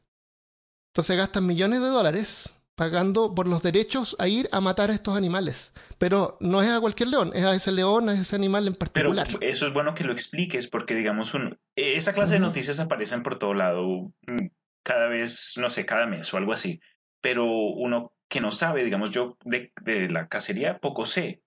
Entonces 0.92 1.18
gastan 1.18 1.46
millones 1.46 1.82
de 1.82 1.88
dólares 1.88 2.56
pagando 2.76 3.34
por 3.34 3.48
los 3.48 3.64
derechos 3.64 4.16
a 4.20 4.28
ir 4.28 4.50
a 4.52 4.60
matar 4.62 4.92
a 4.92 4.94
estos 4.94 5.16
animales. 5.16 5.74
Pero 5.98 6.38
no 6.42 6.62
es 6.62 6.70
a 6.70 6.80
cualquier 6.80 7.10
león, 7.10 7.32
es 7.34 7.44
a 7.44 7.54
ese 7.56 7.72
león, 7.72 8.10
a 8.10 8.14
ese 8.14 8.36
animal 8.36 8.68
en 8.68 8.74
Pero 8.74 8.80
particular. 9.14 9.28
eso 9.42 9.68
es 9.68 9.74
bueno 9.74 9.94
que 9.94 10.04
lo 10.04 10.12
expliques 10.12 10.68
porque, 10.68 10.96
digamos, 10.96 11.34
un, 11.34 11.58
esa 11.76 12.14
clase 12.14 12.34
de 12.34 12.40
noticias 12.40 12.80
aparecen 12.80 13.24
por 13.24 13.40
todo 13.40 13.54
lado, 13.54 14.12
mm, 14.28 14.48
cada 14.84 15.08
vez, 15.08 15.54
no 15.58 15.70
sé, 15.70 15.86
cada 15.86 16.06
mes 16.06 16.34
o 16.34 16.38
algo 16.38 16.54
así. 16.54 16.82
Pero 17.22 17.46
uno 17.46 18.14
que 18.28 18.42
no 18.42 18.52
sabe, 18.52 18.84
digamos, 18.84 19.12
yo 19.12 19.38
de, 19.46 19.72
de 19.82 20.10
la 20.10 20.28
cacería 20.28 20.80
poco 20.80 21.06
sé, 21.06 21.44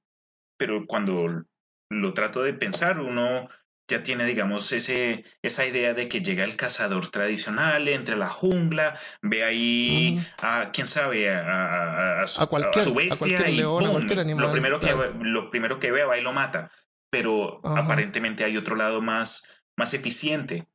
pero 0.59 0.85
cuando 0.87 1.45
lo 1.91 2.15
trato 2.15 2.43
de 2.43 2.53
pensar, 2.53 3.01
uno 3.01 3.49
ya 3.91 4.03
tiene, 4.03 4.27
digamos, 4.27 4.71
ese, 4.73 5.25
esa 5.41 5.65
idea 5.65 5.95
de 5.95 6.09
que 6.09 6.21
llega 6.21 6.45
el 6.45 6.57
cazador 6.57 7.09
tradicional, 7.11 7.89
entre 7.89 8.17
la 8.17 8.29
jungla, 8.29 8.99
ve 9.23 9.45
ahí 9.45 10.19
Ujú. 10.19 10.27
a, 10.43 10.71
quién 10.73 10.87
sabe, 10.87 11.31
a, 11.31 11.41
a- 11.41 12.23
a 12.23 12.27
su, 12.27 12.43
A 12.43 12.47
cualquier- 12.47 12.85
su 12.85 12.95
bestia 12.95 13.17
cualquier 13.19 13.49
y 13.49 13.57
león, 13.57 13.79
a 13.83 13.87
¡pum! 13.87 13.93
cualquier 13.93 14.19
animal, 14.21 14.45
lo, 14.47 14.53
primero 14.53 14.81
que, 14.81 14.95
lo 15.23 15.51
primero 15.51 15.79
que 15.79 15.91
ve 15.91 16.05
va 16.05 16.19
y 16.19 16.23
lo 16.23 16.35
mata. 16.35 16.71
Pero 17.11 17.61
aparentemente 17.65 18.45
hay 18.45 18.59
otro 18.59 18.77
lado 18.77 19.01
más, 19.01 19.49
más 19.79 19.95
eficiente 19.95 20.69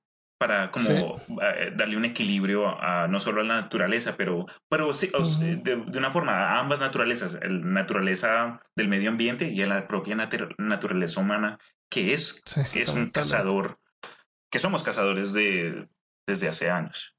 para 0.48 0.72
como 0.72 0.86
Sí. 0.86 0.96
eh, 1.42 1.72
darle 1.74 1.96
un 1.96 2.04
equilibrio 2.04 2.68
a, 2.68 3.08
no 3.08 3.20
solo 3.22 3.40
a 3.40 3.44
la 3.46 3.62
naturaleza, 3.62 4.16
pero, 4.18 4.46
pero 4.70 4.94
sí, 4.94 5.10
de, 5.64 5.78
de 5.78 5.98
una 5.98 6.12
forma 6.12 6.34
a 6.34 6.60
ambas 6.60 6.80
naturalezas, 6.82 7.34
la 7.42 7.48
naturaleza 7.50 8.62
del 8.76 8.90
medio 8.90 9.10
ambiente 9.10 9.48
y 9.50 9.62
a 9.62 9.68
la 9.68 9.88
propia 9.88 10.16
natu- 10.18 10.54
naturaleza 10.58 11.22
humana, 11.22 11.60
que 11.90 12.14
es, 12.14 12.42
Sí, 12.46 12.80
es 12.82 12.90
un 12.90 13.10
cazador, 13.10 13.80
que 14.52 14.60
somos 14.60 14.84
cazadores 14.84 15.32
de, 15.32 15.88
desde 16.28 16.50
hace 16.50 16.70
años. 16.70 17.16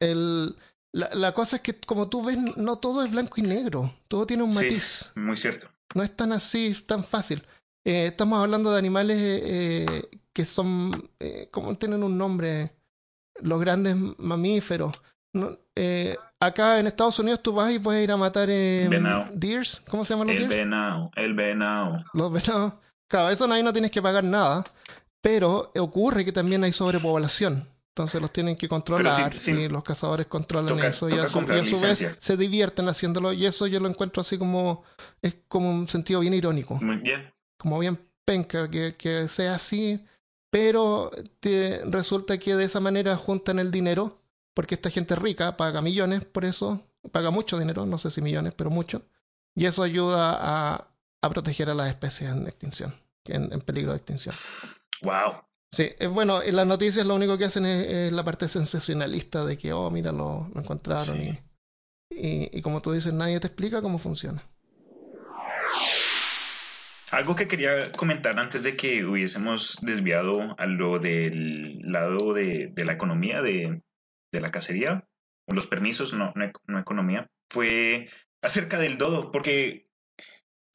El- 0.00 0.56
la, 0.92 1.10
la 1.14 1.34
cosa 1.34 1.56
es 1.56 1.62
que, 1.62 1.78
como 1.78 2.08
tú 2.08 2.24
ves, 2.24 2.38
no 2.56 2.78
todo 2.78 3.04
es 3.04 3.10
blanco 3.10 3.34
y 3.36 3.42
negro. 3.42 3.92
Todo 4.08 4.26
tiene 4.26 4.42
un 4.44 4.52
Sí. 4.52 4.64
matiz. 4.64 5.12
Muy 5.14 5.36
cierto. 5.36 5.68
No 5.94 6.02
es 6.02 6.16
tan 6.16 6.32
así, 6.32 6.74
tan 6.86 7.04
fácil. 7.04 7.44
Eh, 7.84 8.06
estamos 8.06 8.40
hablando 8.42 8.72
de 8.72 8.78
animales 8.78 9.18
eh, 9.20 9.86
que 10.34 10.44
son, 10.44 11.10
eh, 11.18 11.48
¿cómo 11.50 11.76
tienen 11.76 12.02
un 12.02 12.16
nombre? 12.16 12.70
Los 13.40 13.60
grandes 13.60 13.96
mamíferos. 14.18 14.94
No, 15.32 15.56
eh, 15.76 16.16
acá 16.40 16.78
en 16.80 16.86
Estados 16.86 17.18
Unidos 17.20 17.42
tú 17.42 17.52
vas 17.52 17.72
y 17.72 17.78
puedes 17.78 18.02
ir 18.04 18.10
a 18.12 18.16
matar 18.16 18.48
eh, 18.50 18.88
deers. 19.32 19.80
¿Cómo 19.88 20.04
se 20.04 20.14
llaman 20.14 20.28
los 20.28 20.36
El 20.36 20.48
deers? 20.48 20.64
venado, 20.64 21.10
el 21.16 21.34
venado. 21.34 22.04
Los 22.12 22.32
venados. 22.32 22.74
Claro, 23.08 23.30
eso 23.30 23.50
ahí 23.52 23.62
no 23.62 23.72
tienes 23.72 23.90
que 23.90 24.02
pagar 24.02 24.24
nada. 24.24 24.64
Pero 25.22 25.70
ocurre 25.76 26.24
que 26.24 26.32
también 26.32 26.64
hay 26.64 26.72
sobrepoblación. 26.72 27.66
Entonces 27.94 28.20
los 28.22 28.32
tienen 28.32 28.56
que 28.56 28.68
controlar 28.68 29.32
sí- 29.34 29.38
sí. 29.38 29.50
y 29.52 29.68
los 29.68 29.82
cazadores 29.82 30.26
controlan 30.26 30.76
Toca- 30.76 30.88
eso 30.88 31.08
y 31.10 31.14
a, 31.14 31.24
su, 31.24 31.28
y 31.28 31.32
comprar 31.32 31.58
a 31.58 31.64
su 31.64 31.80
vez 31.80 32.16
se 32.18 32.36
divierten 32.36 32.88
haciéndolo 32.88 33.32
y 33.32 33.44
eso 33.44 33.66
yo 33.66 33.80
lo 33.80 33.88
encuentro 33.88 34.20
así 34.22 34.38
como 34.38 34.84
es 35.20 35.34
como 35.48 35.68
un 35.70 35.88
sentido 35.88 36.20
bien 36.20 36.32
irónico 36.32 36.76
Muy 36.80 36.98
bien. 36.98 37.30
como 37.58 37.78
bien 37.80 37.98
penca 38.24 38.70
que, 38.70 38.94
que 38.96 39.26
sea 39.28 39.56
así, 39.56 40.02
pero 40.50 41.10
te- 41.40 41.82
resulta 41.84 42.38
que 42.38 42.54
de 42.56 42.64
esa 42.64 42.80
manera 42.80 43.16
juntan 43.16 43.58
el 43.58 43.70
dinero, 43.70 44.18
porque 44.54 44.74
esta 44.74 44.90
gente 44.90 45.14
rica 45.16 45.56
paga 45.56 45.80
millones 45.82 46.24
por 46.24 46.44
eso, 46.44 46.86
paga 47.12 47.30
mucho 47.30 47.58
dinero, 47.58 47.86
no 47.86 47.98
sé 47.98 48.10
si 48.10 48.20
millones, 48.20 48.52
pero 48.56 48.68
mucho, 48.70 49.02
y 49.54 49.66
eso 49.66 49.82
ayuda 49.82 50.36
a, 50.38 50.88
a 51.22 51.30
proteger 51.30 51.70
a 51.70 51.74
las 51.74 51.88
especies 51.88 52.30
en 52.30 52.46
extinción, 52.46 52.94
en, 53.26 53.52
en 53.52 53.60
peligro 53.60 53.92
de 53.92 53.98
extinción. 53.98 54.34
Wow. 55.02 55.42
Sí, 55.72 55.88
eh, 56.00 56.08
bueno, 56.08 56.42
en 56.42 56.56
las 56.56 56.66
noticias 56.66 57.06
lo 57.06 57.14
único 57.14 57.38
que 57.38 57.44
hacen 57.44 57.64
es, 57.64 57.86
es 57.86 58.12
la 58.12 58.24
parte 58.24 58.48
sensacionalista 58.48 59.44
de 59.44 59.56
que, 59.56 59.72
oh, 59.72 59.88
mira, 59.90 60.10
lo, 60.10 60.48
lo 60.52 60.60
encontraron 60.60 61.16
Sí. 61.16 61.38
y, 62.10 62.16
y, 62.26 62.50
y 62.58 62.60
como 62.62 62.80
tú 62.82 62.90
dices, 62.90 63.14
nadie 63.14 63.38
te 63.38 63.46
explica 63.46 63.80
cómo 63.80 63.98
funciona. 63.98 64.42
Algo 67.12 67.34
que 67.34 67.48
quería 67.48 67.90
comentar 67.92 68.38
antes 68.38 68.62
de 68.62 68.76
que 68.76 69.04
hubiésemos 69.04 69.78
desviado 69.82 70.54
a 70.58 70.66
lo 70.66 70.98
del 70.98 71.78
lado 71.80 72.32
de, 72.34 72.68
de 72.72 72.84
la 72.84 72.92
economía, 72.92 73.42
de, 73.42 73.82
de 74.32 74.40
la 74.40 74.50
cacería, 74.50 75.08
o 75.48 75.54
los 75.54 75.66
permisos, 75.66 76.12
no, 76.12 76.32
no, 76.36 76.52
no 76.68 76.78
economía, 76.78 77.28
fue 77.50 78.08
acerca 78.42 78.78
del 78.78 78.96
dodo, 78.96 79.32
porque 79.32 79.88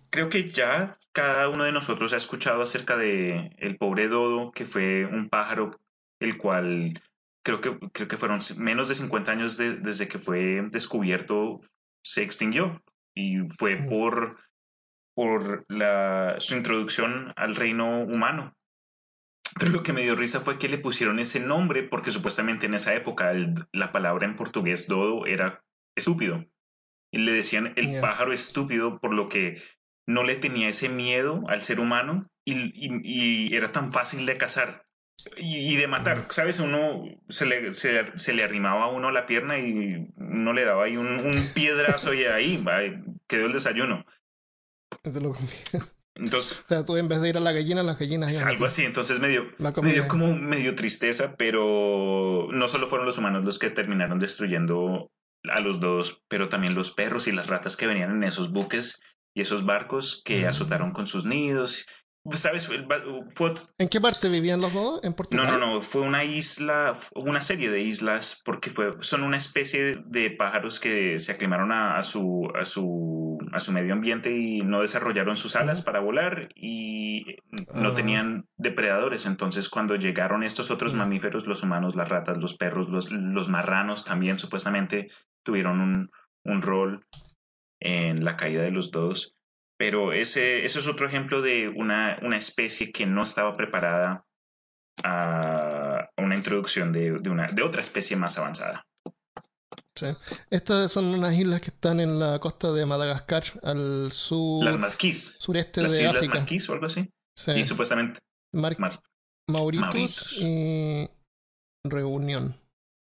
creo 0.09 0.29
que 0.29 0.49
ya 0.49 0.97
cada 1.13 1.47
uno 1.49 1.63
de 1.63 1.71
nosotros 1.71 2.11
ha 2.13 2.17
escuchado 2.17 2.61
acerca 2.61 2.97
de 2.97 3.51
el 3.57 3.77
pobre 3.77 4.07
dodo, 4.09 4.51
que 4.51 4.65
fue 4.65 5.05
un 5.05 5.29
pájaro 5.29 5.79
el 6.19 6.37
cual 6.37 7.01
creo 7.43 7.61
que, 7.61 7.77
creo 7.93 8.07
que 8.09 8.17
fueron 8.17 8.39
menos 8.57 8.89
de 8.89 8.95
50 8.95 9.31
años 9.31 9.55
de- 9.57 9.77
desde 9.77 10.07
que 10.09 10.19
fue 10.19 10.67
descubierto, 10.69 11.61
se 12.03 12.23
extinguió. 12.23 12.81
Y 13.13 13.39
fue 13.57 13.77
por, 13.87 14.37
por 15.15 15.65
la, 15.69 16.35
su 16.39 16.55
introducción 16.55 17.31
al 17.35 17.55
reino 17.55 17.99
humano. 18.01 18.53
Pero 19.57 19.71
lo 19.71 19.83
que 19.83 19.93
me 19.93 20.01
dio 20.03 20.15
risa 20.15 20.41
fue 20.41 20.59
que 20.59 20.67
le 20.67 20.77
pusieron 20.77 21.19
ese 21.19 21.39
nombre 21.39 21.83
porque 21.83 22.11
supuestamente 22.11 22.65
en 22.65 22.73
esa 22.73 22.93
época 22.93 23.31
el- 23.31 23.53
la 23.71 23.91
palabra 23.91 24.25
en 24.25 24.35
portugués 24.35 24.87
dodo 24.87 25.25
era 25.25 25.63
estúpido. 25.95 26.45
Y 27.11 27.19
le 27.19 27.31
decían 27.31 27.73
el 27.77 27.87
pájaro 28.01 28.33
estúpido 28.33 28.99
por 28.99 29.13
lo 29.13 29.29
que 29.29 29.61
no 30.07 30.23
le 30.23 30.35
tenía 30.35 30.67
ese 30.69 30.89
miedo 30.89 31.43
al 31.47 31.61
ser 31.63 31.79
humano 31.79 32.27
y, 32.43 32.53
y- 32.75 33.01
y 33.49 33.55
era 33.55 33.71
tan 33.71 33.93
fácil 33.93 34.25
de 34.25 34.37
cazar 34.37 34.85
y, 35.37 35.73
y 35.73 35.75
de 35.77 35.87
matar. 35.87 36.25
¿Sabes? 36.29 36.59
Uno 36.59 37.03
se 37.29 37.45
le, 37.45 37.73
se, 37.73 38.11
se 38.19 38.33
le 38.33 38.43
arrimaba 38.43 38.83
a 38.85 38.89
uno 38.89 39.09
la 39.11 39.25
pierna 39.25 39.57
y 39.57 40.09
uno 40.17 40.51
le 40.51 40.65
daba 40.65 40.83
ahí 40.83 40.97
un, 40.97 41.07
un 41.07 41.47
piedrazo 41.55 42.13
y 42.13 42.25
ahí 42.25 42.57
va, 42.61 42.79
quedó 43.27 43.45
el 43.45 43.53
desayuno. 43.53 44.05
Te 45.01 45.19
lo. 45.21 45.35
Entonces, 46.17 46.63
O 46.63 46.67
sea, 46.69 46.85
tú 46.85 46.95
en 46.95 47.09
vez 47.09 47.19
de 47.21 47.29
ir 47.29 47.37
a 47.37 47.41
la 47.41 47.51
gallina, 47.51 47.83
las 47.83 47.99
gallinas 47.99 48.33
iban 48.33 48.47
algo 48.47 48.65
así. 48.65 48.83
Entonces 48.85 49.19
me 49.19 49.27
dio, 49.27 49.45
La 49.57 49.69
me 49.69 49.73
comida. 49.75 49.93
dio 49.93 50.07
como 50.07 50.33
medio 50.35 50.73
tristeza, 50.75 51.35
pero 51.37 52.47
no 52.51 52.67
solo 52.69 52.87
fueron 52.87 53.05
los 53.05 53.17
humanos 53.17 53.43
los 53.43 53.59
que 53.59 53.69
terminaron 53.69 54.19
destruyendo 54.19 55.11
a 55.43 55.59
los 55.59 55.79
dos, 55.79 56.23
pero 56.29 56.47
también 56.49 56.73
los 56.73 56.91
perros 56.91 57.27
y 57.27 57.31
las 57.33 57.47
ratas 57.47 57.75
que 57.75 57.85
venían 57.87 58.11
en 58.11 58.23
esos 58.23 58.51
buques 58.51 58.99
y 59.35 59.41
esos 59.41 59.65
barcos 59.65 60.21
que 60.23 60.43
Mm. 60.43 60.47
azotaron 60.47 60.91
con 60.91 61.05
sus 61.05 61.25
nidos 61.25 61.85
¿Sabes? 62.33 62.67
Fue... 63.35 63.53
¿En 63.77 63.87
qué 63.87 64.01
parte 64.01 64.29
vivían 64.29 64.59
los 64.59 64.73
dos? 64.73 64.99
¿En 65.03 65.13
Portugal? 65.13 65.45
No, 65.45 65.59
no, 65.59 65.73
no. 65.75 65.81
Fue 65.81 66.01
una 66.01 66.23
isla, 66.23 66.93
una 67.13 67.39
serie 67.39 67.69
de 67.69 67.81
islas, 67.81 68.41
porque 68.43 68.71
fue, 68.71 68.95
son 69.01 69.21
una 69.21 69.37
especie 69.37 70.01
de 70.07 70.31
pájaros 70.31 70.79
que 70.79 71.19
se 71.19 71.31
aclimaron 71.31 71.71
a, 71.71 72.01
su, 72.01 72.51
a, 72.59 72.65
su, 72.65 73.37
a 73.53 73.59
su 73.59 73.71
medio 73.71 73.93
ambiente 73.93 74.35
y 74.35 74.61
no 74.61 74.81
desarrollaron 74.81 75.37
sus 75.37 75.55
alas 75.55 75.83
para 75.83 75.99
volar 75.99 76.49
y 76.55 77.37
no 77.75 77.89
Ah. 77.89 77.95
tenían 77.95 78.47
depredadores. 78.57 79.27
Entonces, 79.27 79.69
cuando 79.69 79.95
llegaron 79.95 80.41
estos 80.41 80.71
otros 80.71 80.93
Mm. 80.95 80.97
mamíferos, 80.97 81.45
los 81.45 81.61
humanos, 81.61 81.95
las 81.95 82.09
ratas, 82.09 82.37
los 82.37 82.55
perros, 82.55 82.89
los, 82.89 83.11
los 83.11 83.49
marranos 83.49 84.03
también 84.03 84.39
supuestamente 84.39 85.09
tuvieron 85.43 85.79
un, 85.79 86.09
un 86.43 86.61
rol 86.63 87.05
en 87.79 88.25
la 88.25 88.35
caída 88.35 88.63
de 88.63 88.71
los 88.71 88.89
dos. 88.89 89.34
Pero 89.77 90.13
ese, 90.13 90.65
ese 90.65 90.79
es 90.79 90.87
otro 90.87 91.07
ejemplo 91.07 91.41
de 91.41 91.67
una, 91.69 92.17
una 92.21 92.37
especie 92.37 92.91
que 92.91 93.05
no 93.05 93.23
estaba 93.23 93.57
preparada 93.57 94.25
a 95.03 96.09
una 96.17 96.35
introducción 96.35 96.93
de, 96.93 97.11
de, 97.19 97.29
una, 97.29 97.47
de 97.47 97.61
otra 97.61 97.81
especie 97.81 98.15
más 98.15 98.37
avanzada. 98.37 98.83
Sí. 99.97 100.07
Estas 100.49 100.91
son 100.91 101.05
unas 101.05 101.33
islas 101.35 101.61
que 101.61 101.69
están 101.69 101.99
en 101.99 102.19
la 102.19 102.39
costa 102.39 102.71
de 102.73 102.85
Madagascar, 102.85 103.43
al 103.63 104.11
sur, 104.11 104.63
Las 104.65 104.77
Marquis. 104.77 105.37
sureste 105.39 105.81
Las 105.81 105.93
de 105.93 105.99
Islas 105.99 106.15
África. 106.17 106.45
O 106.69 106.73
algo 106.73 106.85
así. 106.85 107.09
Sí. 107.37 107.51
Y 107.51 107.63
supuestamente 107.63 108.19
Mar- 108.53 108.77
Mar- 108.79 109.01
Mauritus, 109.49 109.85
Mauritius. 109.85 110.37
y 110.41 111.09
Reunión. 111.85 112.55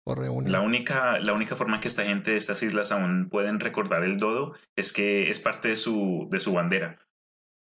O 0.05 0.17
la 0.17 0.61
única, 0.61 1.21
la 1.21 1.33
única 1.33 1.55
forma 1.55 1.81
que 1.81 1.87
esta 1.87 2.05
gente 2.05 2.33
de 2.33 2.37
estas 2.37 2.63
islas 2.65 2.91
aún 2.91 3.29
pueden 3.31 3.61
recordar 3.61 4.03
el 4.03 4.17
dodo 4.17 4.55
es 4.77 4.93
que 4.93 5.31
es 5.31 5.39
parte 5.39 5.69
de 5.69 5.77
su, 5.77 6.27
de 6.31 6.41
su 6.41 6.53
bandera. 6.53 6.99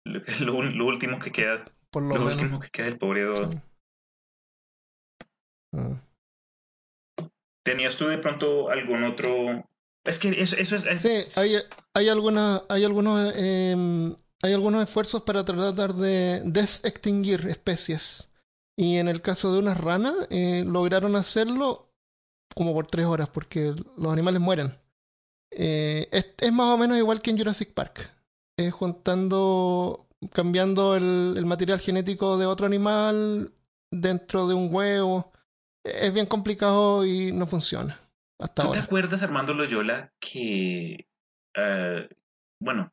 Lo, 0.06 0.20
lo- 0.40 0.62
lo 0.62 0.86
último 0.86 1.18
que 1.18 1.30
queda, 1.32 1.66
por 1.90 2.02
lo, 2.02 2.24
último 2.24 2.58
que 2.58 2.70
queda 2.70 2.86
del 2.86 2.98
pobre 2.98 3.22
dodo. 3.24 3.52
Sí. 3.52 3.58
Mm. 5.72 6.00
¿Tenías 7.62 7.96
tú 7.96 8.06
de 8.06 8.18
pronto 8.18 8.70
algún 8.70 9.04
otro? 9.04 9.66
Es 10.04 10.18
que 10.18 10.28
eso, 10.30 10.56
eso 10.56 10.76
es, 10.76 10.86
es- 10.86 11.02
Sí, 11.02 11.40
hay, 11.40 11.56
hay, 11.94 12.08
alguna, 12.08 12.62
hay, 12.70 12.84
algunos, 12.84 13.34
em, 13.36 14.16
hay 14.42 14.52
algunos 14.54 14.82
esfuerzos 14.82 15.22
para 15.22 15.44
tratar 15.44 15.92
de 15.94 16.40
desextinguir 16.46 17.46
especies. 17.48 18.32
Y 18.78 18.96
en 18.96 19.08
el 19.08 19.20
caso 19.20 19.52
de 19.52 19.58
unas 19.58 19.78
ranas, 19.78 20.14
eh, 20.30 20.64
lograron 20.66 21.16
hacerlo 21.16 21.89
como 22.54 22.74
por 22.74 22.86
tres 22.86 23.06
horas, 23.06 23.28
porque 23.28 23.74
los 23.96 24.12
animales 24.12 24.40
mueren. 24.40 24.74
Eh, 25.50 26.08
es, 26.12 26.34
es 26.38 26.52
más 26.52 26.66
o 26.66 26.78
menos 26.78 26.96
igual 26.96 27.22
que 27.22 27.30
en 27.30 27.38
Jurassic 27.38 27.72
Park. 27.72 28.10
Es 28.56 28.72
juntando, 28.72 30.08
cambiando 30.32 30.96
el, 30.96 31.34
el 31.36 31.46
material 31.46 31.80
genético 31.80 32.38
de 32.38 32.46
otro 32.46 32.66
animal 32.66 33.52
dentro 33.90 34.46
de 34.46 34.54
un 34.54 34.72
huevo. 34.72 35.32
Es 35.84 36.12
bien 36.12 36.26
complicado 36.26 37.04
y 37.04 37.32
no 37.32 37.46
funciona. 37.46 37.98
Hasta 38.40 38.62
¿Tú 38.62 38.72
te 38.72 38.78
acuerdas, 38.78 39.22
Armando 39.22 39.52
Loyola, 39.54 40.12
que, 40.18 41.08
eh, 41.54 42.08
bueno, 42.60 42.92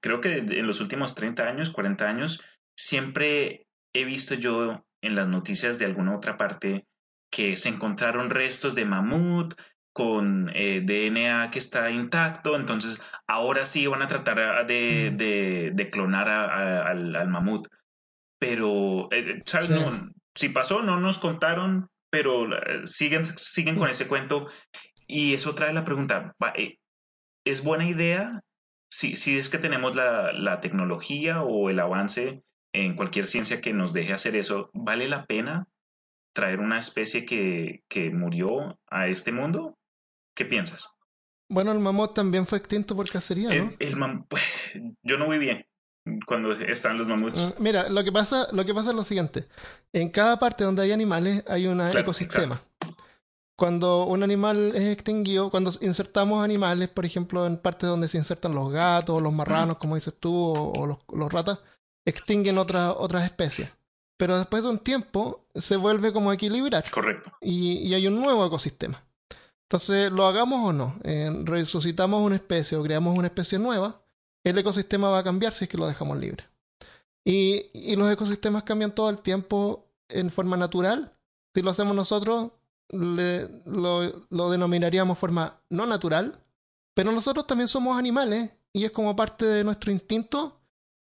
creo 0.00 0.20
que 0.20 0.38
en 0.38 0.66
los 0.66 0.80
últimos 0.80 1.14
30 1.14 1.44
años, 1.44 1.70
40 1.70 2.08
años, 2.08 2.42
siempre 2.76 3.66
he 3.94 4.04
visto 4.04 4.34
yo 4.34 4.86
en 5.02 5.14
las 5.14 5.28
noticias 5.28 5.78
de 5.78 5.84
alguna 5.84 6.16
otra 6.16 6.36
parte 6.36 6.86
que 7.30 7.56
se 7.56 7.68
encontraron 7.68 8.30
restos 8.30 8.74
de 8.74 8.84
mamut 8.84 9.54
con 9.92 10.50
eh, 10.54 10.80
DNA 10.84 11.50
que 11.50 11.58
está 11.58 11.90
intacto, 11.90 12.54
entonces 12.56 13.02
ahora 13.26 13.64
sí 13.64 13.86
van 13.86 14.02
a 14.02 14.06
tratar 14.06 14.66
de, 14.66 15.10
de- 15.10 15.70
de 15.74 15.90
clonar 15.90 16.28
a- 16.28 16.44
a- 16.44 16.88
al, 16.90 17.16
al 17.16 17.28
mamut. 17.28 17.68
Pero, 18.38 19.08
eh, 19.10 19.40
¿sabes? 19.46 19.68
Sí. 19.68 19.74
No, 19.74 20.10
si 20.34 20.48
pasó, 20.50 20.82
no 20.82 21.00
nos 21.00 21.18
contaron, 21.18 21.88
pero 22.10 22.54
eh, 22.56 22.86
siguen, 22.86 23.24
siguen 23.24 23.76
con 23.76 23.90
ese 23.90 24.06
cuento. 24.06 24.46
Y 25.06 25.34
eso 25.34 25.54
trae 25.54 25.72
la 25.72 25.84
pregunta, 25.84 26.34
eh, 26.54 26.78
¿es 27.44 27.64
buena 27.64 27.88
idea 27.88 28.42
si, 28.90 29.16
si 29.16 29.38
es 29.38 29.48
que 29.48 29.58
tenemos 29.58 29.94
la, 29.96 30.32
la 30.32 30.60
tecnología 30.60 31.42
o 31.42 31.70
el 31.70 31.80
avance 31.80 32.42
en 32.72 32.94
cualquier 32.94 33.26
ciencia 33.26 33.60
que 33.60 33.72
nos 33.72 33.92
deje 33.92 34.12
hacer 34.12 34.36
eso, 34.36 34.70
¿vale 34.74 35.08
la 35.08 35.24
pena 35.26 35.66
traer 36.32 36.60
una 36.60 36.78
especie 36.78 37.24
que, 37.24 37.84
que 37.88 38.10
murió 38.10 38.78
a 38.90 39.06
este 39.08 39.32
mundo? 39.32 39.78
¿Qué 40.34 40.44
piensas? 40.44 40.90
Bueno, 41.50 41.72
el 41.72 41.78
mamut 41.78 42.14
también 42.14 42.46
fue 42.46 42.58
extinto 42.58 42.94
por 42.94 43.08
cacería, 43.10 43.48
¿no? 43.48 43.72
El, 43.80 43.88
el 43.88 43.96
mam- 43.96 44.26
yo 45.02 45.16
no 45.18 45.28
vi 45.28 45.38
bien 45.38 45.66
cuando 46.26 46.52
están 46.52 46.96
los 46.98 47.08
mamuts. 47.08 47.54
Mm, 47.58 47.62
Mira, 47.62 47.88
lo 47.88 48.02
que 48.04 48.12
pasa, 48.12 48.48
lo 48.52 48.64
que 48.64 48.74
pasa 48.74 48.90
es 48.90 48.96
lo 48.96 49.04
siguiente. 49.04 49.46
En 49.92 50.10
cada 50.10 50.38
parte 50.38 50.64
donde 50.64 50.82
hay 50.82 50.92
animales 50.92 51.44
hay 51.48 51.66
un 51.66 51.78
Claro, 51.78 52.00
ecosistema. 52.00 52.60
Cuando 53.56 54.04
un 54.04 54.22
animal 54.22 54.72
es 54.76 54.84
extinguido, 54.84 55.50
cuando 55.50 55.72
insertamos 55.80 56.44
animales, 56.44 56.88
por 56.90 57.04
ejemplo, 57.04 57.44
en 57.44 57.56
partes 57.58 57.88
donde 57.88 58.06
se 58.06 58.16
insertan 58.18 58.54
los 58.54 58.70
gatos, 58.72 59.20
los 59.20 59.32
marranos, 59.32 59.78
como 59.78 59.96
dices 59.96 60.14
tú, 60.20 60.32
o, 60.32 60.72
o 60.80 60.86
los, 60.86 60.98
los 61.12 61.32
ratas, 61.32 61.58
extinguen 62.04 62.56
otras 62.58 62.94
otras 62.96 63.24
especies. 63.24 63.68
Pero 64.18 64.36
después 64.36 64.62
de 64.64 64.68
un 64.68 64.78
tiempo 64.80 65.46
se 65.54 65.76
vuelve 65.76 66.12
como 66.12 66.32
equilibrar 66.32 66.90
Correcto. 66.90 67.32
y, 67.40 67.78
y 67.88 67.94
hay 67.94 68.06
un 68.06 68.20
nuevo 68.20 68.44
ecosistema. 68.44 69.02
Entonces, 69.62 70.10
lo 70.12 70.26
hagamos 70.26 70.64
o 70.68 70.72
no, 70.72 70.94
eh, 71.04 71.30
resucitamos 71.44 72.20
una 72.22 72.34
especie 72.36 72.76
o 72.76 72.82
creamos 72.82 73.16
una 73.16 73.28
especie 73.28 73.58
nueva, 73.58 74.00
el 74.44 74.58
ecosistema 74.58 75.08
va 75.10 75.18
a 75.18 75.24
cambiar 75.24 75.52
si 75.54 75.64
es 75.64 75.70
que 75.70 75.76
lo 75.78 75.86
dejamos 75.86 76.18
libre. 76.18 76.44
Y, 77.24 77.66
y 77.74 77.94
los 77.96 78.10
ecosistemas 78.12 78.62
cambian 78.64 78.92
todo 78.94 79.10
el 79.10 79.18
tiempo 79.18 79.86
en 80.08 80.30
forma 80.30 80.56
natural. 80.56 81.12
Si 81.54 81.60
lo 81.62 81.70
hacemos 81.70 81.94
nosotros, 81.94 82.50
le- 82.88 83.48
lo, 83.66 84.26
lo 84.30 84.50
denominaríamos 84.50 85.18
forma 85.18 85.60
no 85.70 85.84
natural, 85.86 86.40
pero 86.94 87.12
nosotros 87.12 87.46
también 87.46 87.68
somos 87.68 87.98
animales 87.98 88.50
y 88.72 88.84
es 88.84 88.90
como 88.90 89.14
parte 89.14 89.44
de 89.44 89.64
nuestro 89.64 89.92
instinto 89.92 90.57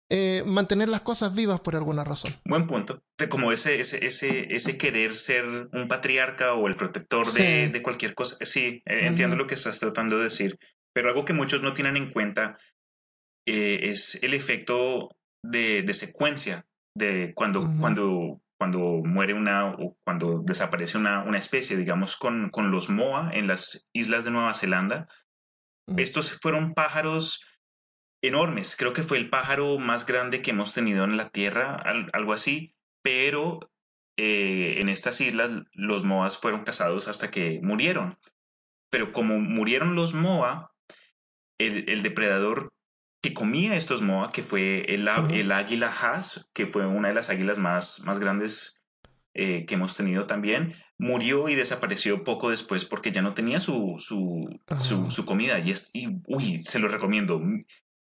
eh, 0.08 0.42
mantener 0.46 0.88
las 0.88 1.00
cosas 1.00 1.34
vivas 1.34 1.60
por 1.60 1.74
alguna 1.76 2.04
razón. 2.04 2.32
Buen 2.44 2.66
punto. 2.66 3.02
Como 3.28 3.50
ese, 3.52 3.80
ese, 3.80 4.04
ese, 4.06 4.54
ese 4.54 4.78
querer 4.78 5.14
ser 5.16 5.44
un 5.72 5.88
patriarca 5.88 6.54
o 6.54 6.68
el 6.68 6.76
protector 6.76 7.26
de, 7.32 7.66
Sí. 7.66 7.72
de 7.72 7.82
cualquier 7.82 8.14
cosa. 8.14 8.36
Sí, 8.44 8.82
eh, 8.86 9.06
entiendo 9.06 9.36
lo 9.36 9.46
que 9.46 9.54
estás 9.54 9.80
tratando 9.80 10.18
de 10.18 10.24
decir. 10.24 10.58
Pero 10.94 11.08
algo 11.08 11.24
que 11.24 11.32
muchos 11.32 11.62
no 11.62 11.74
tienen 11.74 11.96
en 11.96 12.12
cuenta 12.12 12.56
eh, 13.46 13.90
es 13.90 14.22
el 14.22 14.34
efecto 14.34 15.10
de, 15.44 15.82
de 15.82 15.94
secuencia 15.94 16.66
de 16.96 17.32
cuando, 17.34 17.68
cuando, 17.80 18.40
cuando 18.58 18.80
muere 19.04 19.34
una 19.34 19.66
o 19.68 19.96
cuando 20.04 20.40
desaparece 20.44 20.96
una, 20.98 21.22
una 21.24 21.38
especie, 21.38 21.76
digamos, 21.76 22.16
con, 22.16 22.48
con 22.50 22.70
los 22.70 22.88
Moa 22.88 23.30
en 23.34 23.46
las 23.46 23.88
islas 23.92 24.24
de 24.24 24.30
Nueva 24.30 24.54
Zelanda. 24.54 25.08
Estos 25.96 26.32
fueron 26.40 26.74
pájaros 26.74 27.44
enormes. 28.22 28.76
Creo 28.76 28.92
que 28.92 29.02
fue 29.02 29.18
el 29.18 29.30
pájaro 29.30 29.78
más 29.78 30.06
grande 30.06 30.42
que 30.42 30.50
hemos 30.50 30.74
tenido 30.74 31.04
en 31.04 31.16
la 31.16 31.28
Tierra, 31.30 31.74
al- 31.76 32.08
algo 32.12 32.32
así. 32.32 32.74
Pero 33.02 33.60
eh, 34.16 34.78
en 34.80 34.88
estas 34.88 35.20
islas 35.20 35.50
los 35.72 36.04
moas 36.04 36.38
fueron 36.38 36.64
cazados 36.64 37.08
hasta 37.08 37.30
que 37.30 37.60
murieron. 37.62 38.18
Pero 38.90 39.12
como 39.12 39.38
murieron 39.38 39.94
los 39.94 40.14
moa, 40.14 40.72
el, 41.58 41.88
el 41.88 42.02
depredador 42.02 42.72
que 43.22 43.34
comía 43.34 43.76
estos 43.76 44.02
moa, 44.02 44.30
que 44.30 44.42
fue 44.42 44.92
el, 44.94 45.08
el 45.32 45.52
águila 45.52 45.88
haas, 45.88 46.48
que 46.54 46.66
fue 46.66 46.86
una 46.86 47.08
de 47.08 47.14
las 47.14 47.30
águilas 47.30 47.58
más, 47.58 48.02
más 48.04 48.18
grandes 48.18 48.84
eh, 49.34 49.66
que 49.66 49.74
hemos 49.74 49.96
tenido 49.96 50.26
también, 50.26 50.74
murió 50.98 51.48
y 51.48 51.54
desapareció 51.56 52.24
poco 52.24 52.50
después 52.50 52.84
porque 52.84 53.12
ya 53.12 53.22
no 53.22 53.34
tenía 53.34 53.60
su, 53.60 53.96
su, 53.98 54.48
su, 54.78 55.10
su 55.10 55.24
comida. 55.26 55.58
Y, 55.58 55.70
es, 55.72 55.90
y, 55.92 56.08
uy, 56.26 56.62
se 56.62 56.78
lo 56.78 56.88
recomiendo. 56.88 57.40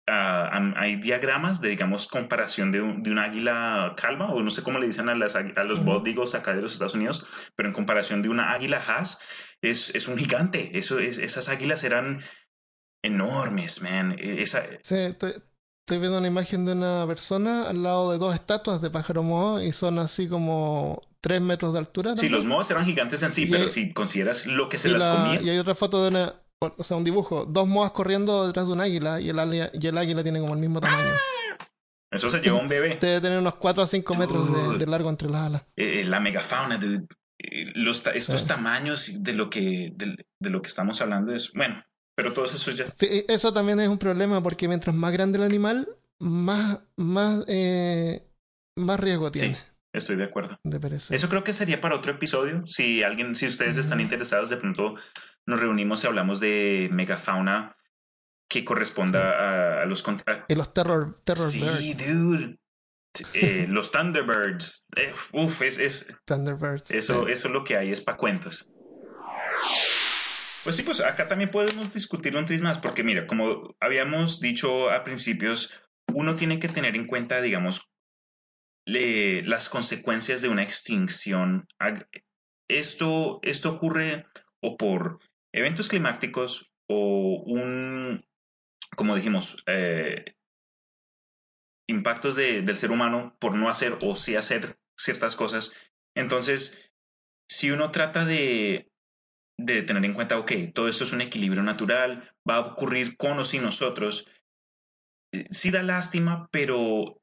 Am- 0.06 0.74
hay 0.76 0.96
diagramas 0.96 1.60
de, 1.60 1.68
digamos, 1.68 2.06
comparación 2.08 2.72
de 2.72 2.80
un, 2.82 3.02
de 3.02 3.10
un 3.10 3.18
águila 3.18 3.94
calva, 3.96 4.26
o 4.32 4.42
no 4.42 4.50
sé 4.50 4.62
cómo 4.62 4.78
le 4.78 4.86
dicen 4.86 5.08
a, 5.08 5.14
las, 5.14 5.36
a 5.36 5.42
los 5.64 5.84
bódigos 5.84 6.34
acá 6.34 6.54
de 6.54 6.62
los 6.62 6.72
Estados 6.72 6.94
Unidos, 6.94 7.24
pero 7.56 7.68
en 7.68 7.74
comparación 7.74 8.22
de 8.22 8.28
una 8.28 8.52
águila 8.52 8.82
haas, 8.86 9.20
es, 9.62 9.94
es 9.94 10.08
un 10.08 10.16
gigante. 10.18 10.76
Eso 10.76 10.98
es, 10.98 11.18
esas 11.18 11.48
águilas 11.48 11.84
eran 11.84 12.20
enormes, 13.02 13.82
man. 13.82 14.12
E- 14.18 14.42
Esa, 14.42 14.64
Sí, 14.82 14.96
estoy, 14.96 15.32
estoy 15.32 15.98
viendo 15.98 16.18
una 16.18 16.26
imagen 16.28 16.64
de 16.64 16.72
una 16.72 17.06
persona 17.06 17.68
al 17.68 17.82
lado 17.82 18.12
de 18.12 18.18
dos 18.18 18.34
estatuas 18.34 18.80
de 18.82 18.90
pájaro 18.90 19.22
moho 19.22 19.60
y 19.60 19.72
son 19.72 19.98
así 19.98 20.28
como 20.28 21.00
tres 21.20 21.40
metros 21.40 21.72
de 21.72 21.78
altura. 21.78 22.10
sí, 22.10 22.16
también. 22.16 22.32
los 22.32 22.44
moas 22.44 22.70
eran 22.70 22.84
gigantes 22.84 23.22
en 23.22 23.32
sí, 23.32 23.46
Y 23.46 23.50
pero 23.50 23.64
hay- 23.64 23.70
si 23.70 23.92
consideras 23.92 24.46
lo 24.46 24.68
que 24.68 24.78
se 24.78 24.88
y, 24.88 24.92
las 24.92 25.04
la- 25.04 25.12
comía, 25.12 25.40
y 25.42 25.48
hay 25.50 25.58
otra 25.58 25.74
foto 25.74 26.02
de 26.02 26.08
una, 26.10 26.41
o 26.76 26.82
sea, 26.84 26.96
un 26.96 27.04
dibujo, 27.04 27.44
dos 27.46 27.66
moas 27.68 27.92
corriendo 27.92 28.46
detrás 28.46 28.66
de 28.66 28.72
un 28.72 28.80
águila 28.80 29.20
y 29.20 29.28
el, 29.30 29.38
águila- 29.38 29.70
y 29.72 29.86
el 29.86 29.98
águila 29.98 30.22
tiene 30.22 30.40
como 30.40 30.54
el 30.54 30.60
mismo 30.60 30.80
tamaño. 30.80 31.12
eso 32.10 32.28
se 32.30 32.40
llevó 32.40 32.58
un 32.58 32.68
bebé. 32.68 32.98
Debe 33.00 33.20
tener 33.20 33.38
unos 33.38 33.54
4 33.54 33.82
a 33.82 33.86
5 33.86 34.14
metros 34.14 34.78
de, 34.78 34.86
largo 34.86 35.08
entre 35.10 35.28
las 35.30 35.46
alas. 35.46 35.62
Eh, 35.76 36.04
la 36.04 36.20
megafauna, 36.20 36.76
dude. 36.78 37.06
Eh, 37.38 37.72
Los, 37.74 38.06
estos 38.06 38.42
Sí. 38.42 38.46
tamaños 38.46 39.22
de 39.22 39.32
lo 39.32 39.50
que 39.50 39.92
de, 39.96 40.14
de 40.40 40.50
lo 40.50 40.60
que 40.62 40.68
estamos 40.68 41.00
hablando 41.00 41.34
es 41.34 41.52
bueno, 41.54 41.82
pero 42.14 42.32
todos 42.32 42.54
esos 42.54 42.76
ya 42.76 42.84
Sí, 42.96 43.24
eso 43.28 43.52
también 43.52 43.80
es 43.80 43.88
un 43.88 43.98
problema 43.98 44.42
porque 44.42 44.68
mientras 44.68 44.94
más 44.94 45.12
grande 45.12 45.38
el 45.38 45.44
animal, 45.44 45.88
más, 46.20 46.80
más, 46.96 47.44
eh, 47.48 48.22
más 48.76 49.00
riesgo 49.00 49.32
tiene. 49.32 49.54
Sí, 49.56 49.60
estoy 49.92 50.16
de 50.16 50.24
acuerdo. 50.24 50.56
De. 50.62 50.78
Eso 51.10 51.28
creo 51.28 51.42
que 51.42 51.52
sería 51.52 51.80
para 51.80 51.96
otro 51.96 52.12
episodio. 52.12 52.64
Si 52.66 53.02
alguien, 53.02 53.34
si 53.34 53.46
ustedes 53.46 53.76
están 53.76 54.00
interesados, 54.00 54.48
de 54.50 54.56
pronto 54.58 54.94
nos 55.46 55.60
reunimos 55.60 56.04
y 56.04 56.06
hablamos 56.06 56.40
de 56.40 56.88
megafauna 56.92 57.76
que 58.48 58.64
corresponda 58.64 59.78
a, 59.78 59.82
a 59.82 59.86
los 59.86 60.02
contra- 60.02 60.44
Y 60.48 60.54
los 60.54 60.72
Terror, 60.74 61.20
terror 61.24 61.46
Sí, 61.48 61.94
Bird, 61.94 62.06
dude. 62.14 62.58
Eh, 63.34 63.66
los 63.68 63.90
Thunderbirds. 63.92 64.88
Eh, 64.96 65.12
uf, 65.32 65.62
es, 65.62 65.78
es, 65.78 66.14
Thunderbirds. 66.24 66.90
eso, 66.90 67.26
sí. 67.26 67.32
eso 67.32 67.48
es 67.48 67.52
lo 67.54 67.64
que 67.64 67.76
hay, 67.76 67.90
es 67.92 68.00
para 68.00 68.16
cuentos. 68.18 68.68
Pues 70.64 70.76
sí, 70.76 70.82
pues 70.82 71.00
acá 71.00 71.26
también 71.28 71.50
podemos 71.50 71.92
discutir 71.92 72.36
un 72.36 72.46
tris 72.46 72.60
más, 72.62 72.78
porque 72.78 73.02
mira, 73.02 73.26
como 73.26 73.74
habíamos 73.80 74.38
dicho 74.40 74.90
a 74.90 75.02
principios, 75.02 75.72
uno 76.12 76.36
tiene 76.36 76.58
que 76.60 76.68
tener 76.68 76.94
en 76.94 77.06
cuenta, 77.06 77.40
digamos, 77.42 77.90
le- 78.86 79.42
las 79.42 79.68
consecuencias 79.68 80.40
de 80.40 80.48
una 80.48 80.62
extinción. 80.62 81.66
Esto, 82.68 83.40
esto 83.42 83.70
ocurre 83.72 84.26
o 84.60 84.76
por 84.76 85.18
eventos 85.52 85.88
climáticos 85.88 86.72
o 86.88 87.42
un, 87.46 88.24
como 88.96 89.16
dijimos, 89.16 89.62
eh, 89.66 90.24
impactos 91.88 92.36
de- 92.36 92.62
del 92.62 92.76
ser 92.76 92.90
humano 92.90 93.36
por 93.38 93.54
no 93.54 93.68
hacer 93.68 93.98
o 94.02 94.16
sí 94.16 94.36
hacer 94.36 94.78
ciertas 94.96 95.36
cosas. 95.36 95.72
Entonces, 96.14 96.90
si 97.48 97.70
uno 97.70 97.90
trata 97.90 98.24
de, 98.24 98.92
de 99.58 99.82
tener 99.82 100.04
en 100.04 100.14
cuenta, 100.14 100.38
ok, 100.38 100.52
todo 100.74 100.88
esto 100.88 101.04
es 101.04 101.12
un 101.12 101.20
equilibrio 101.20 101.62
natural, 101.62 102.34
va 102.48 102.56
a 102.56 102.60
ocurrir 102.60 103.16
con 103.16 103.38
o 103.38 103.44
sin 103.44 103.62
nosotros, 103.62 104.28
eh, 105.32 105.46
sí 105.50 105.70
da 105.70 105.82
lástima, 105.82 106.48
pero 106.50 107.20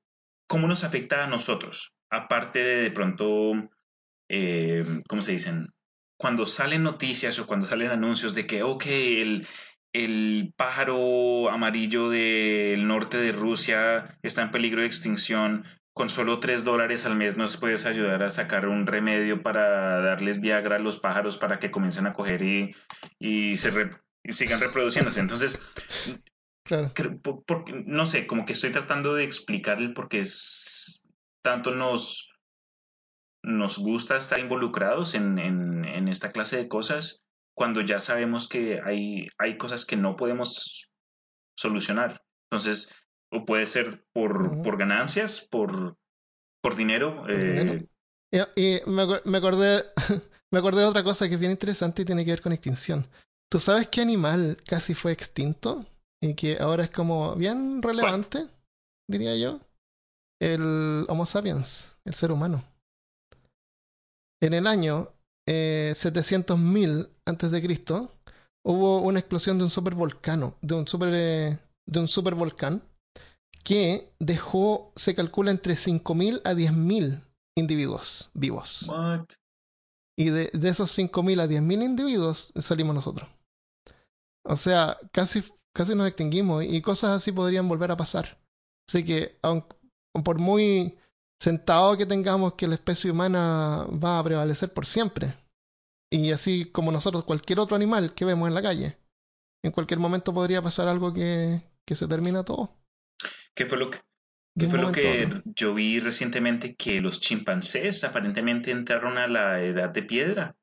¿cómo 0.47 0.67
nos 0.67 0.83
afecta 0.83 1.23
a 1.23 1.27
nosotros? 1.27 1.93
Aparte 2.09 2.59
de 2.63 2.81
de 2.83 2.91
pronto, 2.91 3.51
eh, 4.29 4.85
¿cómo 5.07 5.21
se 5.21 5.33
dicen? 5.33 5.69
Cuando 6.19 6.45
salen 6.45 6.83
noticias 6.83 7.39
o 7.39 7.47
cuando 7.47 7.65
salen 7.65 7.91
anuncios 7.91 8.33
de 8.35 8.45
que, 8.45 8.61
ok, 8.61 8.83
el, 8.87 9.47
el 9.93 10.53
pájaro 10.57 11.49
amarillo 11.49 12.09
del 12.09 12.85
norte 12.85 13.15
de 13.17 13.31
Rusia 13.31 14.17
está 14.21 14.41
en 14.41 14.51
peligro 14.51 14.81
de 14.81 14.87
extinción, 14.87 15.63
con 15.93 16.09
solo 16.09 16.41
tres 16.41 16.65
dólares 16.65 17.05
al 17.05 17.15
mes 17.15 17.37
nos 17.37 17.55
puedes 17.55 17.85
ayudar 17.85 18.21
a 18.23 18.29
sacar 18.29 18.67
un 18.67 18.85
remedio 18.85 19.41
para 19.43 20.01
darles 20.01 20.41
Viagra 20.41 20.75
a 20.75 20.79
los 20.79 20.97
pájaros 20.99 21.37
para 21.37 21.57
que 21.57 21.71
comiencen 21.71 22.05
a 22.05 22.13
coger 22.13 22.41
y, 22.41 22.75
y 23.17 23.55
se 23.55 23.69
re- 23.71 23.91
y 24.21 24.33
sigan 24.33 24.59
reproduciéndose. 24.59 25.21
Entonces, 25.21 25.57
Claro. 26.65 26.91
cre- 26.93 27.21
por- 27.21 27.43
por- 27.45 27.87
no 27.87 28.05
sé, 28.07 28.27
como 28.27 28.45
que 28.45 28.53
estoy 28.53 28.71
tratando 28.71 29.15
de 29.15 29.23
explicar 29.23 29.79
el 29.79 29.93
por 29.93 30.09
qué 30.09 30.19
es- 30.19 31.07
tanto 31.41 31.71
nos, 31.73 32.28
nos 33.43 33.79
gusta 33.79 34.17
estar 34.17 34.39
involucrados 34.39 35.15
en, 35.15 35.39
en, 35.39 35.85
en 35.85 36.07
esta 36.07 36.31
clase 36.31 36.57
de 36.57 36.67
cosas 36.67 37.23
cuando 37.55 37.81
ya 37.81 37.99
sabemos 37.99 38.47
que 38.47 38.79
hay, 38.83 39.27
hay 39.37 39.57
cosas 39.57 39.85
que 39.85 39.97
no 39.97 40.15
podemos 40.15 40.89
solucionar. 41.57 42.21
Entonces, 42.49 42.93
o 43.31 43.45
puede 43.45 43.67
ser 43.67 44.05
por, 44.13 44.63
por 44.63 44.77
ganancias, 44.77 45.45
por, 45.51 45.97
por 46.61 46.75
dinero. 46.75 47.21
Por 47.21 47.31
eh, 47.31 47.59
dinero. 47.59 47.85
Y, 48.55 48.61
y 48.61 48.81
me, 48.85 49.05
me 49.25 49.37
acordé 49.37 49.83
me 50.51 50.59
acordé 50.59 50.81
de 50.81 50.87
otra 50.87 51.03
cosa 51.03 51.27
que 51.27 51.35
es 51.35 51.39
bien 51.39 51.51
interesante 51.51 52.01
y 52.01 52.05
tiene 52.05 52.25
que 52.25 52.31
ver 52.31 52.41
con 52.41 52.53
extinción. 52.53 53.07
¿Tú 53.51 53.59
sabes 53.59 53.87
qué 53.87 54.01
animal 54.01 54.57
casi 54.65 54.93
fue 54.93 55.11
extinto? 55.11 55.85
Y 56.21 56.35
que 56.35 56.57
ahora 56.59 56.83
es 56.83 56.91
como 56.91 57.35
bien 57.35 57.81
relevante, 57.81 58.47
diría 59.07 59.35
yo. 59.35 59.59
El 60.41 61.05
Homo 61.07 61.25
sapiens, 61.25 61.95
el 62.05 62.13
ser 62.13 62.31
humano. 62.31 62.63
En 64.41 64.53
el 64.53 64.67
año 64.67 65.09
eh, 65.47 65.93
700.000 65.95 67.09
antes 67.25 67.51
de 67.51 67.61
Cristo 67.61 68.15
hubo 68.63 68.99
una 69.01 69.19
explosión 69.19 69.57
de 69.57 69.63
un 69.65 69.69
supervolcano, 69.69 70.55
de 70.61 70.75
un 70.75 70.87
super 70.87 71.09
eh, 71.13 71.59
de 71.85 71.99
un 71.99 72.07
supervolcán 72.07 72.83
que 73.63 74.13
dejó, 74.19 74.93
se 74.95 75.15
calcula 75.15 75.51
entre 75.51 75.75
5.000 75.75 76.41
a 76.45 76.53
10.000 76.53 77.23
individuos 77.55 78.29
vivos. 78.33 78.85
what? 78.87 79.25
Y 80.17 80.29
de, 80.29 80.49
de 80.53 80.69
esos 80.69 80.91
5.000 80.91 81.39
a 81.39 81.47
10.000 81.47 81.81
individuos 81.81 82.51
salimos 82.61 82.95
nosotros. 82.95 83.29
O 84.43 84.55
sea, 84.55 84.97
casi, 85.11 85.43
casi 85.73 85.95
nos 85.95 86.07
extinguimos 86.07 86.63
y 86.63 86.81
cosas 86.81 87.11
así 87.21 87.31
podrían 87.31 87.67
volver 87.67 87.91
a 87.91 87.97
pasar. 87.97 88.39
Así 88.87 89.03
que, 89.05 89.37
aun- 89.41 89.65
por 90.23 90.39
muy 90.39 90.97
sentado 91.39 91.97
que 91.97 92.05
tengamos 92.05 92.53
que 92.55 92.67
la 92.67 92.75
especie 92.75 93.11
humana 93.11 93.85
va 93.91 94.19
a 94.19 94.23
prevalecer 94.23 94.73
por 94.73 94.85
siempre, 94.85 95.33
y 96.11 96.31
así 96.31 96.65
como 96.65 96.91
nosotros, 96.91 97.23
cualquier 97.23 97.59
otro 97.59 97.75
animal 97.75 98.13
que 98.13 98.25
vemos 98.25 98.47
en 98.47 98.55
la 98.55 98.61
calle, 98.61 98.97
en 99.63 99.71
cualquier 99.71 99.99
momento 99.99 100.33
podría 100.33 100.61
pasar 100.61 100.87
algo 100.87 101.13
que, 101.13 101.61
que 101.85 101.95
se 101.95 102.07
termina 102.07 102.43
todo. 102.43 102.75
¿Qué 103.53 103.65
fue 103.65 103.77
lo 103.77 103.89
que, 103.89 103.99
¿Qué 104.57 104.67
fue 104.67 104.79
lo 104.79 104.91
que 104.91 105.41
yo 105.45 105.73
vi 105.73 105.99
recientemente? 105.99 106.75
Que 106.75 106.99
los 106.99 107.19
chimpancés 107.19 108.03
aparentemente 108.03 108.71
entraron 108.71 109.17
a 109.17 109.27
la 109.27 109.61
edad 109.63 109.89
de 109.89 110.03
piedra. 110.03 110.55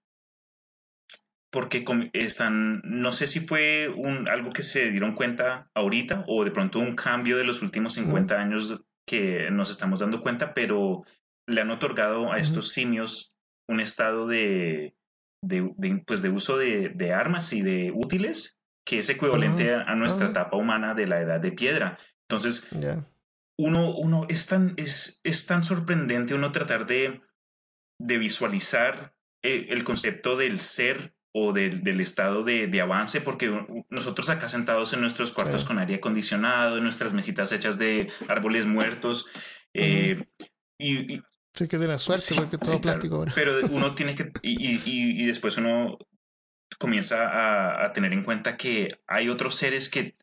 Porque 1.50 1.84
están, 2.12 2.82
no 2.84 3.12
sé 3.12 3.26
si 3.26 3.40
fue 3.40 3.88
un, 3.88 4.28
algo 4.28 4.50
que 4.50 4.62
se 4.62 4.90
dieron 4.90 5.14
cuenta 5.14 5.70
ahorita 5.74 6.24
o 6.26 6.44
de 6.44 6.50
pronto 6.50 6.80
un 6.80 6.94
cambio 6.94 7.38
de 7.38 7.44
los 7.44 7.62
últimos 7.62 7.94
50 7.94 8.38
años 8.38 8.82
que 9.06 9.50
nos 9.50 9.70
estamos 9.70 10.00
dando 10.00 10.20
cuenta, 10.20 10.52
pero 10.52 11.04
le 11.46 11.60
han 11.60 11.70
otorgado 11.70 12.32
a 12.32 12.38
estos 12.38 12.72
simios 12.72 13.34
un 13.68 13.80
estado 13.80 14.26
de, 14.26 14.96
de, 15.42 15.72
de, 15.76 16.02
pues 16.06 16.22
de 16.22 16.30
uso 16.30 16.58
de, 16.58 16.90
de 16.90 17.12
armas 17.12 17.52
y 17.52 17.62
de 17.62 17.92
útiles 17.94 18.58
que 18.84 18.98
es 18.98 19.08
equivalente 19.08 19.74
a, 19.74 19.82
a 19.82 19.96
nuestra 19.96 20.28
ah. 20.28 20.30
etapa 20.30 20.56
humana 20.56 20.94
de 20.94 21.06
la 21.06 21.20
edad 21.20 21.40
de 21.40 21.52
piedra. 21.52 21.98
Entonces, 22.28 22.68
uno, 23.58 23.94
uno 23.96 24.26
es 24.28 24.46
tan, 24.46 24.74
es, 24.76 25.20
es 25.24 25.46
tan 25.46 25.64
sorprendente 25.64 26.34
uno 26.34 26.52
tratar 26.52 26.86
de, 26.86 27.20
de 28.00 28.18
visualizar 28.18 29.14
eh, 29.42 29.66
el 29.70 29.84
concepto 29.84 30.36
del 30.36 30.60
ser 30.60 31.14
o 31.38 31.52
del, 31.52 31.82
del 31.82 32.00
estado 32.00 32.44
de, 32.44 32.66
de 32.66 32.80
avance, 32.80 33.20
porque 33.20 33.52
nosotros 33.90 34.30
acá 34.30 34.48
sentados 34.48 34.94
en 34.94 35.02
nuestros 35.02 35.32
cuartos 35.32 35.60
Sí. 35.62 35.66
con 35.66 35.78
aire 35.78 35.96
acondicionado, 35.96 36.78
en 36.78 36.84
nuestras 36.84 37.12
mesitas 37.12 37.52
hechas 37.52 37.76
de 37.78 38.10
árboles 38.26 38.64
muertos, 38.64 39.26
eh, 39.74 40.24
y, 40.78 41.14
y- 41.16 41.22
Sí 41.52 41.68
que 41.68 41.76
tiene 41.78 41.98
suerte 41.98 42.22
Sí, 42.22 42.34
porque 42.36 42.56
todo 42.58 42.72
sí, 42.72 42.80
claro. 42.80 42.98
plástico 42.98 43.14
ahora. 43.16 43.32
pero 43.34 43.52
uno 43.70 43.90
tiene 43.90 44.14
que, 44.14 44.30
y, 44.40 44.76
y- 44.76 44.82
y- 45.22 45.26
después 45.26 45.58
uno 45.58 45.98
comienza 46.78 47.28
a, 47.28 47.84
a 47.84 47.92
tener 47.92 48.12
en 48.14 48.22
cuenta 48.24 48.56
que 48.56 48.88
hay 49.06 49.28
otros 49.28 49.56
seres 49.56 49.88
que 49.90 50.16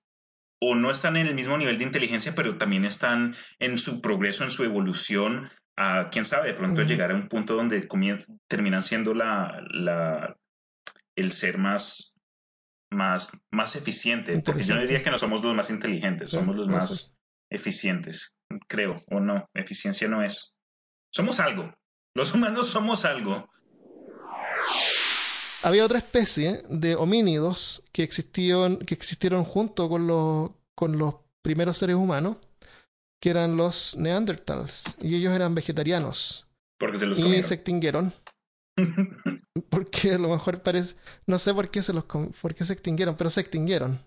o 0.59 0.73
no 0.75 0.89
están 0.91 1.15
en 1.17 1.27
el 1.27 1.35
mismo 1.35 1.57
nivel 1.57 1.77
de 1.77 1.83
inteligencia, 1.83 2.33
pero 2.35 2.57
también 2.57 2.85
están 2.85 3.35
en 3.59 3.77
su 3.77 4.01
progreso, 4.01 4.43
en 4.45 4.51
su 4.51 4.63
evolución, 4.63 5.49
a 5.77 6.09
quién 6.11 6.25
sabe, 6.25 6.47
de 6.47 6.53
pronto 6.53 6.81
Ujú. 6.81 6.89
llegar 6.89 7.11
a 7.11 7.15
un 7.15 7.27
punto 7.27 7.55
donde 7.55 7.87
terminan 8.47 8.81
siendo 8.83 9.13
la, 9.13 9.61
la, 9.71 10.37
el 11.15 11.31
ser 11.31 11.57
más, 11.57 12.19
más, 12.91 13.29
más 13.51 13.75
eficiente, 13.75 14.39
porque 14.41 14.63
yo 14.63 14.77
diría 14.79 15.03
que 15.03 15.11
no 15.11 15.17
somos 15.17 15.43
los 15.43 15.55
más 15.55 15.69
inteligentes, 15.69 16.31
Sí, 16.31 16.37
somos 16.37 16.55
los 16.55 16.67
más 16.67 17.13
eficientes, 17.49 18.33
creo, 18.67 19.03
o 19.09 19.19
no, 19.19 19.49
eficiencia 19.53 20.07
no 20.07 20.23
es. 20.23 20.55
Somos 21.11 21.39
algo, 21.39 21.73
los 22.15 22.33
humanos 22.33 22.69
somos 22.69 23.05
algo. 23.05 23.49
Había 25.63 25.85
otra 25.85 25.97
especie 25.99 26.61
de 26.69 26.95
homínidos 26.95 27.83
que 27.93 28.03
existieron, 28.03 28.77
que 28.79 28.93
existieron 28.95 29.43
junto 29.43 29.87
con 29.87 30.07
los, 30.07 30.51
con 30.75 30.97
los 30.97 31.15
primeros 31.41 31.77
seres 31.77 31.95
humanos, 31.95 32.37
que 33.21 33.29
eran 33.29 33.55
los 33.55 33.95
neandertals, 33.95 34.95
y 35.01 35.15
ellos 35.15 35.33
eran 35.33 35.55
vegetarianos, 35.55 36.47
Porque 36.77 36.97
se 36.97 37.05
los 37.05 37.17
y 37.17 37.21
comieron. 37.21 37.47
se 37.47 37.53
extinguieron, 37.53 38.13
porque 39.69 40.13
a 40.13 40.17
lo 40.17 40.29
mejor 40.29 40.61
parece, 40.61 40.95
no 41.27 41.37
sé 41.39 41.53
por 41.53 41.69
qué 41.69 41.81
se 41.81 41.93
los, 41.93 42.05
por 42.05 42.53
qué 42.55 42.63
se 42.63 42.73
extinguieron, 42.73 43.15
pero 43.15 43.29
se 43.29 43.41
extinguieron. 43.41 43.99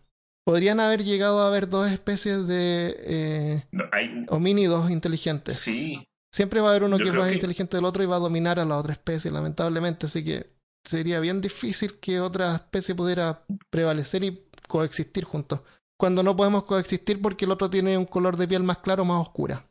Podrían 0.44 0.78
haber 0.80 1.02
llegado 1.04 1.40
a 1.40 1.48
haber 1.48 1.68
dos 1.68 1.90
especies 1.90 2.46
de 2.46 2.96
eh, 3.00 3.66
No, 3.72 3.85
hay, 3.92 4.24
homínidos 4.28 4.90
inteligentes. 4.90 5.56
sí, 5.59 6.06
Siempre 6.32 6.61
va 6.61 6.68
a 6.68 6.70
haber 6.70 6.85
uno 6.85 6.98
Yo 6.98 7.04
que 7.04 7.11
es 7.11 7.16
más 7.16 7.28
que- 7.28 7.35
inteligente 7.35 7.76
del 7.78 7.87
otro 7.87 8.02
y 8.02 8.06
va 8.06 8.16
a 8.16 8.20
dominar 8.20 8.59
a 8.61 8.64
la 8.66 8.76
otra 8.76 8.92
especie, 8.92 9.30
lamentablemente. 9.30 10.04
Así 10.06 10.22
que 10.22 10.50
sería 10.85 11.18
bien 11.18 11.40
difícil 11.40 11.98
que 11.98 12.20
otra 12.20 12.54
especie 12.56 12.94
pudiera 12.94 13.42
prevalecer 13.70 14.22
y 14.22 14.46
coexistir 14.68 15.24
juntos. 15.24 15.62
Cuando 15.98 16.22
no 16.22 16.37
podemos 16.37 16.64
coexistir 16.64 17.22
porque 17.22 17.46
el 17.46 17.52
otro 17.52 17.70
tiene 17.70 17.96
un 17.96 18.04
color 18.04 18.37
de 18.37 18.46
piel 18.46 18.62
más 18.64 18.78
claro 18.78 19.03
o 19.03 19.07
más 19.07 19.22
oscura. 19.22 19.66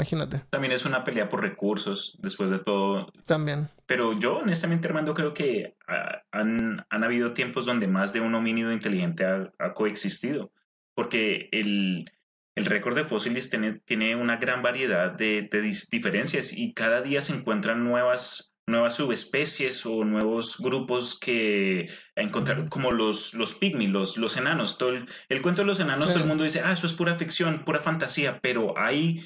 Imagínate. 0.00 0.42
también 0.48 0.72
es 0.72 0.86
una 0.86 1.04
pelea 1.04 1.28
por 1.28 1.42
recursos, 1.42 2.16
después 2.20 2.48
de 2.48 2.58
todo, 2.58 3.12
También. 3.26 3.68
Pero 3.84 4.18
yo, 4.18 4.38
honestamente, 4.38 4.88
Armando, 4.88 5.12
creo 5.12 5.34
que 5.34 5.76
ah, 5.86 6.22
han, 6.32 6.86
han 6.88 7.04
habido 7.04 7.34
tiempos 7.34 7.66
donde 7.66 7.86
más 7.86 8.14
de 8.14 8.20
un 8.20 8.34
homínido 8.34 8.72
inteligente 8.72 9.26
ha, 9.26 9.52
ha 9.58 9.74
coexistido. 9.74 10.52
Porque 10.94 11.50
el, 11.52 12.06
el 12.54 12.66
récord 12.66 12.96
de 12.96 13.04
fósiles 13.04 13.50
tiene, 13.50 13.80
tiene 13.84 14.16
una 14.16 14.36
gran 14.36 14.62
variedad 14.62 15.12
de, 15.12 15.48
diferencias 15.90 16.52
y 16.52 16.72
cada 16.72 17.02
día 17.02 17.22
se 17.22 17.34
encuentran 17.34 17.84
nuevas, 17.84 18.54
nuevas 18.66 18.94
subespecies 18.94 19.84
o 19.86 20.04
nuevos 20.04 20.58
grupos 20.58 21.18
que 21.18 21.90
encontrar, 22.16 22.68
como 22.68 22.90
los, 22.90 23.34
los 23.34 23.54
pygmy, 23.54 23.86
los, 23.86 24.16
los 24.16 24.36
enanos. 24.36 24.78
Todo 24.78 24.90
el, 24.90 25.42
cuento 25.42 25.62
de 25.62 25.66
los 25.66 25.80
enanos, 25.80 26.12
todo 26.12 26.22
el 26.22 26.28
mundo 26.28 26.44
dice, 26.44 26.62
ah, 26.64 26.72
eso 26.72 26.86
es 26.86 26.92
pura 26.92 27.14
ficción, 27.14 27.64
pura 27.64 27.80
fantasía, 27.80 28.40
pero 28.40 28.78
hay 28.78 29.24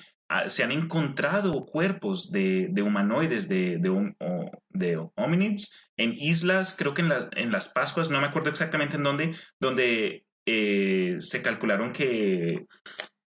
se 0.49 0.65
han 0.65 0.73
encontrado 0.73 1.65
cuerpos 1.67 2.31
de, 2.31 2.73
humanoides, 2.83 3.49
de, 3.49 3.79
de, 3.79 5.09
hominids, 5.17 5.91
en 5.97 6.13
islas, 6.13 6.75
creo 6.77 6.95
que 6.95 7.03
en, 7.03 7.13
en, 7.33 7.53
las 7.53 7.69
Pascuas, 7.69 8.11
no 8.11 8.21
me 8.21 8.27
acuerdo 8.27 8.51
exactamente 8.51 8.97
en 8.97 9.03
dónde, 9.03 9.35
donde 9.61 10.25
eh, 10.47 11.17
se 11.21 11.43
calcularon 11.43 11.93
que 11.93 12.67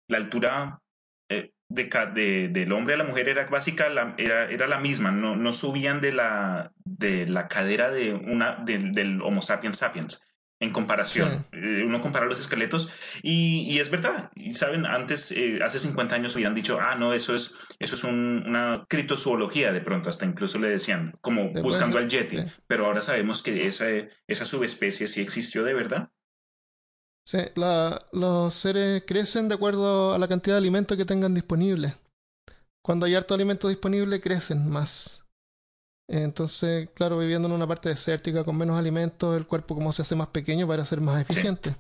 la 0.09 0.19
altura 0.19 0.81
eh, 1.29 1.53
de, 1.69 2.49
del 2.53 2.73
hombre 2.73 2.95
a 2.95 2.99
la 2.99 3.05
mujer 3.05 3.29
era 3.29 3.47
básica, 3.47 3.87
era, 4.19 4.51
era, 4.51 4.67
la 4.67 4.79
misma, 4.79 5.11
no, 5.11 5.37
no, 5.37 5.53
subían 5.53 6.01
de 6.01 6.13
la, 6.13 6.73
de 6.85 7.27
la 7.27 7.49
cadera 7.49 7.91
de 7.91 8.15
una, 8.15 8.57
del 8.65 9.21
Homo 9.23 9.43
sapiens 9.43 9.79
sapiens 9.79 10.26
en 10.61 10.73
comparación. 10.73 11.45
Eh, 11.53 11.83
uno 11.85 12.01
compara 12.01 12.27
los 12.27 12.41
esqueletos 12.41 12.91
y, 13.23 13.79
es 13.79 13.91
verdad. 13.91 14.31
Y 14.35 14.55
saben, 14.55 14.87
antes, 14.87 15.33
eh, 15.33 15.59
hace 15.63 15.79
50 15.79 16.15
años 16.15 16.35
hubieran 16.35 16.55
dicho, 16.55 16.79
ah, 16.81 16.95
no, 16.95 17.13
eso 17.13 17.35
es, 17.35 17.55
eso 17.79 17.95
es 17.95 18.05
una 18.05 18.87
criptozoología 18.89 19.73
de 19.73 19.81
pronto, 19.81 20.09
hasta 20.09 20.25
incluso 20.25 20.59
le 20.59 20.69
decían, 20.69 21.15
como 21.21 21.51
buscando 21.51 21.99
al 21.99 22.09
Yeti. 22.09 22.39
Pero 22.67 22.87
ahora 22.87 23.03
sabemos 23.03 23.43
que 23.43 23.67
esa, 23.67 23.87
esa 24.27 24.45
subespecie 24.45 25.07
sí 25.09 25.21
existió 25.21 25.65
de 25.65 25.75
verdad. 25.75 26.11
Sí, 27.27 27.39
los 28.13 28.55
seres 28.55 29.03
crecen 29.05 29.49
de 29.49 29.57
acuerdo 29.57 30.15
a 30.15 30.19
la 30.19 30.29
cantidad 30.29 30.55
de 30.55 30.59
alimento 30.59 30.97
que 30.97 31.05
tengan 31.05 31.35
disponible. 31.35 31.95
Cuando 32.85 33.05
hay 33.05 33.17
harto 33.17 33.35
alimento 33.35 33.69
disponible, 33.69 34.21
crecen 34.21 34.71
más. 34.71 35.26
Entonces, 36.09 36.89
claro, 36.95 37.19
viviendo 37.19 37.49
en 37.49 37.55
una 37.55 37.67
parte 37.67 37.89
desértica 37.89 38.45
con 38.45 38.57
menos 38.57 38.79
alimentos, 38.79 39.37
el 39.37 39.47
cuerpo 39.47 39.75
como 39.75 39.93
se 39.93 40.03
hace 40.03 40.15
más 40.15 40.29
pequeño 40.29 40.67
para 40.67 40.85
ser 40.85 41.01
más 41.01 41.21
eficiente. 41.21 41.75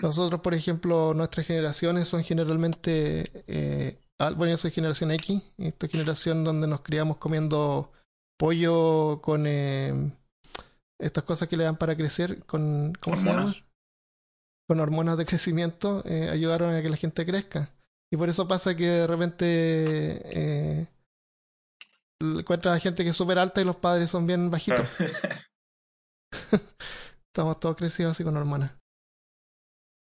nosotros, 0.00 0.40
por 0.40 0.54
ejemplo, 0.54 1.12
nuestras 1.14 1.46
generaciones 1.46 2.08
son 2.08 2.22
generalmente, 2.22 3.44
eh, 3.46 3.98
bueno, 4.18 4.46
yo 4.46 4.56
soy 4.56 4.70
generación 4.70 5.10
X, 5.10 5.42
esta 5.58 5.88
generación 5.88 6.44
donde 6.44 6.68
nos 6.68 6.80
criamos 6.82 7.16
comiendo 7.16 7.92
pollo 8.38 9.20
con 9.20 9.46
eh, 9.46 9.92
estas 10.98 11.24
cosas 11.24 11.48
que 11.48 11.56
le 11.56 11.64
dan 11.64 11.76
para 11.76 11.96
crecer, 11.96 12.44
con, 12.46 12.94
¿cómo 13.00 13.16
se 13.16 13.24
llama? 13.24 13.44
Con 14.66 14.80
hormonas 14.80 15.18
de 15.18 15.26
crecimiento, 15.26 16.02
eh, 16.06 16.28
ayudaron 16.30 16.74
a 16.74 16.82
que 16.82 16.90
la 16.90 16.96
gente 16.96 17.26
crezca. 17.26 17.70
Y 18.10 18.16
por 18.16 18.28
eso 18.28 18.48
pasa 18.48 18.76
que 18.76 18.86
de 18.86 19.06
repente 19.06 19.46
eh, 19.46 20.86
encuentras 22.20 22.76
a 22.76 22.80
gente 22.80 23.04
que 23.04 23.10
es 23.10 23.16
súper 23.16 23.38
alta 23.38 23.60
y 23.60 23.64
los 23.64 23.76
padres 23.76 24.10
son 24.10 24.26
bien 24.26 24.50
bajitos. 24.50 24.86
Estamos 27.26 27.60
todos 27.60 27.76
crecidos 27.76 28.12
así 28.12 28.24
con 28.24 28.36
hormonas. 28.36 28.72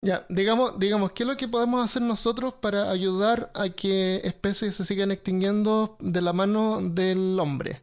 Ya, 0.04 0.24
digamos, 0.28 0.78
digamos, 0.78 1.12
¿qué 1.12 1.22
es 1.24 1.28
lo 1.28 1.36
que 1.36 1.48
podemos 1.48 1.84
hacer 1.84 2.02
nosotros 2.02 2.54
para 2.54 2.90
ayudar 2.90 3.50
a 3.54 3.70
que 3.70 4.20
especies 4.24 4.74
se 4.74 4.84
sigan 4.84 5.10
extinguiendo 5.10 5.96
de 6.00 6.20
la 6.20 6.32
mano 6.32 6.80
del 6.80 7.38
hombre? 7.40 7.82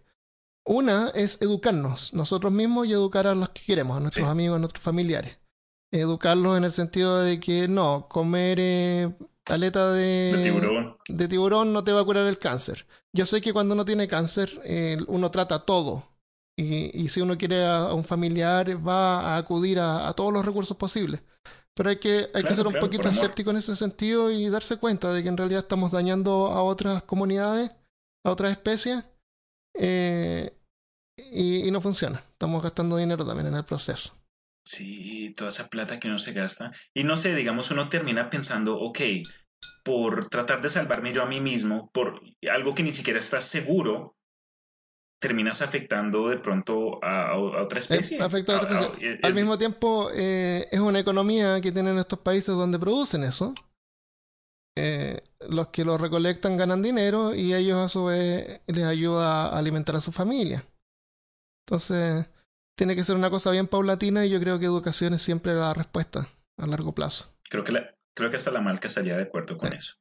Una 0.66 1.10
es 1.10 1.42
educarnos 1.42 2.14
nosotros 2.14 2.54
mismos 2.54 2.88
y 2.88 2.94
educar 2.94 3.28
a 3.28 3.36
los 3.36 3.50
que 3.50 3.64
queremos, 3.66 3.98
a 3.98 4.00
nuestros 4.00 4.28
amigos, 4.28 4.56
a 4.56 4.60
nuestros 4.60 4.84
familiares. 4.84 5.38
Educarlos 5.92 6.58
en 6.58 6.64
el 6.64 6.72
sentido 6.72 7.20
de 7.20 7.40
que 7.40 7.68
no, 7.68 8.08
comer 8.08 8.58
eh, 8.62 9.14
aleta 9.48 9.92
de, 9.92 10.40
tiburón. 10.42 10.98
de 11.08 11.28
tiburón 11.28 11.74
no 11.74 11.84
te 11.84 11.92
va 11.92 12.02
a 12.02 12.06
curar 12.06 12.28
el 12.28 12.40
cáncer. 12.40 12.86
Yo 13.14 13.26
sé 13.26 13.42
que 13.42 13.54
cuando 13.54 13.74
uno 13.74 13.86
tiene 13.86 14.08
cáncer, 14.08 14.62
eh, 14.64 14.98
uno 15.08 15.32
trata 15.32 15.66
todo. 15.66 16.10
Y, 16.58 17.02
y, 17.02 17.10
si 17.10 17.20
uno 17.22 17.38
quiere 17.38 17.66
a, 17.66 17.94
un 17.94 18.04
familiar, 18.04 18.88
va 18.88 19.22
a 19.22 19.38
acudir 19.38 19.80
a, 19.80 20.14
todos 20.14 20.32
los 20.32 20.46
recursos 20.46 20.78
posibles. 20.78 21.24
Pero 21.74 21.90
hay 21.90 21.98
que, 21.98 22.30
hay 22.34 22.44
que 22.44 22.54
ser 22.54 22.68
un 22.68 22.76
poquito 22.76 23.10
escéptico 23.10 23.50
en 23.50 23.58
ese 23.58 23.76
sentido 23.76 24.30
y 24.30 24.48
darse 24.50 24.78
cuenta 24.78 25.12
de 25.12 25.24
que 25.24 25.30
en 25.30 25.38
realidad 25.38 25.62
estamos 25.62 25.92
dañando 25.92 26.48
a 26.48 26.62
otras 26.62 27.02
comunidades, 27.04 27.72
a 28.24 28.30
otras 28.30 28.52
especies, 28.52 29.04
eh, 29.76 30.56
y, 31.18 31.68
y 31.68 31.72
no 31.72 31.82
funciona. 31.82 32.24
Estamos 32.32 32.62
gastando 32.62 32.98
dinero 32.98 33.26
también 33.26 33.48
en 33.48 33.56
el 33.56 33.66
proceso. 33.66 34.14
Sí, 34.66 35.34
toda 35.36 35.50
esa 35.50 35.68
plata 35.68 36.00
que 36.00 36.08
uno 36.08 36.20
se 36.20 36.34
gasta. 36.34 36.72
Y 36.94 37.04
no 37.04 37.18
sé, 37.18 37.36
digamos, 37.36 37.72
uno 37.72 37.90
termina 37.90 38.30
pensando, 38.30 38.80
ok, 38.80 39.00
por 39.84 40.30
tratar 40.30 40.62
de 40.62 40.70
salvarme 40.70 41.14
yo 41.14 41.24
a 41.24 41.28
mí 41.28 41.42
mismo, 41.42 41.90
por 41.92 42.22
algo 42.50 42.74
que 42.74 42.84
ni 42.84 42.94
siquiera 42.94 43.20
estás 43.20 43.46
seguro, 43.46 44.16
terminas 45.20 45.62
afectando 45.62 46.30
de 46.30 46.38
pronto 46.38 47.04
a, 47.04 47.38
otra 47.38 47.80
especie. 47.80 48.22
afecta 48.22 48.58
a 48.58 48.62
otra 48.62 48.82
especie. 48.82 49.20
Al 49.24 49.34
mismo 49.34 49.58
tiempo, 49.58 50.10
eh, 50.14 50.68
es 50.72 50.80
una 50.80 51.00
economía 51.00 51.62
que 51.62 51.72
tienen 51.72 51.98
estos 51.98 52.20
países 52.20 52.56
donde 52.56 52.80
producen 52.80 53.24
eso. 53.24 53.54
Eh, 54.76 55.22
los 55.50 55.68
que 55.68 55.86
lo 55.86 55.98
recolectan 55.98 56.58
ganan 56.58 56.82
dinero 56.82 57.36
y 57.36 57.54
ellos 57.54 57.78
a 57.78 57.90
su 57.90 58.06
vez 58.06 58.62
les 58.68 58.84
ayuda 58.84 59.46
a 59.46 59.58
alimentar 59.58 59.96
a 59.96 60.02
su 60.02 60.12
familia. 60.12 60.66
Entonces, 61.66 62.28
tiene 62.76 62.96
que 62.96 63.04
ser 63.04 63.16
una 63.16 63.30
cosa 63.30 63.52
bien 63.52 63.68
paulatina 63.68 64.26
y 64.26 64.30
yo 64.30 64.40
creo 64.40 64.60
que 64.60 64.66
educación 64.66 65.14
es 65.14 65.22
siempre 65.22 65.54
la 65.54 65.74
respuesta 65.74 66.28
a 66.58 66.68
largo 66.68 66.94
plazo. 66.94 67.28
Creo 67.50 67.64
que, 67.64 67.72
la, 67.72 67.96
creo 68.14 68.30
que 68.30 68.38
hasta 68.38 68.52
la 68.52 68.62
marca 68.62 68.88
estaría 68.88 69.16
de 69.16 69.24
acuerdo 69.24 69.58
con 69.58 69.74
eso. 69.74 69.96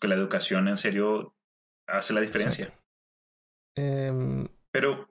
Que 0.00 0.08
la 0.08 0.14
educación 0.14 0.68
en 0.68 0.76
serio 0.76 1.34
hace 1.86 2.12
la 2.12 2.20
diferencia. 2.20 2.72
Em, 3.76 4.48
Pero, 4.72 5.10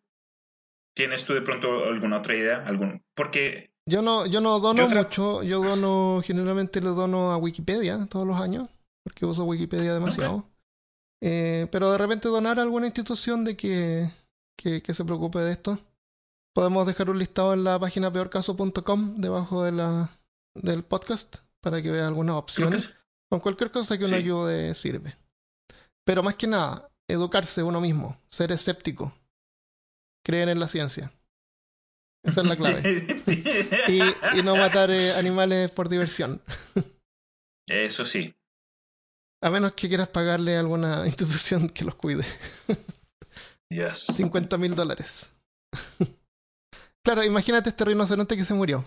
¿tienes 0.95 1.26
tú 1.26 1.34
de 1.34 1.41
pronto 1.41 1.86
alguna 1.86 2.18
otra 2.18 2.36
idea? 2.36 2.66
¿Algún? 2.66 3.03
Porque... 3.14 3.74
Yo 3.86 4.01
no, 4.01 4.26
yo 4.28 4.39
no 4.39 4.60
dono 4.60 4.88
mucho, 4.88 5.41
yo 5.41 5.64
dono, 5.64 6.22
generalmente 6.24 6.80
le 6.80 6.89
dono 6.89 7.32
a 7.32 7.38
Wikipedia 7.38 8.05
todos 8.07 8.28
los 8.28 8.39
años, 8.39 8.70
porque 9.03 9.26
uso 9.26 9.45
Wikipedia 9.45 9.95
demasiado. 9.95 10.47
Eh, 11.22 11.68
pero 11.72 11.91
de 11.91 11.97
repente 11.97 12.30
donar 12.30 12.60
a 12.60 12.62
alguna 12.62 12.86
institución 12.86 13.43
de 13.43 13.57
que, 13.57 14.07
que, 14.55 14.84
que 14.84 14.93
se 14.93 15.03
preocupe 15.05 15.39
de 15.39 15.51
esto 15.51 15.80
podemos 16.54 16.86
dejar 16.88 17.10
un 17.10 17.20
listado 17.20 17.54
en 17.54 17.64
la 17.64 17.80
página 17.80 18.12
peorcaso.com 18.12 19.18
debajo 19.18 19.64
de 19.64 19.72
la, 19.72 20.10
del 20.56 20.84
podcast 20.84 21.38
para 21.62 21.82
que 21.82 21.91
vea 21.91 22.08
algunas 22.08 22.36
opciones. 22.36 22.97
Con 23.30 23.39
cualquier 23.39 23.72
cosa 23.72 23.97
que 23.97 24.06
uno 24.06 24.16
ayude 24.16 24.74
sirve. 24.74 25.16
Pero 26.04 26.24
más 26.24 26.36
que 26.36 26.47
nada, 26.47 26.89
educarse 27.08 27.62
uno 27.62 27.80
mismo, 27.80 28.20
ser 28.30 28.52
escéptico, 28.52 29.14
creer 30.24 30.50
en 30.50 30.60
la 30.60 30.68
ciencia. 30.68 31.12
Esa 32.24 32.41
es 32.41 32.47
la 32.47 32.56
clave. 32.56 32.82
y, 33.88 34.39
y, 34.39 34.43
no 34.43 34.56
matar 34.56 34.91
eh, 34.91 35.14
animales 35.14 35.70
por 35.72 35.88
diversión. 35.88 36.41
Eso 37.68 38.06
sí. 38.06 38.36
A 39.41 39.50
menos 39.52 39.74
que 39.74 39.88
quieras 39.88 40.10
pagarle 40.10 40.58
a 40.58 40.60
alguna 40.60 41.06
institución 41.06 41.70
que 41.70 41.86
los 41.86 41.95
cuide. 41.95 42.26
Yes. 43.70 44.08
50 44.16 44.58
mil 44.58 44.76
dólares. 44.76 45.32
Claro, 47.06 47.24
imagínate 47.24 47.70
este 47.70 47.86
rinoceronte 47.86 48.36
que 48.36 48.45
se 48.45 48.54
murió. 48.54 48.86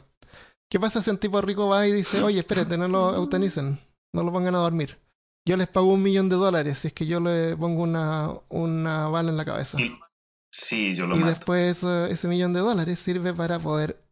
¿Qué 0.71 0.81
pasa 0.81 1.03
si 1.03 1.11
un 1.11 1.19
tipo 1.19 1.41
rico 1.41 1.69
va 1.69 1.87
y 1.87 1.93
dice, 1.93 2.23
oye, 2.23 2.39
espérate, 2.39 2.79
no 2.79 2.89
lo 2.89 3.15
eutanicen, 3.15 3.79
no 4.15 4.23
lo 4.23 4.33
pongan 4.33 4.55
a 4.55 4.59
dormir? 4.59 4.99
Yo 5.47 5.57
les 5.57 5.69
pago 5.69 5.93
un 5.93 6.03
millón 6.03 6.29
de 6.29 6.37
dólares 6.37 6.79
si 6.79 6.89
es 6.89 6.95
que 6.95 7.07
yo 7.07 7.21
le 7.21 7.57
pongo 7.57 7.83
una, 7.83 8.33
una 8.49 9.09
bala 9.09 9.31
en 9.31 9.37
la 9.37 9.45
cabeza. 9.45 9.79
Sí, 10.53 10.95
yo 10.95 11.07
lo 11.07 11.17
Y 11.17 11.23
después 11.23 11.83
ese 11.83 12.29
millón 12.29 12.53
de 12.53 12.61
dólares 12.61 12.99
sirve 12.99 13.35
para 13.35 13.59
poder 13.59 14.03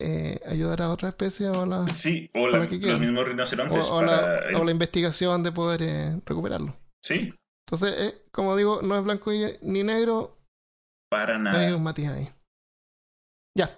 eh, 0.00 0.40
ayudar 0.46 0.82
a 0.82 0.90
otra 0.90 1.08
especie 1.08 1.48
o 1.48 1.66
la. 1.66 1.88
Sí, 1.88 2.30
o, 2.34 2.48
la, 2.48 2.58
los 2.58 3.00
mismos 3.00 3.26
rinocerontes. 3.26 3.88
O, 3.90 4.02
la, 4.02 4.70
investigación 4.70 5.42
de 5.42 5.52
poder 5.52 5.82
eh, 5.82 6.20
recuperarlo. 6.24 6.74
Sí. 7.02 7.34
Entonces, 7.66 7.94
eh, 7.98 8.22
como 8.30 8.56
digo, 8.56 8.80
no 8.80 8.96
es 8.96 9.04
blanco 9.04 9.30
ni 9.62 9.82
negro. 9.82 10.38
Para 11.10 11.38
nada. 11.38 11.58
Hay 11.58 11.72
un 11.72 11.82
matiz 11.82 12.08
ahí. 12.08 12.28
Ya. 13.58 13.76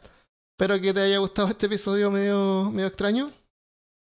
Espero 0.58 0.78
que 0.78 0.92
te 0.92 1.00
haya 1.00 1.16
gustado 1.16 1.48
este 1.48 1.64
episodio 1.64 2.10
medio, 2.10 2.70
medio 2.70 2.88
extraño. 2.88 3.32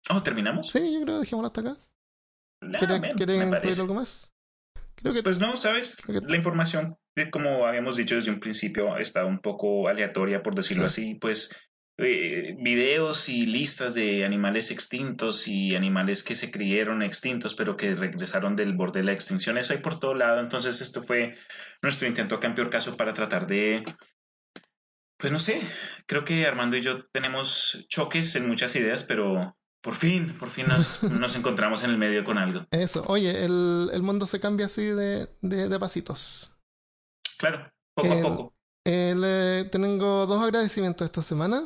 Oh, 0.09 0.21
¿terminamos? 0.21 0.69
Sí, 0.69 0.79
yo 0.79 1.01
creo 1.03 1.15
que 1.15 1.21
dejémoslo 1.21 1.47
hasta 1.47 1.61
acá. 1.61 1.77
¿Quieres, 3.15 3.43
incluir 3.45 3.79
algo 3.79 3.93
más? 3.93 4.33
Creo 4.95 5.13
que... 5.13 5.23
Pues 5.23 5.39
no, 5.39 5.55
sabes, 5.55 6.05
la 6.09 6.35
información, 6.35 6.97
como 7.31 7.65
habíamos 7.65 7.95
dicho 7.95 8.15
desde 8.15 8.31
un 8.31 8.41
principio, 8.41 8.97
está 8.97 9.23
un 9.23 9.39
poco 9.39 9.87
aleatoria, 9.87 10.43
por 10.43 10.53
decirlo 10.55 10.87
así. 10.87 11.15
Pues 11.15 11.55
eh, 11.97 12.57
videos 12.59 13.29
y 13.29 13.45
listas 13.45 13.93
de 13.93 14.25
animales 14.25 14.71
extintos 14.71 15.47
y 15.47 15.77
animales 15.77 16.21
que 16.21 16.35
se 16.35 16.51
creyeron 16.51 17.01
extintos, 17.01 17.55
pero 17.55 17.77
que 17.77 17.95
regresaron 17.95 18.57
del 18.57 18.73
borde 18.73 18.99
de 18.99 19.05
la 19.05 19.13
extinción. 19.13 19.57
Eso 19.57 19.71
hay 19.71 19.79
por 19.79 20.01
todo 20.01 20.15
lado. 20.15 20.41
Entonces, 20.41 20.81
esto 20.81 21.01
fue 21.01 21.37
nuestro 21.81 22.09
intento 22.09 22.35
acá 22.35 22.47
en 22.47 22.55
peor 22.55 22.69
caso 22.69 22.97
para 22.97 23.13
tratar 23.13 23.47
de 23.47 23.85
pues 25.21 25.31
no 25.31 25.39
sé, 25.39 25.61
creo 26.07 26.25
que 26.25 26.45
Armando 26.45 26.75
y 26.75 26.81
yo 26.81 27.05
tenemos 27.11 27.85
choques 27.87 28.35
en 28.35 28.47
muchas 28.47 28.75
ideas, 28.75 29.03
pero 29.03 29.55
Por 29.81 29.95
fin, 29.95 30.35
por 30.37 30.49
fin 30.49 30.67
nos, 30.67 31.01
nos 31.03 31.35
encontramos 31.35 31.83
en 31.83 31.89
el 31.91 31.97
medio 31.97 32.23
con 32.23 32.37
algo. 32.37 32.65
Eso, 32.71 33.03
oye, 33.07 33.45
el, 33.45 33.89
el 33.93 34.03
mundo 34.03 34.27
se 34.27 34.39
cambia 34.39 34.65
así 34.67 34.83
de, 34.83 35.27
de, 35.41 35.69
de 35.69 35.79
pasitos. 35.79 36.51
Claro, 37.37 37.71
poco 37.95 38.11
a 38.11 38.15
El- 38.15 38.21
poco. 38.21 38.53
Eh, 38.85 39.67
tengo 39.71 40.25
dos 40.25 40.41
agradecimientos 40.43 41.05
esta 41.05 41.21
semana. 41.23 41.63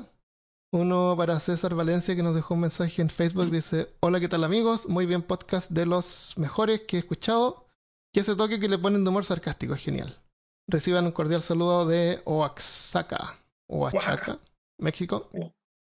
Uno 0.72 1.16
para 1.18 1.40
César 1.40 1.74
Valencia 1.76 2.16
que 2.16 2.24
nos 2.24 2.36
dejó 2.36 2.54
un 2.56 2.62
mensaje 2.62 3.02
en 3.02 3.10
Facebook. 3.10 3.50
Dice, 3.52 3.90
hola, 4.02 4.20
¿qué 4.20 4.28
tal 4.28 4.44
amigos? 4.44 4.88
Muy 4.90 5.06
bien 5.06 5.22
podcast 5.22 5.72
de 5.72 5.86
los 5.86 6.34
mejores 6.38 6.82
que 6.88 6.98
he 6.98 7.00
escuchado. 7.00 7.68
Y 8.14 8.20
ese 8.20 8.36
toque 8.36 8.60
que 8.60 8.68
le 8.68 8.78
ponen 8.78 9.04
de 9.04 9.10
humor 9.10 9.24
sarcástico 9.26 9.74
es 9.74 9.82
genial. 9.82 10.18
Reciban 10.70 11.06
un 11.06 11.12
cordial 11.14 11.42
saludo 11.42 11.86
de 11.86 12.22
Oaxaca. 12.26 13.36
Oaxaca, 13.70 14.12
Oaxaca. 14.12 14.38
México. 14.80 15.30
Oh. 15.34 15.52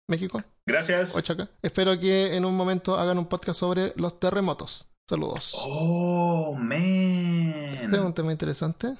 México, 0.10 0.42
Gracias. 0.66 1.14
Oaxaca. 1.16 1.50
Espero 1.62 2.00
que 2.00 2.36
en 2.36 2.44
un 2.46 2.56
momento 2.58 2.98
hagan 2.98 3.18
un 3.20 3.28
podcast 3.28 3.60
sobre 3.60 3.94
los 3.96 4.20
terremotos. 4.20 4.88
Saludos. 5.08 5.54
Oh, 5.56 6.56
Este 6.56 7.84
es 7.86 7.90
man. 7.90 8.06
un 8.06 8.14
tema 8.14 8.32
interesante. 8.32 8.96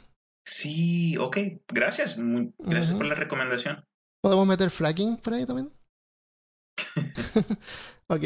Sí, 0.46 1.18
ok. 1.18 1.38
Gracias. 1.68 2.18
Muy, 2.18 2.54
gracias 2.60 2.96
por 2.96 3.06
la 3.06 3.16
recomendación. 3.16 3.84
¿Podemos 4.22 4.48
meter 4.48 4.70
fracking 4.70 5.18
por 5.18 5.34
ahí 5.34 5.46
también? 5.46 5.72
ok. 8.08 8.24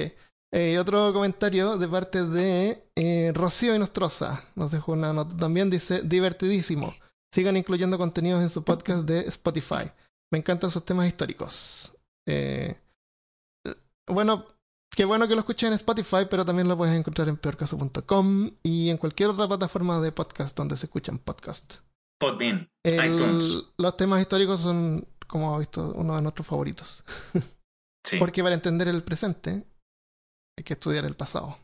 Eh, 0.55 0.77
otro 0.77 1.11
comentario 1.13 1.77
de 1.77 1.87
parte 1.87 2.25
de 2.25 2.87
eh, 2.95 3.31
Rocío 3.33 3.75
Inostroza. 3.75 4.43
Nos 4.55 4.71
dejó 4.71 4.91
una 4.93 5.11
nota 5.13 5.35
también. 5.35 5.69
Dice, 5.69 6.01
divertidísimo. 6.03 6.93
Sigan 7.33 7.57
incluyendo 7.57 7.97
contenidos 7.97 8.41
en 8.41 8.49
su 8.49 8.63
podcast 8.63 9.03
de 9.05 9.21
Spotify. 9.21 9.91
Me 10.33 10.39
encantan 10.39 10.71
sus 10.71 10.83
temas 10.83 11.07
históricos. 11.07 11.95
Eh, 12.27 12.75
bueno, 14.07 14.47
qué 14.89 15.05
bueno 15.05 15.27
que 15.27 15.35
lo 15.35 15.41
escuchen 15.41 15.67
en 15.67 15.73
Spotify, 15.75 16.25
pero 16.27 16.43
también 16.43 16.67
lo 16.67 16.75
puedes 16.75 16.95
encontrar 16.97 17.29
en 17.29 17.37
peorcaso.com 17.37 18.49
y 18.63 18.89
en 18.89 18.97
cualquier 18.97 19.29
otra 19.29 19.47
plataforma 19.47 20.01
de 20.01 20.11
podcast 20.11 20.57
donde 20.57 20.75
se 20.75 20.87
escuchan 20.87 21.19
podcasts. 21.19 21.83
Podbean, 22.19 22.67
El- 22.83 23.13
iTunes. 23.13 23.63
los 23.77 23.95
temas 23.95 24.21
históricos 24.21 24.61
son, 24.61 25.07
como 25.27 25.53
ha 25.53 25.59
visto, 25.59 25.93
uno 25.95 26.15
de 26.15 26.21
nuestros 26.23 26.47
favoritos. 26.47 27.03
Sí. 28.05 28.17
Porque 28.19 28.43
para 28.43 28.53
entender 28.53 28.89
el 28.89 29.01
presente 29.01 29.65
hay 30.59 30.63
que 30.65 30.73
estudiar 30.73 31.05
el 31.05 31.15
pasado. 31.15 31.57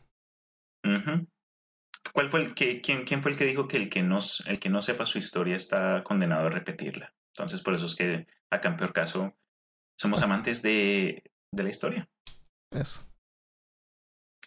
¿Cuál 2.14 2.30
fue 2.30 2.40
el 2.42 2.54
que, 2.54 2.80
quién, 2.80 3.04
quién 3.04 3.22
fue 3.22 3.32
el 3.32 3.36
que 3.36 3.44
dijo 3.44 3.68
que 3.68 3.76
el 3.76 3.90
que, 3.90 4.02
no, 4.02 4.20
el 4.46 4.58
que 4.58 4.70
no 4.70 4.80
sepa 4.80 5.04
su 5.04 5.18
historia 5.18 5.54
está 5.54 6.02
condenado 6.02 6.46
a 6.46 6.50
repetirla? 6.50 7.12
Entonces, 7.34 7.60
por 7.62 7.74
eso 7.74 7.86
es 7.86 7.94
que 7.96 8.26
acá 8.52 8.68
en 8.68 8.76
peor 8.76 8.92
caso 8.92 9.34
somos 9.98 10.22
amantes 10.22 10.62
de, 10.62 11.22
de 11.52 11.62
la 11.62 11.70
historia. 11.70 12.08
Eso. 12.72 13.02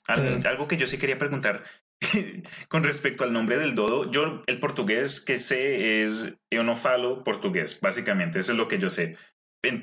Al- 0.07 0.25
Eh. 0.25 0.41
Algo 0.45 0.67
que 0.67 0.77
yo 0.77 0.87
sí 0.87 0.97
quería 0.97 1.17
preguntar 1.17 1.63
con 2.67 2.83
respecto 2.83 3.23
al 3.23 3.31
nombre 3.33 3.57
del 3.57 3.75
dodo. 3.75 4.09
Yo, 4.11 4.43
el 4.47 4.59
portugués 4.59 5.21
que 5.21 5.39
sé 5.39 6.03
es 6.03 6.37
eu 6.51 6.63
no 6.63 6.75
falo 6.75 7.23
portugués, 7.23 7.79
básicamente, 7.79 8.39
eso 8.39 8.51
es 8.51 8.57
lo 8.57 8.67
que 8.67 8.79
yo 8.79 8.89
sé. 8.89 9.15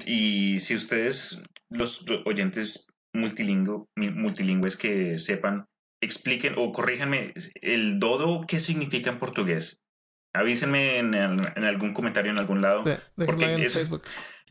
Y 0.06 0.60
si 0.60 0.74
ustedes, 0.74 1.42
los 1.70 2.04
oyentes 2.26 2.92
multilingüe, 3.14 3.86
multilingües 3.96 4.76
que 4.76 5.18
sepan, 5.18 5.66
expliquen 6.02 6.54
o 6.58 6.70
corríjanme, 6.70 7.32
el 7.62 7.98
dodo, 7.98 8.44
¿qué 8.46 8.60
significa 8.60 9.08
en 9.10 9.18
portugués? 9.18 9.80
Avísenme 10.32 10.98
en, 10.98 11.14
al- 11.14 11.52
en 11.56 11.64
algún 11.64 11.92
comentario 11.92 12.30
en 12.30 12.38
algún 12.38 12.60
lado. 12.62 12.82
De, 12.84 12.98
Porque 13.26 13.54
en 13.54 13.62
eso- 13.62 13.78
Facebook. 13.80 14.02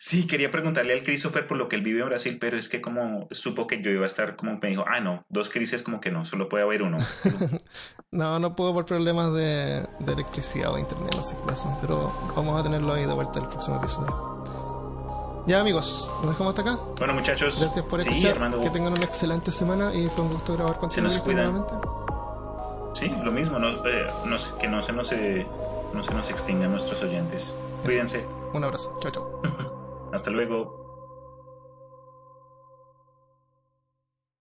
Sí, 0.01 0.27
quería 0.27 0.49
preguntarle 0.49 0.93
al 0.93 1.03
Christopher 1.03 1.45
por 1.45 1.57
lo 1.57 1.67
que 1.67 1.75
él 1.75 1.81
vive 1.81 1.99
en 2.01 2.07
Brasil, 2.07 2.37
pero 2.39 2.57
es 2.57 2.69
que 2.69 2.79
como 2.79 3.27
supo 3.31 3.67
que 3.67 3.81
yo 3.81 3.91
iba 3.91 4.05
a 4.05 4.07
estar, 4.07 4.37
como 4.37 4.57
me 4.61 4.69
dijo, 4.69 4.85
ah, 4.87 5.01
no, 5.01 5.25
dos 5.27 5.49
crisis 5.49 5.83
como 5.83 5.99
que 5.99 6.09
no, 6.09 6.23
solo 6.23 6.47
puede 6.47 6.63
haber 6.63 6.83
uno. 6.83 6.97
No, 8.11 8.39
no 8.39 8.55
puedo 8.55 8.73
por 8.73 8.85
problemas 8.87 9.33
de, 9.33 9.85
de 9.99 10.13
electricidad 10.13 10.73
o 10.73 10.79
internet, 10.79 11.13
no 11.15 11.21
sé 11.21 11.35
qué 11.35 11.41
pasa. 11.47 11.77
Pero 11.79 12.11
vamos 12.35 12.59
a 12.59 12.63
tenerlo 12.63 12.93
ahí 12.93 13.05
de 13.05 13.13
vuelta 13.13 13.37
en 13.37 13.45
el 13.45 13.49
próximo 13.51 13.77
episodio. 13.77 15.43
Ya 15.45 15.59
amigos, 15.61 16.09
nos 16.23 16.31
dejamos 16.31 16.57
hasta 16.57 16.71
acá. 16.71 16.81
Bueno, 16.97 17.13
muchachos, 17.13 17.59
Gracias 17.61 17.85
por 17.85 17.99
sí, 17.99 18.09
escuchar. 18.09 18.31
Armando, 18.33 18.61
Que 18.61 18.69
tengan 18.71 18.93
una 18.93 19.03
excelente 19.05 19.51
semana 19.51 19.93
y 19.93 20.07
fue 20.09 20.23
un 20.25 20.31
gusto 20.31 20.53
grabar 20.55 20.77
contigo. 20.79 21.03
nos 21.03 21.15
Víctor, 21.23 21.33
cuidan. 21.33 22.08
Sí, 22.99 23.09
lo 23.23 23.31
mismo, 23.31 23.57
no, 23.59 23.69
eh, 23.87 24.07
no 24.25 24.37
se- 24.37 24.53
que 24.57 24.67
no 24.67 24.81
se, 24.83 24.91
nos, 24.91 25.11
eh, 25.11 25.47
no 25.93 26.03
se 26.03 26.13
nos 26.13 26.29
extingan 26.29 26.71
nuestros 26.71 27.01
oyentes. 27.01 27.55
Cuídense, 27.83 28.27
Un 28.53 28.63
abrazo. 28.63 28.97
Chao, 29.01 29.11
chao. 29.11 29.41
hasta 30.11 30.29
luego. 30.31 30.78